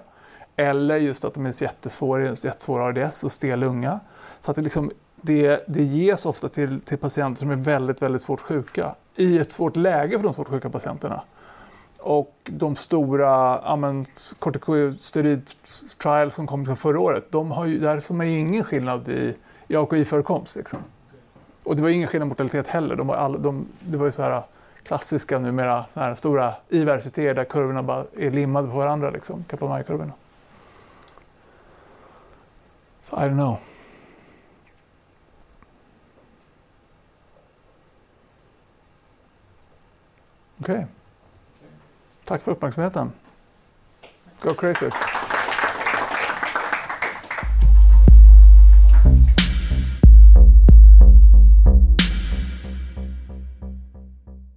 Eller 0.57 0.97
just 0.97 1.25
att 1.25 1.35
de 1.35 1.47
är 1.47 1.63
jättesvåra, 1.63 2.25
jättesvåra 2.25 2.85
ADS 2.85 3.25
och 3.25 3.33
stel 3.33 3.61
lunga. 3.61 4.01
Så 4.41 4.51
att 4.51 4.57
det, 4.57 4.63
liksom, 4.63 4.91
det, 5.21 5.65
det 5.69 5.83
ges 5.83 6.27
ofta 6.27 6.49
till, 6.49 6.81
till 6.81 6.99
patienter 6.99 7.39
som 7.39 7.51
är 7.51 7.57
väldigt, 7.57 8.03
väldigt 8.03 8.23
svårt 8.23 8.41
sjuka. 8.41 8.95
I 9.17 9.39
ett 9.39 9.53
svårt 9.53 9.77
läge 9.77 10.19
för 10.19 10.25
de 10.25 10.35
svårt 10.35 10.49
sjuka 10.49 10.71
patienterna. 10.71 11.23
Och 11.99 12.35
de 12.45 12.77
stora 12.77 13.59
kortikosterid-trials 14.39 16.31
som 16.31 16.47
kom 16.47 16.61
liksom 16.61 16.77
förra 16.77 17.01
året, 17.01 17.33
de 17.33 17.51
har 17.51 17.67
ju, 17.67 17.79
där 17.79 18.01
som 18.01 18.21
är 18.21 18.25
ju 18.25 18.39
ingen 18.39 18.65
skillnad 18.65 19.09
i, 19.09 19.35
i 19.69 19.77
AKI-förekomst. 19.77 20.57
Liksom. 20.57 20.79
Och 21.65 21.77
det 21.77 21.83
var 21.83 21.89
ingen 21.89 22.09
skillnad 22.09 22.27
i 22.27 22.29
mortalitet 22.29 22.69
heller. 22.69 22.97
De 22.97 23.07
var 23.07 23.17
all, 23.17 23.43
de, 23.43 23.67
det 23.81 23.97
var 23.97 24.07
ju 24.07 24.13
så 24.13 24.23
här 24.23 24.43
klassiska 24.83 25.39
numera 25.39 25.85
så 25.89 26.01
här 26.01 26.15
stora 26.15 26.53
IVRCT 26.69 27.15
där 27.15 27.45
kurvorna 27.45 27.83
bara 27.83 28.05
är 28.17 28.31
limmade 28.31 28.69
på 28.69 28.77
varandra, 28.77 29.11
liksom, 29.11 29.45
Kaplan-Meier-kurvorna. 29.49 30.13
Så 33.03 33.17
I 33.17 33.19
don't 33.19 33.33
know. 33.33 33.57
Okej. 40.61 40.87
Tack 42.25 42.43
för 42.43 42.53
uppmärksamheten. 42.53 43.13
Go 44.41 44.51
crazy. 44.51 44.91